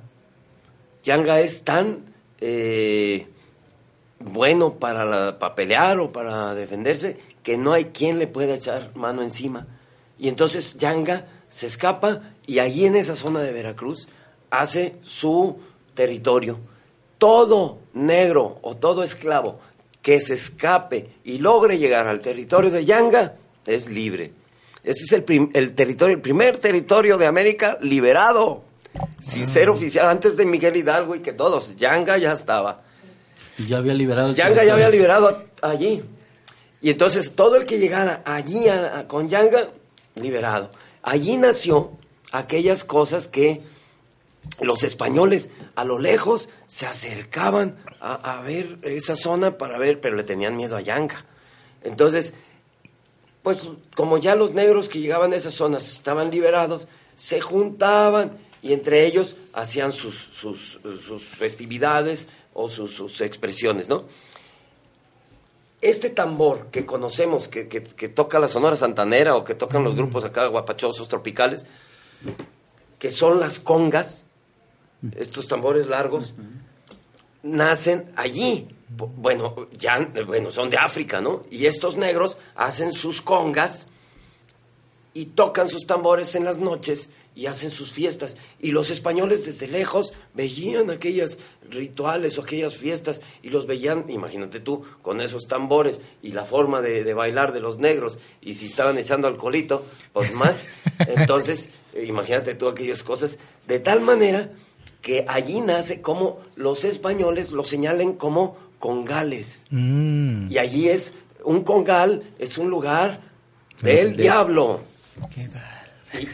Yanga 1.03 1.39
es 1.39 1.63
tan 1.63 2.05
eh, 2.39 3.27
bueno 4.19 4.75
para, 4.75 5.39
para 5.39 5.55
pelear 5.55 5.99
o 5.99 6.11
para 6.11 6.53
defenderse 6.53 7.19
que 7.41 7.57
no 7.57 7.73
hay 7.73 7.85
quien 7.85 8.19
le 8.19 8.27
pueda 8.27 8.53
echar 8.53 8.91
mano 8.95 9.23
encima. 9.23 9.65
Y 10.19 10.27
entonces 10.27 10.77
Yanga 10.77 11.25
se 11.49 11.65
escapa 11.65 12.21
y 12.45 12.59
allí 12.59 12.85
en 12.85 12.95
esa 12.95 13.15
zona 13.15 13.39
de 13.39 13.51
Veracruz 13.51 14.07
hace 14.51 14.97
su 15.01 15.57
territorio. 15.95 16.59
Todo 17.17 17.79
negro 17.93 18.59
o 18.61 18.77
todo 18.77 19.01
esclavo 19.01 19.59
que 20.03 20.19
se 20.19 20.35
escape 20.35 21.09
y 21.23 21.39
logre 21.39 21.79
llegar 21.79 22.07
al 22.07 22.21
territorio 22.21 22.69
de 22.69 22.85
Yanga 22.85 23.33
es 23.67 23.89
libre. 23.89 24.31
Ese 24.83 25.03
es 25.03 25.11
el, 25.13 25.49
el 25.53 25.73
territorio, 25.73 26.15
el 26.15 26.21
primer 26.21 26.57
territorio 26.57 27.17
de 27.17 27.25
América 27.27 27.77
liberado, 27.81 28.63
sin 29.19 29.47
ser 29.47 29.69
oficial, 29.69 30.07
antes 30.07 30.37
de 30.37 30.45
Miguel 30.45 30.75
Hidalgo 30.77 31.15
y 31.15 31.19
que 31.19 31.33
todos. 31.33 31.75
Yanga 31.75 32.17
ya 32.17 32.31
estaba. 32.33 32.81
Y 33.57 33.65
ya 33.67 33.77
había 33.77 33.93
liberado 33.93 34.33
Yanga 34.33 34.63
ya 34.63 34.73
había 34.73 34.89
liberado 34.89 35.43
a- 35.61 35.69
allí. 35.69 36.03
Y 36.81 36.89
entonces 36.91 37.33
todo 37.35 37.55
el 37.55 37.65
que 37.65 37.79
llegara 37.79 38.21
allí 38.25 38.67
a- 38.69 38.99
a- 38.99 39.07
con 39.07 39.29
Yanga, 39.29 39.69
liberado. 40.15 40.71
Allí 41.03 41.37
nació 41.37 41.91
aquellas 42.31 42.83
cosas 42.83 43.27
que 43.27 43.61
los 44.61 44.83
españoles 44.83 45.49
a 45.75 45.83
lo 45.83 45.99
lejos 45.99 46.49
se 46.67 46.85
acercaban 46.85 47.75
a, 47.99 48.37
a 48.37 48.41
ver 48.41 48.77
esa 48.83 49.15
zona 49.15 49.57
para 49.57 49.77
ver, 49.77 49.99
pero 49.99 50.15
le 50.15 50.23
tenían 50.23 50.55
miedo 50.55 50.77
a 50.77 50.81
Yanga. 50.81 51.25
Entonces, 51.83 52.33
pues 53.47 53.69
como 53.95 54.17
ya 54.17 54.35
los 54.35 54.51
negros 54.53 54.89
que 54.89 54.99
llegaban 54.99 55.31
a 55.31 55.37
esas 55.37 55.53
zonas 55.53 55.87
estaban 55.93 56.31
liberados, 56.31 56.89
se 57.15 57.39
juntaban 57.39 58.37
y 58.61 58.73
entre 58.73 59.05
ellos 59.05 59.37
hacían 59.53 59.93
sus, 59.93 60.15
sus, 60.17 60.81
sus 60.83 61.23
festividades 61.29 62.27
o 62.53 62.67
sus, 62.67 62.93
sus 62.93 63.21
expresiones, 63.21 63.87
¿no? 63.87 64.03
Este 65.79 66.09
tambor 66.09 66.67
que 66.71 66.85
conocemos, 66.85 67.47
que, 67.47 67.69
que- 67.69 67.83
que 67.83 68.09
toca 68.09 68.37
la 68.37 68.49
Sonora 68.49 68.75
Santanera 68.75 69.37
o 69.37 69.45
que 69.45 69.55
tocan 69.55 69.85
los 69.85 69.95
grupos 69.95 70.25
acá 70.25 70.45
guapachosos 70.47 71.07
tropicales, 71.07 71.65
que 72.99 73.11
son 73.11 73.39
las 73.39 73.61
congas, 73.61 74.25
estos 75.15 75.47
tambores 75.47 75.87
largos, 75.87 76.33
nacen 77.43 78.11
allí. 78.17 78.67
Bueno, 78.89 79.67
ya, 79.77 79.99
bueno, 80.25 80.49
son 80.49 80.69
de 80.69 80.77
África, 80.77 81.19
¿no? 81.19 81.43
Y 81.51 81.65
estos 81.65 81.97
negros 81.97 82.37
hacen 82.55 82.93
sus 82.93 83.21
congas 83.21 83.87
y 85.13 85.25
tocan 85.25 85.67
sus 85.67 85.85
tambores 85.85 86.35
en 86.35 86.45
las 86.45 86.59
noches 86.59 87.09
y 87.37 87.45
hacen 87.45 87.69
sus 87.69 87.91
fiestas. 87.91 88.37
Y 88.59 88.71
los 88.71 88.89
españoles 88.89 89.45
desde 89.45 89.67
lejos 89.67 90.13
veían 90.33 90.89
aquellas 90.89 91.37
rituales 91.69 92.37
o 92.37 92.41
aquellas 92.41 92.75
fiestas 92.77 93.21
y 93.43 93.49
los 93.49 93.67
veían, 93.67 94.05
imagínate 94.09 94.59
tú, 94.59 94.83
con 95.01 95.21
esos 95.21 95.47
tambores 95.47 96.01
y 96.23 96.31
la 96.31 96.45
forma 96.45 96.81
de, 96.81 97.13
bailar 97.13 97.53
de 97.53 97.59
los 97.59 97.77
negros. 97.77 98.17
Y 98.41 98.55
si 98.55 98.65
estaban 98.65 98.97
echando 98.97 99.27
alcoholito, 99.27 99.85
pues 100.13 100.33
más. 100.33 100.67
Entonces, 100.99 101.69
imagínate 102.01 102.55
tú 102.55 102.67
aquellas 102.67 103.03
cosas. 103.03 103.37
De 103.67 103.79
tal 103.79 104.01
manera 104.01 104.49
que 105.03 105.25
allí 105.27 105.61
nace 105.61 106.01
como 106.01 106.39
los 106.55 106.85
españoles 106.85 107.51
lo 107.51 107.63
señalen 107.63 108.13
como 108.13 108.57
congales. 108.79 109.65
Mm. 109.69 110.51
Y 110.51 110.57
allí 110.57 110.89
es, 110.89 111.13
un 111.43 111.63
congal 111.63 112.23
es 112.39 112.57
un 112.57 112.69
lugar 112.69 113.21
del 113.81 114.15
diablo. 114.15 114.81
¿Qué 115.33 115.47
tal? 115.47 115.63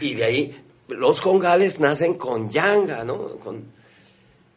y, 0.00 0.14
de 0.14 0.24
ahí 0.24 0.64
los 0.88 1.20
congales 1.20 1.80
nacen 1.80 2.14
con 2.14 2.50
Yanga, 2.50 3.04
¿no? 3.04 3.36
Con, 3.38 3.56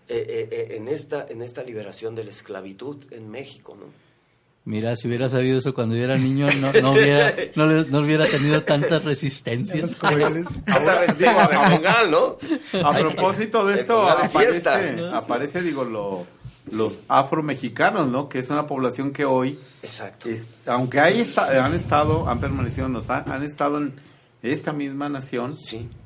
eh, 0.10 0.26
eh, 0.30 0.50
eh, 0.52 0.78
en, 0.78 0.88
esta, 0.88 1.26
en 1.30 1.42
esta 1.42 1.64
liberación 1.64 2.16
de 2.16 2.24
la 2.24 2.30
esclavitud 2.30 2.98
en 3.12 3.30
México, 3.30 3.76
¿no? 3.80 3.86
Mira, 4.64 4.96
si 4.98 5.08
hubiera 5.08 5.30
sabido 5.30 5.60
eso 5.60 5.74
cuando 5.74 5.96
yo 5.96 6.04
era 6.04 6.18
niño, 6.18 6.48
no, 6.60 6.74
no, 6.74 6.92
hubiera, 6.92 7.34
no, 7.56 8.00
hubiera 8.00 8.26
tenido 8.26 8.64
tantas 8.64 9.06
resistencias. 9.06 9.98
¿no? 12.12 12.38
A 12.84 12.94
propósito 12.94 13.66
de 13.66 13.80
esto, 13.80 14.04
aparece, 14.04 14.70
aparece, 15.14 15.62
digo, 15.62 15.86
lo, 15.86 16.28
los 16.72 17.01
afromexicanos, 17.07 18.07
¿no? 18.07 18.30
Que 18.30 18.39
es 18.39 18.49
una 18.49 18.68
población 18.68 19.11
que 19.11 19.26
hoy, 19.26 19.59
Exacto. 19.82 20.30
aunque 20.68 20.99
ahí 20.99 21.24
han 21.61 21.74
estado, 21.74 22.28
han 22.28 22.39
permanecido, 22.39 22.89
nos 22.89 23.09
han 23.09 23.43
estado 23.43 23.78
en 23.78 23.93
esta 24.41 24.74
misma 24.74 25.09
nación, 25.09 25.57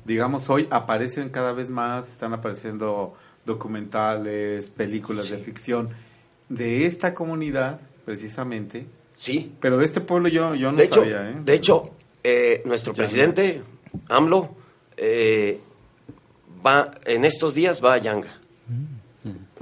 digamos, 0.04 0.48
hoy 0.50 0.66
aparecen 0.70 1.28
cada 1.28 1.52
vez 1.52 1.68
más, 1.68 2.10
están 2.10 2.32
apareciendo 2.32 3.14
documentales, 3.44 4.70
películas 4.70 5.28
de 5.30 5.38
ficción 5.38 5.90
de 6.48 6.86
esta 6.86 7.14
comunidad, 7.14 7.80
precisamente. 8.04 8.86
Sí. 9.16 9.52
Pero 9.60 9.78
de 9.78 9.84
este 9.84 10.00
pueblo 10.00 10.28
yo, 10.28 10.54
yo 10.54 10.72
no 10.72 10.78
de 10.78 10.88
sabía, 10.88 11.30
¿eh? 11.30 11.34
De 11.44 11.54
hecho, 11.54 11.90
eh, 12.24 12.62
nuestro 12.64 12.92
presidente, 12.92 13.62
AMLO, 14.08 14.54
eh, 14.96 15.60
va, 16.64 16.90
en 17.04 17.24
estos 17.24 17.54
días 17.54 17.82
va 17.84 17.94
a 17.94 17.98
Yanga. 17.98 18.41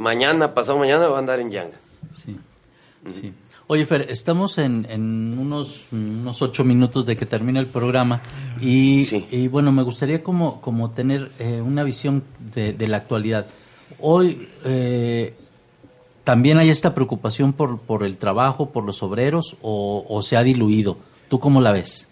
Mañana, 0.01 0.55
pasado 0.55 0.79
mañana, 0.79 1.09
va 1.09 1.17
a 1.17 1.19
andar 1.19 1.41
en 1.41 1.51
Yanga. 1.51 1.77
Sí. 2.17 2.35
Sí. 3.07 3.35
Oye, 3.67 3.85
Fer, 3.85 4.11
estamos 4.11 4.57
en, 4.57 4.87
unos, 5.39 5.85
unos 5.93 6.41
ocho 6.41 6.65
minutos 6.65 7.05
de 7.05 7.17
que 7.17 7.27
termine 7.27 7.61
el 7.61 7.67
programa 7.67 8.23
y, 8.63 9.47
bueno, 9.49 9.73
me 9.73 9.83
gustaría 9.83 10.23
como, 10.23 10.63
como 10.63 10.91
tener 10.91 11.31
eh, 11.39 11.61
una 11.61 11.85
visión 11.85 12.25
de, 12.55 12.89
la 12.89 12.97
actualidad. 12.97 13.47
Hoy 14.01 14.49
eh, 14.65 15.35
también 16.25 16.57
hay 16.57 16.71
esta 16.71 16.95
preocupación 16.95 17.53
por, 17.53 17.79
por 17.79 18.03
el 18.03 18.17
trabajo, 18.17 18.71
por 18.71 18.85
los 18.85 19.03
obreros 19.03 19.57
o, 19.61 20.23
se 20.23 20.39
ha 20.39 20.43
diluido. 20.43 20.97
¿Tú 21.29 21.39
cómo 21.39 21.61
la 21.61 21.73
ves 21.73 22.09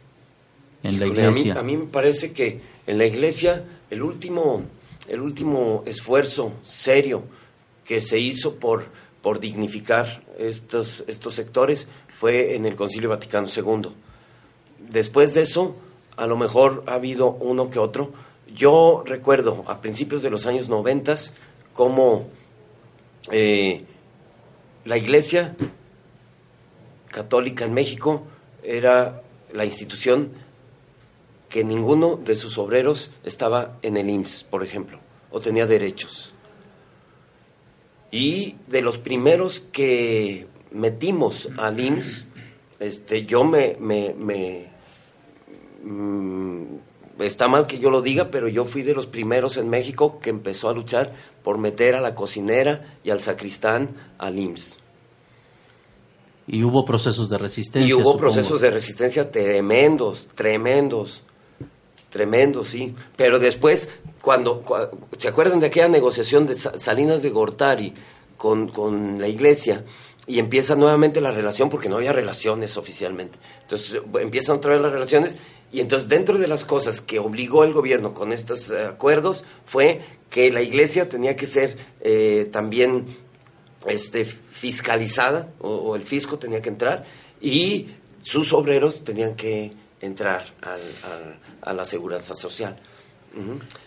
en 0.82 1.00
la 1.00 1.06
iglesia? 1.06 1.54
A 1.58 1.62
mí, 1.62 1.76
me 1.78 1.86
parece 1.86 2.32
que 2.32 2.60
en 2.86 2.98
la 2.98 3.06
iglesia 3.06 3.64
el 3.90 4.02
último, 4.02 4.62
el 5.08 5.22
último 5.22 5.82
esfuerzo 5.86 6.52
serio 6.62 7.24
que 7.88 8.00
se 8.00 8.20
hizo 8.20 8.54
por 8.56 8.84
por 9.22 9.40
dignificar 9.40 10.22
estos, 10.38 11.04
estos 11.06 11.34
sectores 11.34 11.86
fue 12.16 12.54
en 12.54 12.66
el 12.66 12.76
Concilio 12.76 13.08
Vaticano 13.08 13.48
II. 13.54 13.90
Después 14.78 15.34
de 15.34 15.42
eso, 15.42 15.76
a 16.16 16.26
lo 16.26 16.36
mejor 16.36 16.84
ha 16.86 16.94
habido 16.94 17.32
uno 17.32 17.70
que 17.70 17.78
otro. 17.78 18.12
Yo 18.54 19.02
recuerdo 19.04 19.64
a 19.66 19.80
principios 19.80 20.22
de 20.22 20.30
los 20.30 20.46
años 20.46 20.68
90 20.68 21.14
cómo 21.74 22.28
eh, 23.30 23.84
la 24.84 24.96
Iglesia 24.96 25.56
Católica 27.10 27.64
en 27.64 27.74
México 27.74 28.22
era 28.62 29.22
la 29.52 29.64
institución 29.64 30.30
que 31.48 31.64
ninguno 31.64 32.16
de 32.16 32.36
sus 32.36 32.58
obreros 32.58 33.10
estaba 33.24 33.78
en 33.82 33.96
el 33.96 34.08
IMSS, 34.10 34.44
por 34.44 34.62
ejemplo, 34.62 34.98
o 35.30 35.40
tenía 35.40 35.66
derechos. 35.66 36.34
Y 38.10 38.56
de 38.66 38.82
los 38.82 38.98
primeros 38.98 39.60
que 39.60 40.46
metimos 40.70 41.48
al 41.58 41.78
IMSS, 41.80 42.24
este, 42.80 43.26
yo 43.26 43.44
me, 43.44 43.76
me, 43.78 44.68
mm, 45.82 46.62
está 47.20 47.48
mal 47.48 47.66
que 47.66 47.78
yo 47.78 47.90
lo 47.90 48.00
diga, 48.00 48.30
pero 48.30 48.48
yo 48.48 48.64
fui 48.64 48.82
de 48.82 48.94
los 48.94 49.06
primeros 49.06 49.56
en 49.56 49.68
México 49.68 50.20
que 50.20 50.30
empezó 50.30 50.68
a 50.68 50.72
luchar 50.72 51.12
por 51.42 51.58
meter 51.58 51.96
a 51.96 52.00
la 52.00 52.14
cocinera 52.14 52.98
y 53.04 53.10
al 53.10 53.20
sacristán 53.20 53.90
al 54.18 54.38
IMSS. 54.38 54.78
Y 56.46 56.64
hubo 56.64 56.84
procesos 56.84 57.28
de 57.28 57.36
resistencia. 57.36 57.88
Y 57.88 57.92
hubo 57.92 58.16
procesos 58.16 58.62
de 58.62 58.70
resistencia 58.70 59.30
tremendos, 59.30 60.28
tremendos, 60.34 61.22
tremendos, 62.10 62.68
sí. 62.68 62.94
Pero 63.16 63.38
después 63.38 63.88
cuando, 64.20 64.64
¿se 65.16 65.28
acuerdan 65.28 65.60
de 65.60 65.66
aquella 65.66 65.88
negociación 65.88 66.46
de 66.46 66.54
Salinas 66.54 67.22
de 67.22 67.30
Gortari 67.30 67.94
con, 68.36 68.68
con 68.68 69.20
la 69.20 69.28
iglesia? 69.28 69.84
y 70.28 70.38
empieza 70.38 70.76
nuevamente 70.76 71.22
la 71.22 71.32
relación 71.32 71.70
porque 71.70 71.88
no 71.88 71.96
había 71.96 72.12
relaciones 72.12 72.76
oficialmente. 72.76 73.38
Entonces 73.62 74.02
empiezan 74.20 74.56
otra 74.58 74.72
vez 74.72 74.82
las 74.82 74.92
relaciones 74.92 75.38
y 75.72 75.80
entonces 75.80 76.08
dentro 76.08 76.38
de 76.38 76.46
las 76.46 76.66
cosas 76.66 77.00
que 77.00 77.18
obligó 77.18 77.64
el 77.64 77.72
gobierno 77.72 78.12
con 78.12 78.32
estos 78.32 78.70
eh, 78.70 78.84
acuerdos 78.84 79.44
fue 79.64 80.02
que 80.28 80.50
la 80.50 80.60
iglesia 80.60 81.08
tenía 81.08 81.34
que 81.34 81.46
ser 81.46 81.78
eh, 82.02 82.46
también 82.52 83.06
este, 83.86 84.26
fiscalizada 84.26 85.48
o, 85.60 85.96
el 85.96 86.02
fisco 86.02 86.38
tenía 86.38 86.60
que 86.60 86.68
entrar 86.68 87.06
y 87.40 87.88
sus 88.22 88.52
obreros 88.52 89.04
tenían 89.04 89.34
que 89.34 89.72
entrar 90.00 90.42
a 91.62 91.72
la 91.72 91.84
seguridad 91.84 92.22
social. 92.22 92.78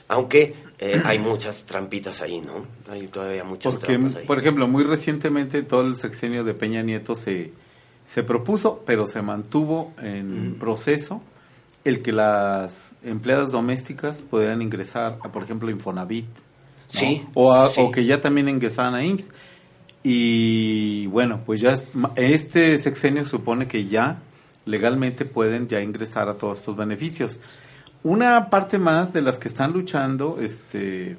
Aunque 0.07 0.53
eh, 0.77 1.01
hay 1.03 1.19
muchas 1.19 1.65
trampitas 1.65 2.21
ahí, 2.21 2.41
¿no? 2.41 2.65
Hay 2.89 3.07
todavía 3.07 3.43
muchas 3.43 3.79
trampas 3.79 4.15
ahí. 4.15 4.25
Por 4.25 4.39
ejemplo, 4.39 4.67
muy 4.67 4.83
recientemente 4.83 5.63
todo 5.63 5.81
el 5.81 5.95
sexenio 5.95 6.43
de 6.43 6.53
Peña 6.53 6.81
Nieto 6.83 7.15
se, 7.15 7.51
se 8.05 8.23
propuso, 8.23 8.83
pero 8.85 9.07
se 9.07 9.21
mantuvo 9.21 9.93
en 9.99 10.55
proceso 10.59 11.21
el 11.83 12.01
que 12.01 12.11
las 12.11 12.97
empleadas 13.03 13.51
domésticas 13.51 14.21
pudieran 14.21 14.61
ingresar 14.61 15.17
a, 15.21 15.31
por 15.31 15.43
ejemplo, 15.43 15.69
Infonavit. 15.69 16.27
Sí, 16.87 17.25
o, 17.33 17.53
o 17.77 17.91
que 17.91 18.05
ya 18.05 18.19
también 18.19 18.49
ingresaran 18.49 18.95
a 18.95 19.03
IMSS. 19.03 19.31
Y 20.03 21.07
bueno, 21.07 21.41
pues 21.45 21.61
ya 21.61 21.79
este 22.15 22.77
sexenio 22.77 23.23
supone 23.25 23.67
que 23.67 23.85
ya 23.85 24.21
legalmente 24.65 25.25
pueden 25.25 25.67
ya 25.67 25.81
ingresar 25.81 26.29
a 26.29 26.35
todos 26.35 26.59
estos 26.59 26.75
beneficios. 26.75 27.39
Una 28.03 28.49
parte 28.49 28.79
más 28.79 29.13
de 29.13 29.21
las 29.21 29.37
que 29.37 29.47
están 29.47 29.73
luchando, 29.73 30.37
este, 30.41 31.17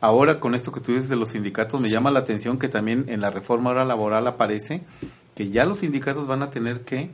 ahora 0.00 0.40
con 0.40 0.54
esto 0.54 0.72
que 0.72 0.80
tú 0.80 0.92
dices 0.92 1.08
de 1.08 1.16
los 1.16 1.30
sindicatos, 1.30 1.80
me 1.80 1.88
llama 1.88 2.10
la 2.10 2.20
atención 2.20 2.58
que 2.58 2.68
también 2.68 3.06
en 3.08 3.20
la 3.20 3.30
reforma 3.30 3.70
ahora 3.70 3.84
laboral 3.84 4.26
aparece 4.26 4.82
que 5.34 5.50
ya 5.50 5.64
los 5.66 5.78
sindicatos 5.78 6.26
van 6.26 6.42
a 6.42 6.50
tener 6.50 6.80
que 6.80 7.10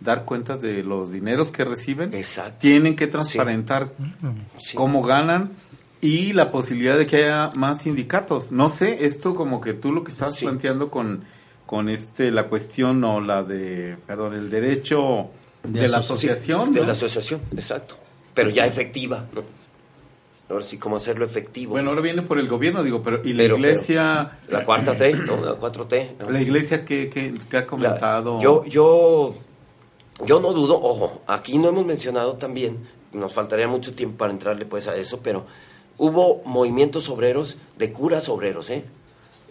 dar 0.00 0.24
cuentas 0.24 0.60
de 0.60 0.82
los 0.82 1.12
dineros 1.12 1.50
que 1.50 1.64
reciben, 1.64 2.12
tienen 2.58 2.96
que 2.96 3.06
transparentar 3.06 3.92
cómo 4.74 5.02
ganan 5.02 5.52
y 6.00 6.32
la 6.34 6.50
posibilidad 6.50 6.98
de 6.98 7.06
que 7.06 7.16
haya 7.24 7.50
más 7.58 7.82
sindicatos. 7.82 8.52
No 8.52 8.68
sé, 8.68 9.06
esto 9.06 9.34
como 9.34 9.60
que 9.60 9.72
tú 9.72 9.92
lo 9.92 10.04
que 10.04 10.12
estás 10.12 10.38
planteando 10.38 10.90
con, 10.90 11.24
con 11.66 11.88
este 11.88 12.30
la 12.30 12.48
cuestión 12.48 13.02
o 13.04 13.20
la 13.20 13.42
de, 13.42 13.96
perdón, 14.06 14.34
el 14.34 14.50
derecho 14.50 15.28
de, 15.62 15.88
la 15.88 15.98
asociación. 15.98 16.72
De 16.72 16.84
la 16.84 16.92
asociación, 16.92 17.40
exacto 17.56 17.96
pero 18.34 18.50
ya 18.50 18.66
efectiva, 18.66 19.24
¿no? 19.32 19.42
Ahora 20.50 20.64
sí, 20.64 20.76
cómo 20.76 20.96
hacerlo 20.96 21.24
efectivo. 21.24 21.72
Bueno, 21.72 21.90
ahora 21.90 22.02
viene 22.02 22.20
por 22.20 22.38
el 22.38 22.48
gobierno, 22.48 22.82
digo, 22.82 23.02
pero 23.02 23.22
¿y 23.24 23.32
la 23.32 23.44
iglesia? 23.44 24.38
la 24.48 24.64
cuarta 24.64 24.94
T, 24.94 25.14
¿no? 25.14 25.42
La 25.42 25.58
4T. 25.58 26.28
¿La 26.28 26.42
iglesia 26.42 26.84
qué, 26.84 27.08
qué, 27.08 27.56
ha 27.56 27.66
comentado? 27.66 28.40
yo, 28.42 28.62
yo, 28.66 29.34
yo 30.26 30.40
no 30.40 30.52
dudo, 30.52 30.78
ojo, 30.78 31.22
aquí 31.26 31.56
no 31.56 31.70
hemos 31.70 31.86
mencionado 31.86 32.34
también, 32.34 32.78
nos 33.12 33.32
faltaría 33.32 33.68
mucho 33.68 33.94
tiempo 33.94 34.18
para 34.18 34.32
entrarle 34.32 34.66
pues 34.66 34.86
a 34.86 34.96
eso, 34.96 35.20
pero 35.22 35.46
hubo 35.96 36.42
movimientos 36.44 37.08
obreros 37.08 37.56
de 37.78 37.92
curas 37.92 38.28
obreros, 38.28 38.68
¿eh? 38.68 38.84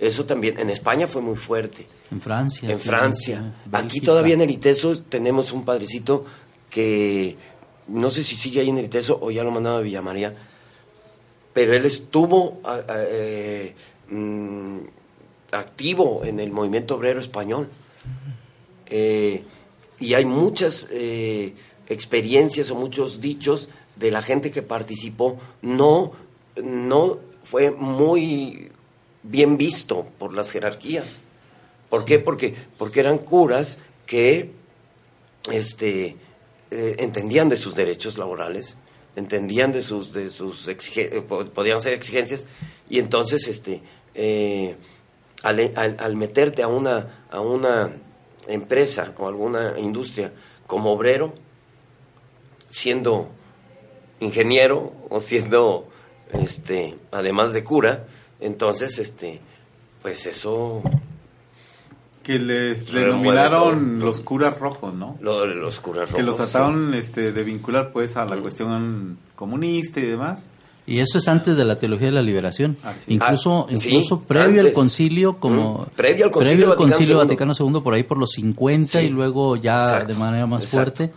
Eso 0.03 0.25
también, 0.25 0.59
en 0.59 0.69
España 0.69 1.07
fue 1.07 1.21
muy 1.21 1.37
fuerte. 1.37 1.87
En 2.11 2.19
Francia. 2.19 2.69
En 2.69 2.77
Francia. 2.77 3.55
Aquí 3.71 4.01
todavía 4.01 4.33
en 4.33 4.41
el 4.41 4.51
ITESO 4.51 5.01
tenemos 5.03 5.53
un 5.53 5.63
padrecito 5.63 6.25
que 6.69 7.37
no 7.87 8.09
sé 8.09 8.21
si 8.23 8.35
sigue 8.35 8.59
ahí 8.59 8.69
en 8.69 8.79
el 8.79 8.85
ITESO 8.85 9.17
o 9.21 9.31
ya 9.31 9.45
lo 9.45 9.51
mandaba 9.51 9.77
a 9.77 9.81
Villa 9.81 10.01
María, 10.01 10.35
pero 11.53 11.73
él 11.73 11.85
estuvo 11.85 12.59
eh, 12.89 13.73
mm, 14.09 14.79
activo 15.53 16.25
en 16.25 16.41
el 16.41 16.51
movimiento 16.51 16.95
obrero 16.95 17.21
español. 17.21 17.69
Eh, 18.87 19.41
y 20.01 20.15
hay 20.15 20.25
muchas 20.25 20.89
eh, 20.91 21.53
experiencias 21.87 22.69
o 22.71 22.75
muchos 22.75 23.21
dichos 23.21 23.69
de 23.95 24.11
la 24.11 24.21
gente 24.21 24.51
que 24.51 24.63
participó. 24.63 25.37
No, 25.61 26.11
no 26.61 27.19
fue 27.45 27.71
muy 27.71 28.69
bien 29.23 29.57
visto 29.57 30.05
por 30.19 30.33
las 30.33 30.51
jerarquías. 30.51 31.19
¿Por 31.89 32.05
qué? 32.05 32.19
Porque, 32.19 32.55
porque 32.77 32.99
eran 32.99 33.17
curas 33.17 33.79
que 34.05 34.51
este, 35.51 36.17
eh, 36.71 36.95
entendían 36.99 37.49
de 37.49 37.57
sus 37.57 37.75
derechos 37.75 38.17
laborales, 38.17 38.75
entendían 39.15 39.71
de 39.71 39.81
sus, 39.81 40.13
de 40.13 40.29
sus 40.29 40.69
podían 41.53 41.81
ser 41.81 41.93
exigencias, 41.93 42.45
y 42.89 42.99
entonces 42.99 43.47
este, 43.47 43.81
al, 45.43 45.97
al, 45.99 46.15
meterte 46.15 46.63
a 46.63 46.67
una, 46.67 47.25
a 47.29 47.41
una 47.41 47.91
empresa 48.47 49.13
o 49.17 49.27
alguna 49.27 49.75
industria 49.77 50.33
como 50.67 50.91
obrero, 50.91 51.33
siendo 52.69 53.29
ingeniero 54.19 54.93
o 55.09 55.19
siendo, 55.19 55.89
este, 56.31 56.95
además 57.11 57.53
de 57.53 57.63
cura, 57.63 58.07
entonces, 58.43 58.99
este, 58.99 59.39
pues 60.01 60.25
eso 60.25 60.81
que 62.23 62.39
les 62.39 62.91
denominaron 62.91 63.99
los 63.99 64.21
curas 64.21 64.57
rojos, 64.57 64.95
¿no? 64.95 65.17
los 65.21 65.79
curas 65.81 66.09
rojos. 66.09 66.15
Que 66.15 66.23
los 66.23 66.37
trataron 66.37 66.93
este, 66.93 67.33
de 67.33 67.43
vincular 67.43 67.91
pues 67.91 68.15
a 68.15 68.25
la 68.25 68.37
cuestión 68.37 69.17
comunista 69.35 69.99
y 69.99 70.05
demás. 70.05 70.51
Y 70.85 70.99
eso 70.99 71.17
es 71.17 71.27
antes 71.27 71.55
de 71.55 71.63
la 71.63 71.79
teología 71.79 72.07
de 72.07 72.13
la 72.13 72.21
liberación. 72.21 72.77
Incluso, 73.07 73.67
ah, 73.69 73.73
incluso 73.73 74.21
previo 74.21 74.61
al 74.61 74.73
concilio, 74.73 75.37
como 75.39 75.85
previo 75.95 76.25
al 76.25 76.31
concilio, 76.31 77.17
Vaticano, 77.17 77.53
II, 77.57 77.81
por 77.81 77.93
ahí 77.93 78.03
por 78.03 78.17
los 78.17 78.31
50 78.31 79.01
y 79.01 79.09
luego 79.09 79.55
ya 79.55 80.03
de 80.03 80.13
manera 80.15 80.45
más 80.45 80.65
fuerte 80.65 81.11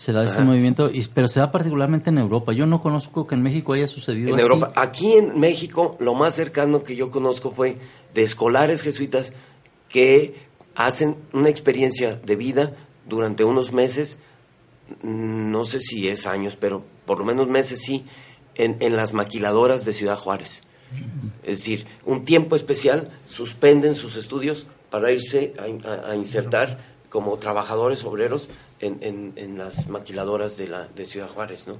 se 0.00 0.14
da 0.14 0.24
este 0.24 0.40
movimiento, 0.40 0.90
y, 0.90 1.06
pero 1.12 1.28
se 1.28 1.40
da 1.40 1.50
particularmente 1.50 2.08
en 2.08 2.16
Europa. 2.16 2.54
Yo 2.54 2.64
no 2.64 2.80
conozco 2.80 3.26
que 3.26 3.34
en 3.34 3.42
México 3.42 3.74
haya 3.74 3.86
sucedido 3.86 4.32
en 4.32 4.40
Europa. 4.40 4.72
Aquí 4.74 5.12
en 5.12 5.38
México, 5.38 5.98
lo 6.00 6.14
más 6.14 6.34
cercano 6.34 6.82
que 6.84 6.96
yo 6.96 7.10
conozco 7.10 7.50
fue 7.50 7.76
de 8.14 8.22
escolares 8.22 8.80
jesuitas 8.80 9.34
que 9.90 10.36
hacen 10.74 11.16
una 11.34 11.50
experiencia 11.50 12.14
de 12.16 12.34
vida 12.34 12.72
durante 13.06 13.44
unos 13.44 13.74
meses, 13.74 14.18
no 15.02 15.66
sé 15.66 15.80
si 15.80 16.08
es 16.08 16.26
años, 16.26 16.56
pero 16.56 16.82
por 17.04 17.18
lo 17.18 17.26
menos 17.26 17.46
meses 17.48 17.82
sí, 17.82 18.06
en, 18.54 18.96
las 18.96 19.12
maquiladoras 19.12 19.84
de 19.84 19.92
Ciudad 19.92 20.16
Juárez. 20.16 20.62
Es 21.42 21.58
decir, 21.58 21.86
un 22.06 22.24
tiempo 22.24 22.56
especial, 22.56 23.10
suspenden 23.26 23.94
sus 23.94 24.16
estudios 24.16 24.66
para 24.88 25.12
irse 25.12 25.52
a, 25.58 26.14
insertar 26.14 26.78
como 27.10 27.36
trabajadores 27.36 28.02
obreros 28.04 28.48
en, 28.80 29.32
en, 29.36 29.58
las 29.58 29.88
maquiladoras 29.88 30.56
de, 30.56 30.68
la, 30.68 30.88
de 30.88 31.04
Ciudad 31.04 31.28
Juárez, 31.28 31.68
¿no? 31.68 31.76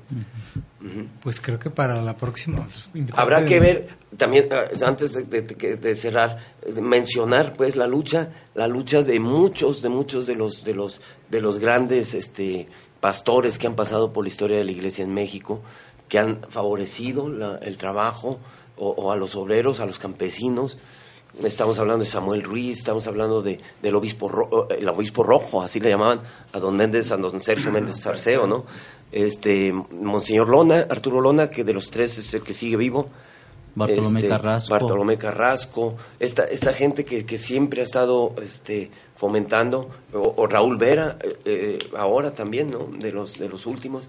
Pues 1.23 1.41
creo 1.41 1.59
que 1.59 1.71
para 1.71 2.03
la 2.03 2.17
próxima... 2.17 2.69
Pues, 2.93 3.07
Habrá 3.15 3.47
que 3.47 3.59
ver, 3.59 3.89
también, 4.17 4.49
ah, 4.53 4.65
antes 4.87 5.13
de, 5.13 5.43
de, 5.43 5.97
cerrar, 5.97 6.39
mencionar 6.81 7.55
pues 7.55 7.77
la 7.77 7.87
lucha, 7.87 8.31
la 8.55 8.69
lucha 8.69 9.03
de 9.03 9.19
muchos, 9.19 9.81
de 9.81 9.89
muchos 9.89 10.27
de 10.27 10.37
los, 10.37 10.63
de 10.63 10.75
los, 10.75 11.01
de 11.31 11.41
los 11.41 11.59
grandes 11.59 12.15
este, 12.15 12.69
pastores 13.01 13.59
que 13.59 13.67
han 13.67 13.77
pasado 13.77 14.13
por 14.13 14.25
la 14.25 14.29
historia 14.29 14.59
de 14.59 14.65
la 14.65 14.73
iglesia 14.73 15.05
en 15.05 15.15
México, 15.15 15.63
que 16.09 16.19
han 16.19 16.43
favorecido 16.51 17.29
el 17.63 17.79
trabajo 17.79 18.39
o, 18.77 19.13
a 19.13 19.17
los 19.17 19.37
obreros, 19.37 19.81
a 19.81 19.87
los 19.87 19.99
campesinos. 19.99 20.79
Estamos 21.43 21.79
hablando 21.79 22.05
de 22.05 22.11
Samuel 22.11 22.43
Ruiz, 22.43 22.79
estamos 22.79 23.07
hablando 23.07 23.41
de, 23.43 23.61
del 23.83 23.95
obispo, 23.95 24.69
el 24.71 24.89
obispo 24.89 25.23
rojo, 25.23 25.63
así 25.63 25.81
le 25.81 25.91
llamaban 25.91 26.21
a 26.53 26.59
don 26.59 26.77
Méndez, 26.77 27.13
a 27.13 27.17
don 27.17 27.41
Sergio 27.41 27.71
Méndez 27.71 28.01
Sarceo, 28.01 28.47
¿no? 28.47 28.65
Este, 29.13 29.73
Monseñor 29.73 30.49
Lona, 30.49 30.87
Arturo 30.89 31.21
Lona, 31.21 31.49
que 31.49 31.65
de 31.65 31.73
los 31.73 31.91
tres 31.91 32.19
es 32.19 32.35
el 32.35 32.43
que 32.43 32.53
sigue 32.53 32.77
vivo. 32.77 33.09
Bartolomé 33.75 34.19
este, 34.19 34.29
Carrasco. 34.29 34.71
Bartolomé 34.73 35.19
Carrasco, 35.19 35.97
esta, 36.19 36.45
esta 36.45 36.73
gente 36.73 37.05
que, 37.05 37.25
que 37.25 37.39
siempre 37.39 37.81
ha 37.81 37.85
estado 37.85 38.35
este, 38.43 38.91
fomentando, 39.17 39.89
o, 40.13 40.47
Raúl 40.47 40.77
Vera, 40.77 41.17
eh, 41.23 41.39
eh, 41.45 41.79
ahora 41.97 42.33
también, 42.33 42.71
¿no? 42.71 42.89
De 42.99 43.13
los, 43.13 43.39
de 43.39 43.49
los 43.49 43.67
últimos 43.67 44.09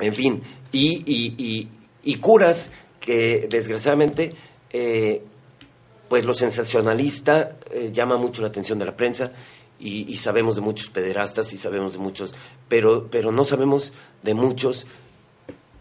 en 0.00 0.14
fin, 0.14 0.42
y, 0.72 1.68
y, 2.02 2.14
curas 2.16 2.70
que 3.00 3.46
desgraciadamente, 3.50 4.34
eh, 4.70 5.22
pues 6.08 6.24
lo 6.24 6.34
sensacionalista 6.34 7.56
eh, 7.70 7.90
llama 7.92 8.16
mucho 8.16 8.42
la 8.42 8.48
atención 8.48 8.78
de 8.78 8.84
la 8.84 8.96
prensa 8.96 9.32
y, 9.78 10.16
sabemos 10.16 10.54
de 10.54 10.62
muchos 10.62 10.88
pederastas 10.88 11.52
y 11.52 11.58
sabemos 11.58 11.92
de 11.92 11.98
muchos, 11.98 12.34
pero, 12.68 13.08
pero 13.10 13.30
no 13.30 13.44
sabemos 13.44 13.92
de 14.22 14.32
muchos 14.32 14.86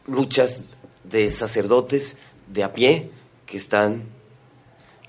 luchas 0.05 0.63
de 1.03 1.31
sacerdotes 1.31 2.17
de 2.47 2.63
a 2.63 2.73
pie 2.73 3.09
que 3.45 3.55
están 3.55 4.03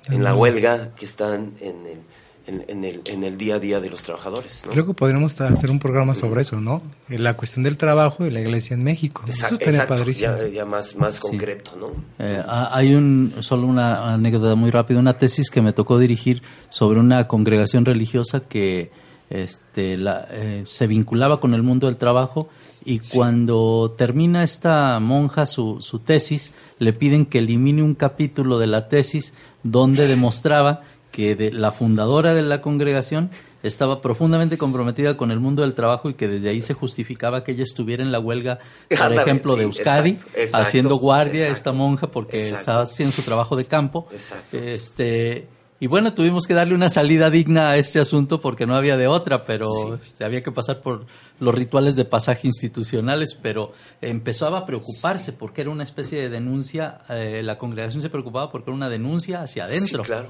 en 0.09 0.23
la 0.23 0.37
huelga, 0.37 0.95
que 0.95 1.05
están 1.05 1.55
en 1.61 1.87
el 1.87 1.99
en, 2.47 2.85
el, 2.85 3.03
en 3.07 3.25
el 3.25 3.37
día 3.37 3.57
a 3.57 3.59
día 3.59 3.81
de 3.81 3.91
los 3.91 4.03
trabajadores. 4.05 4.63
Creo 4.71 4.87
que 4.87 4.95
podríamos 4.95 5.39
hacer 5.41 5.71
un 5.71 5.79
programa 5.79 6.15
sobre 6.15 6.43
eso, 6.43 6.61
¿no? 6.61 6.83
La 7.09 7.37
cuestión 7.37 7.65
del 7.65 7.77
trabajo 7.77 8.25
y 8.27 8.31
la 8.31 8.41
iglesia 8.41 8.75
en 8.75 8.85
México. 8.85 9.23
Exacto, 9.27 9.65
eso 9.65 9.87
padrísimo. 9.87 10.35
Ya, 10.53 10.65
más, 10.65 10.97
más 10.97 11.19
concreto, 11.19 11.73
¿no? 11.79 11.89
Eh, 12.19 12.43
hay 12.47 12.95
un, 12.95 13.33
solo 13.41 13.67
una 13.67 14.15
anécdota 14.15 14.55
muy 14.55 14.71
rápida, 14.71 14.99
una 14.99 15.19
tesis 15.19 15.51
que 15.51 15.61
me 15.61 15.73
tocó 15.73 15.99
dirigir 15.99 16.43
sobre 16.71 17.01
una 17.01 17.27
congregación 17.27 17.85
religiosa 17.85 18.41
que 18.41 18.91
este, 19.29 19.97
la, 19.97 20.29
eh, 20.31 20.63
se 20.67 20.87
vinculaba 20.87 21.41
con 21.41 21.53
el 21.53 21.63
mundo 21.63 21.89
del 21.89 21.97
trabajo 21.97 22.49
y 22.85 23.01
cuando 23.01 23.95
termina 23.99 24.45
esta 24.45 25.01
monja 25.01 25.47
su, 25.47 25.79
su 25.81 25.99
tesis, 25.99 26.55
le 26.79 26.93
piden 26.93 27.27
que 27.27 27.39
elimine 27.39 27.83
un 27.83 27.95
capítulo 27.95 28.59
de 28.61 28.69
la 28.69 28.89
tesis 28.89 29.35
donde 29.65 30.07
demostraba 30.07 30.83
que 31.17 31.35
de, 31.35 31.51
la 31.51 31.73
fundadora 31.73 32.35
de 32.35 32.43
la 32.43 32.61
congregación 32.61 33.31
estaba 33.63 34.03
profundamente 34.03 34.59
comprometida 34.59 35.17
con 35.17 35.31
el 35.31 35.41
mundo 35.41 35.63
del 35.63 35.73
trabajo 35.73 36.11
y 36.11 36.15
que 36.15 36.29
desde 36.29 36.51
ahí 36.51 36.61
se 36.61 36.75
justificaba 36.75 37.43
que 37.43 37.53
ella 37.53 37.63
estuviera 37.63 38.03
en 38.03 38.13
la 38.13 38.21
huelga, 38.21 38.59
por 38.91 39.13
ejemplo, 39.15 39.57
de 39.57 39.63
Euskadi, 39.63 40.19
haciendo 40.53 40.97
guardia 40.97 41.49
esta 41.49 41.73
monja 41.73 42.09
porque 42.11 42.51
estaba 42.51 42.83
haciendo 42.83 43.17
su 43.17 43.23
trabajo 43.23 43.57
de 43.57 43.65
campo. 43.65 44.09
Este, 44.53 45.49
y 45.81 45.87
bueno, 45.87 46.13
tuvimos 46.13 46.47
que 46.47 46.53
darle 46.53 46.75
una 46.75 46.91
salida 46.91 47.31
digna 47.31 47.71
a 47.71 47.79
este 47.79 47.99
asunto 47.99 48.39
porque 48.39 48.67
no 48.67 48.77
había 48.77 48.99
de 48.99 49.07
otra, 49.07 49.47
pero 49.47 49.95
este, 49.95 50.23
había 50.23 50.43
que 50.43 50.53
pasar 50.53 50.83
por 50.83 51.07
los 51.41 51.55
rituales 51.55 51.97
de 51.97 52.05
pasaje 52.05 52.47
institucionales, 52.47 53.39
pero 53.41 53.73
empezaba 54.03 54.59
a 54.59 54.67
preocuparse 54.67 55.33
porque 55.33 55.63
era 55.63 55.71
una 55.71 55.85
especie 55.85 56.21
de 56.21 56.29
denuncia, 56.29 57.01
eh, 57.09 57.41
la 57.43 57.57
congregación 57.57 58.03
se 58.03 58.11
preocupaba 58.11 58.53
porque 58.53 58.69
era 58.69 58.77
una 58.77 58.91
denuncia 58.91 59.41
hacia 59.41 59.65
adentro. 59.65 60.03
claro. 60.03 60.29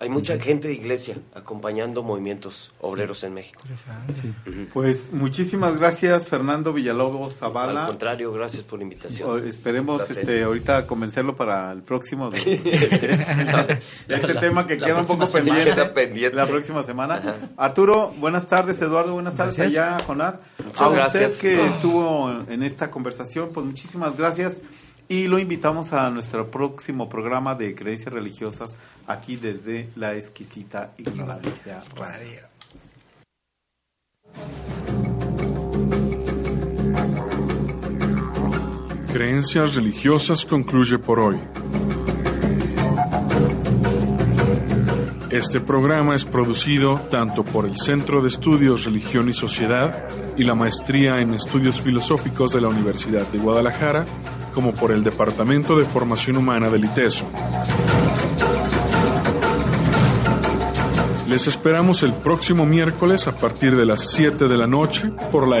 Hay 0.00 0.08
mucha 0.08 0.38
gente 0.38 0.68
de 0.68 0.74
iglesia 0.74 1.16
acompañando 1.34 2.04
movimientos 2.04 2.72
obreros 2.80 3.24
en 3.24 3.34
México. 3.34 3.60
Pues 4.72 5.12
muchísimas 5.12 5.76
gracias 5.76 6.28
Fernando 6.28 6.72
Villalobos 6.72 7.34
Zavala. 7.34 7.82
Al 7.82 7.88
contrario, 7.88 8.32
gracias 8.32 8.62
por 8.62 8.78
la 8.78 8.84
invitación. 8.84 9.44
esperemos 9.46 10.08
este 10.08 10.44
ahorita 10.44 10.86
convencerlo 10.86 11.34
para 11.34 11.72
el 11.72 11.82
próximo 11.82 12.30
de, 12.30 12.38
este 14.08 14.34
tema 14.34 14.66
que 14.66 14.78
queda 14.78 15.00
un 15.00 15.06
poco 15.06 15.26
pendiente, 15.26 16.36
la 16.36 16.46
próxima 16.46 16.84
semana. 16.84 17.50
Arturo, 17.56 18.14
buenas 18.18 18.46
tardes, 18.46 18.80
Eduardo, 18.80 19.14
buenas 19.14 19.34
tardes 19.34 19.58
allá, 19.58 19.98
Jonás. 20.06 20.38
a 20.76 20.88
usted 20.88 21.36
que 21.38 21.66
estuvo 21.66 22.30
en 22.48 22.62
esta 22.62 22.88
conversación, 22.90 23.50
pues 23.52 23.66
muchísimas 23.66 24.16
gracias. 24.16 24.62
Y 25.08 25.26
lo 25.26 25.38
invitamos 25.38 25.94
a 25.94 26.10
nuestro 26.10 26.50
próximo 26.50 27.08
programa 27.08 27.54
de 27.54 27.74
creencias 27.74 28.12
religiosas 28.12 28.76
aquí 29.06 29.36
desde 29.36 29.88
la 29.96 30.14
exquisita 30.14 30.92
ignorancia 30.98 31.82
radio. 31.96 32.42
Creencias 39.10 39.74
religiosas 39.74 40.44
concluye 40.44 40.98
por 40.98 41.18
hoy. 41.18 41.40
Este 45.30 45.60
programa 45.60 46.14
es 46.14 46.24
producido 46.24 46.98
tanto 47.10 47.44
por 47.44 47.66
el 47.66 47.76
Centro 47.76 48.20
de 48.20 48.28
Estudios 48.28 48.84
Religión 48.84 49.28
y 49.28 49.32
Sociedad 49.32 50.06
y 50.36 50.44
la 50.44 50.54
Maestría 50.54 51.20
en 51.20 51.34
Estudios 51.34 51.80
Filosóficos 51.80 52.52
de 52.52 52.60
la 52.60 52.68
Universidad 52.68 53.26
de 53.26 53.38
Guadalajara, 53.38 54.04
como 54.58 54.74
por 54.74 54.90
el 54.90 55.04
Departamento 55.04 55.78
de 55.78 55.84
Formación 55.84 56.36
Humana 56.36 56.68
del 56.68 56.84
ITESO. 56.84 57.26
Les 61.28 61.46
esperamos 61.46 62.02
el 62.02 62.12
próximo 62.12 62.66
miércoles 62.66 63.28
a 63.28 63.36
partir 63.36 63.76
de 63.76 63.86
las 63.86 64.10
7 64.10 64.48
de 64.48 64.56
la 64.56 64.66
noche 64.66 65.12
por 65.30 65.46
la 65.46 65.60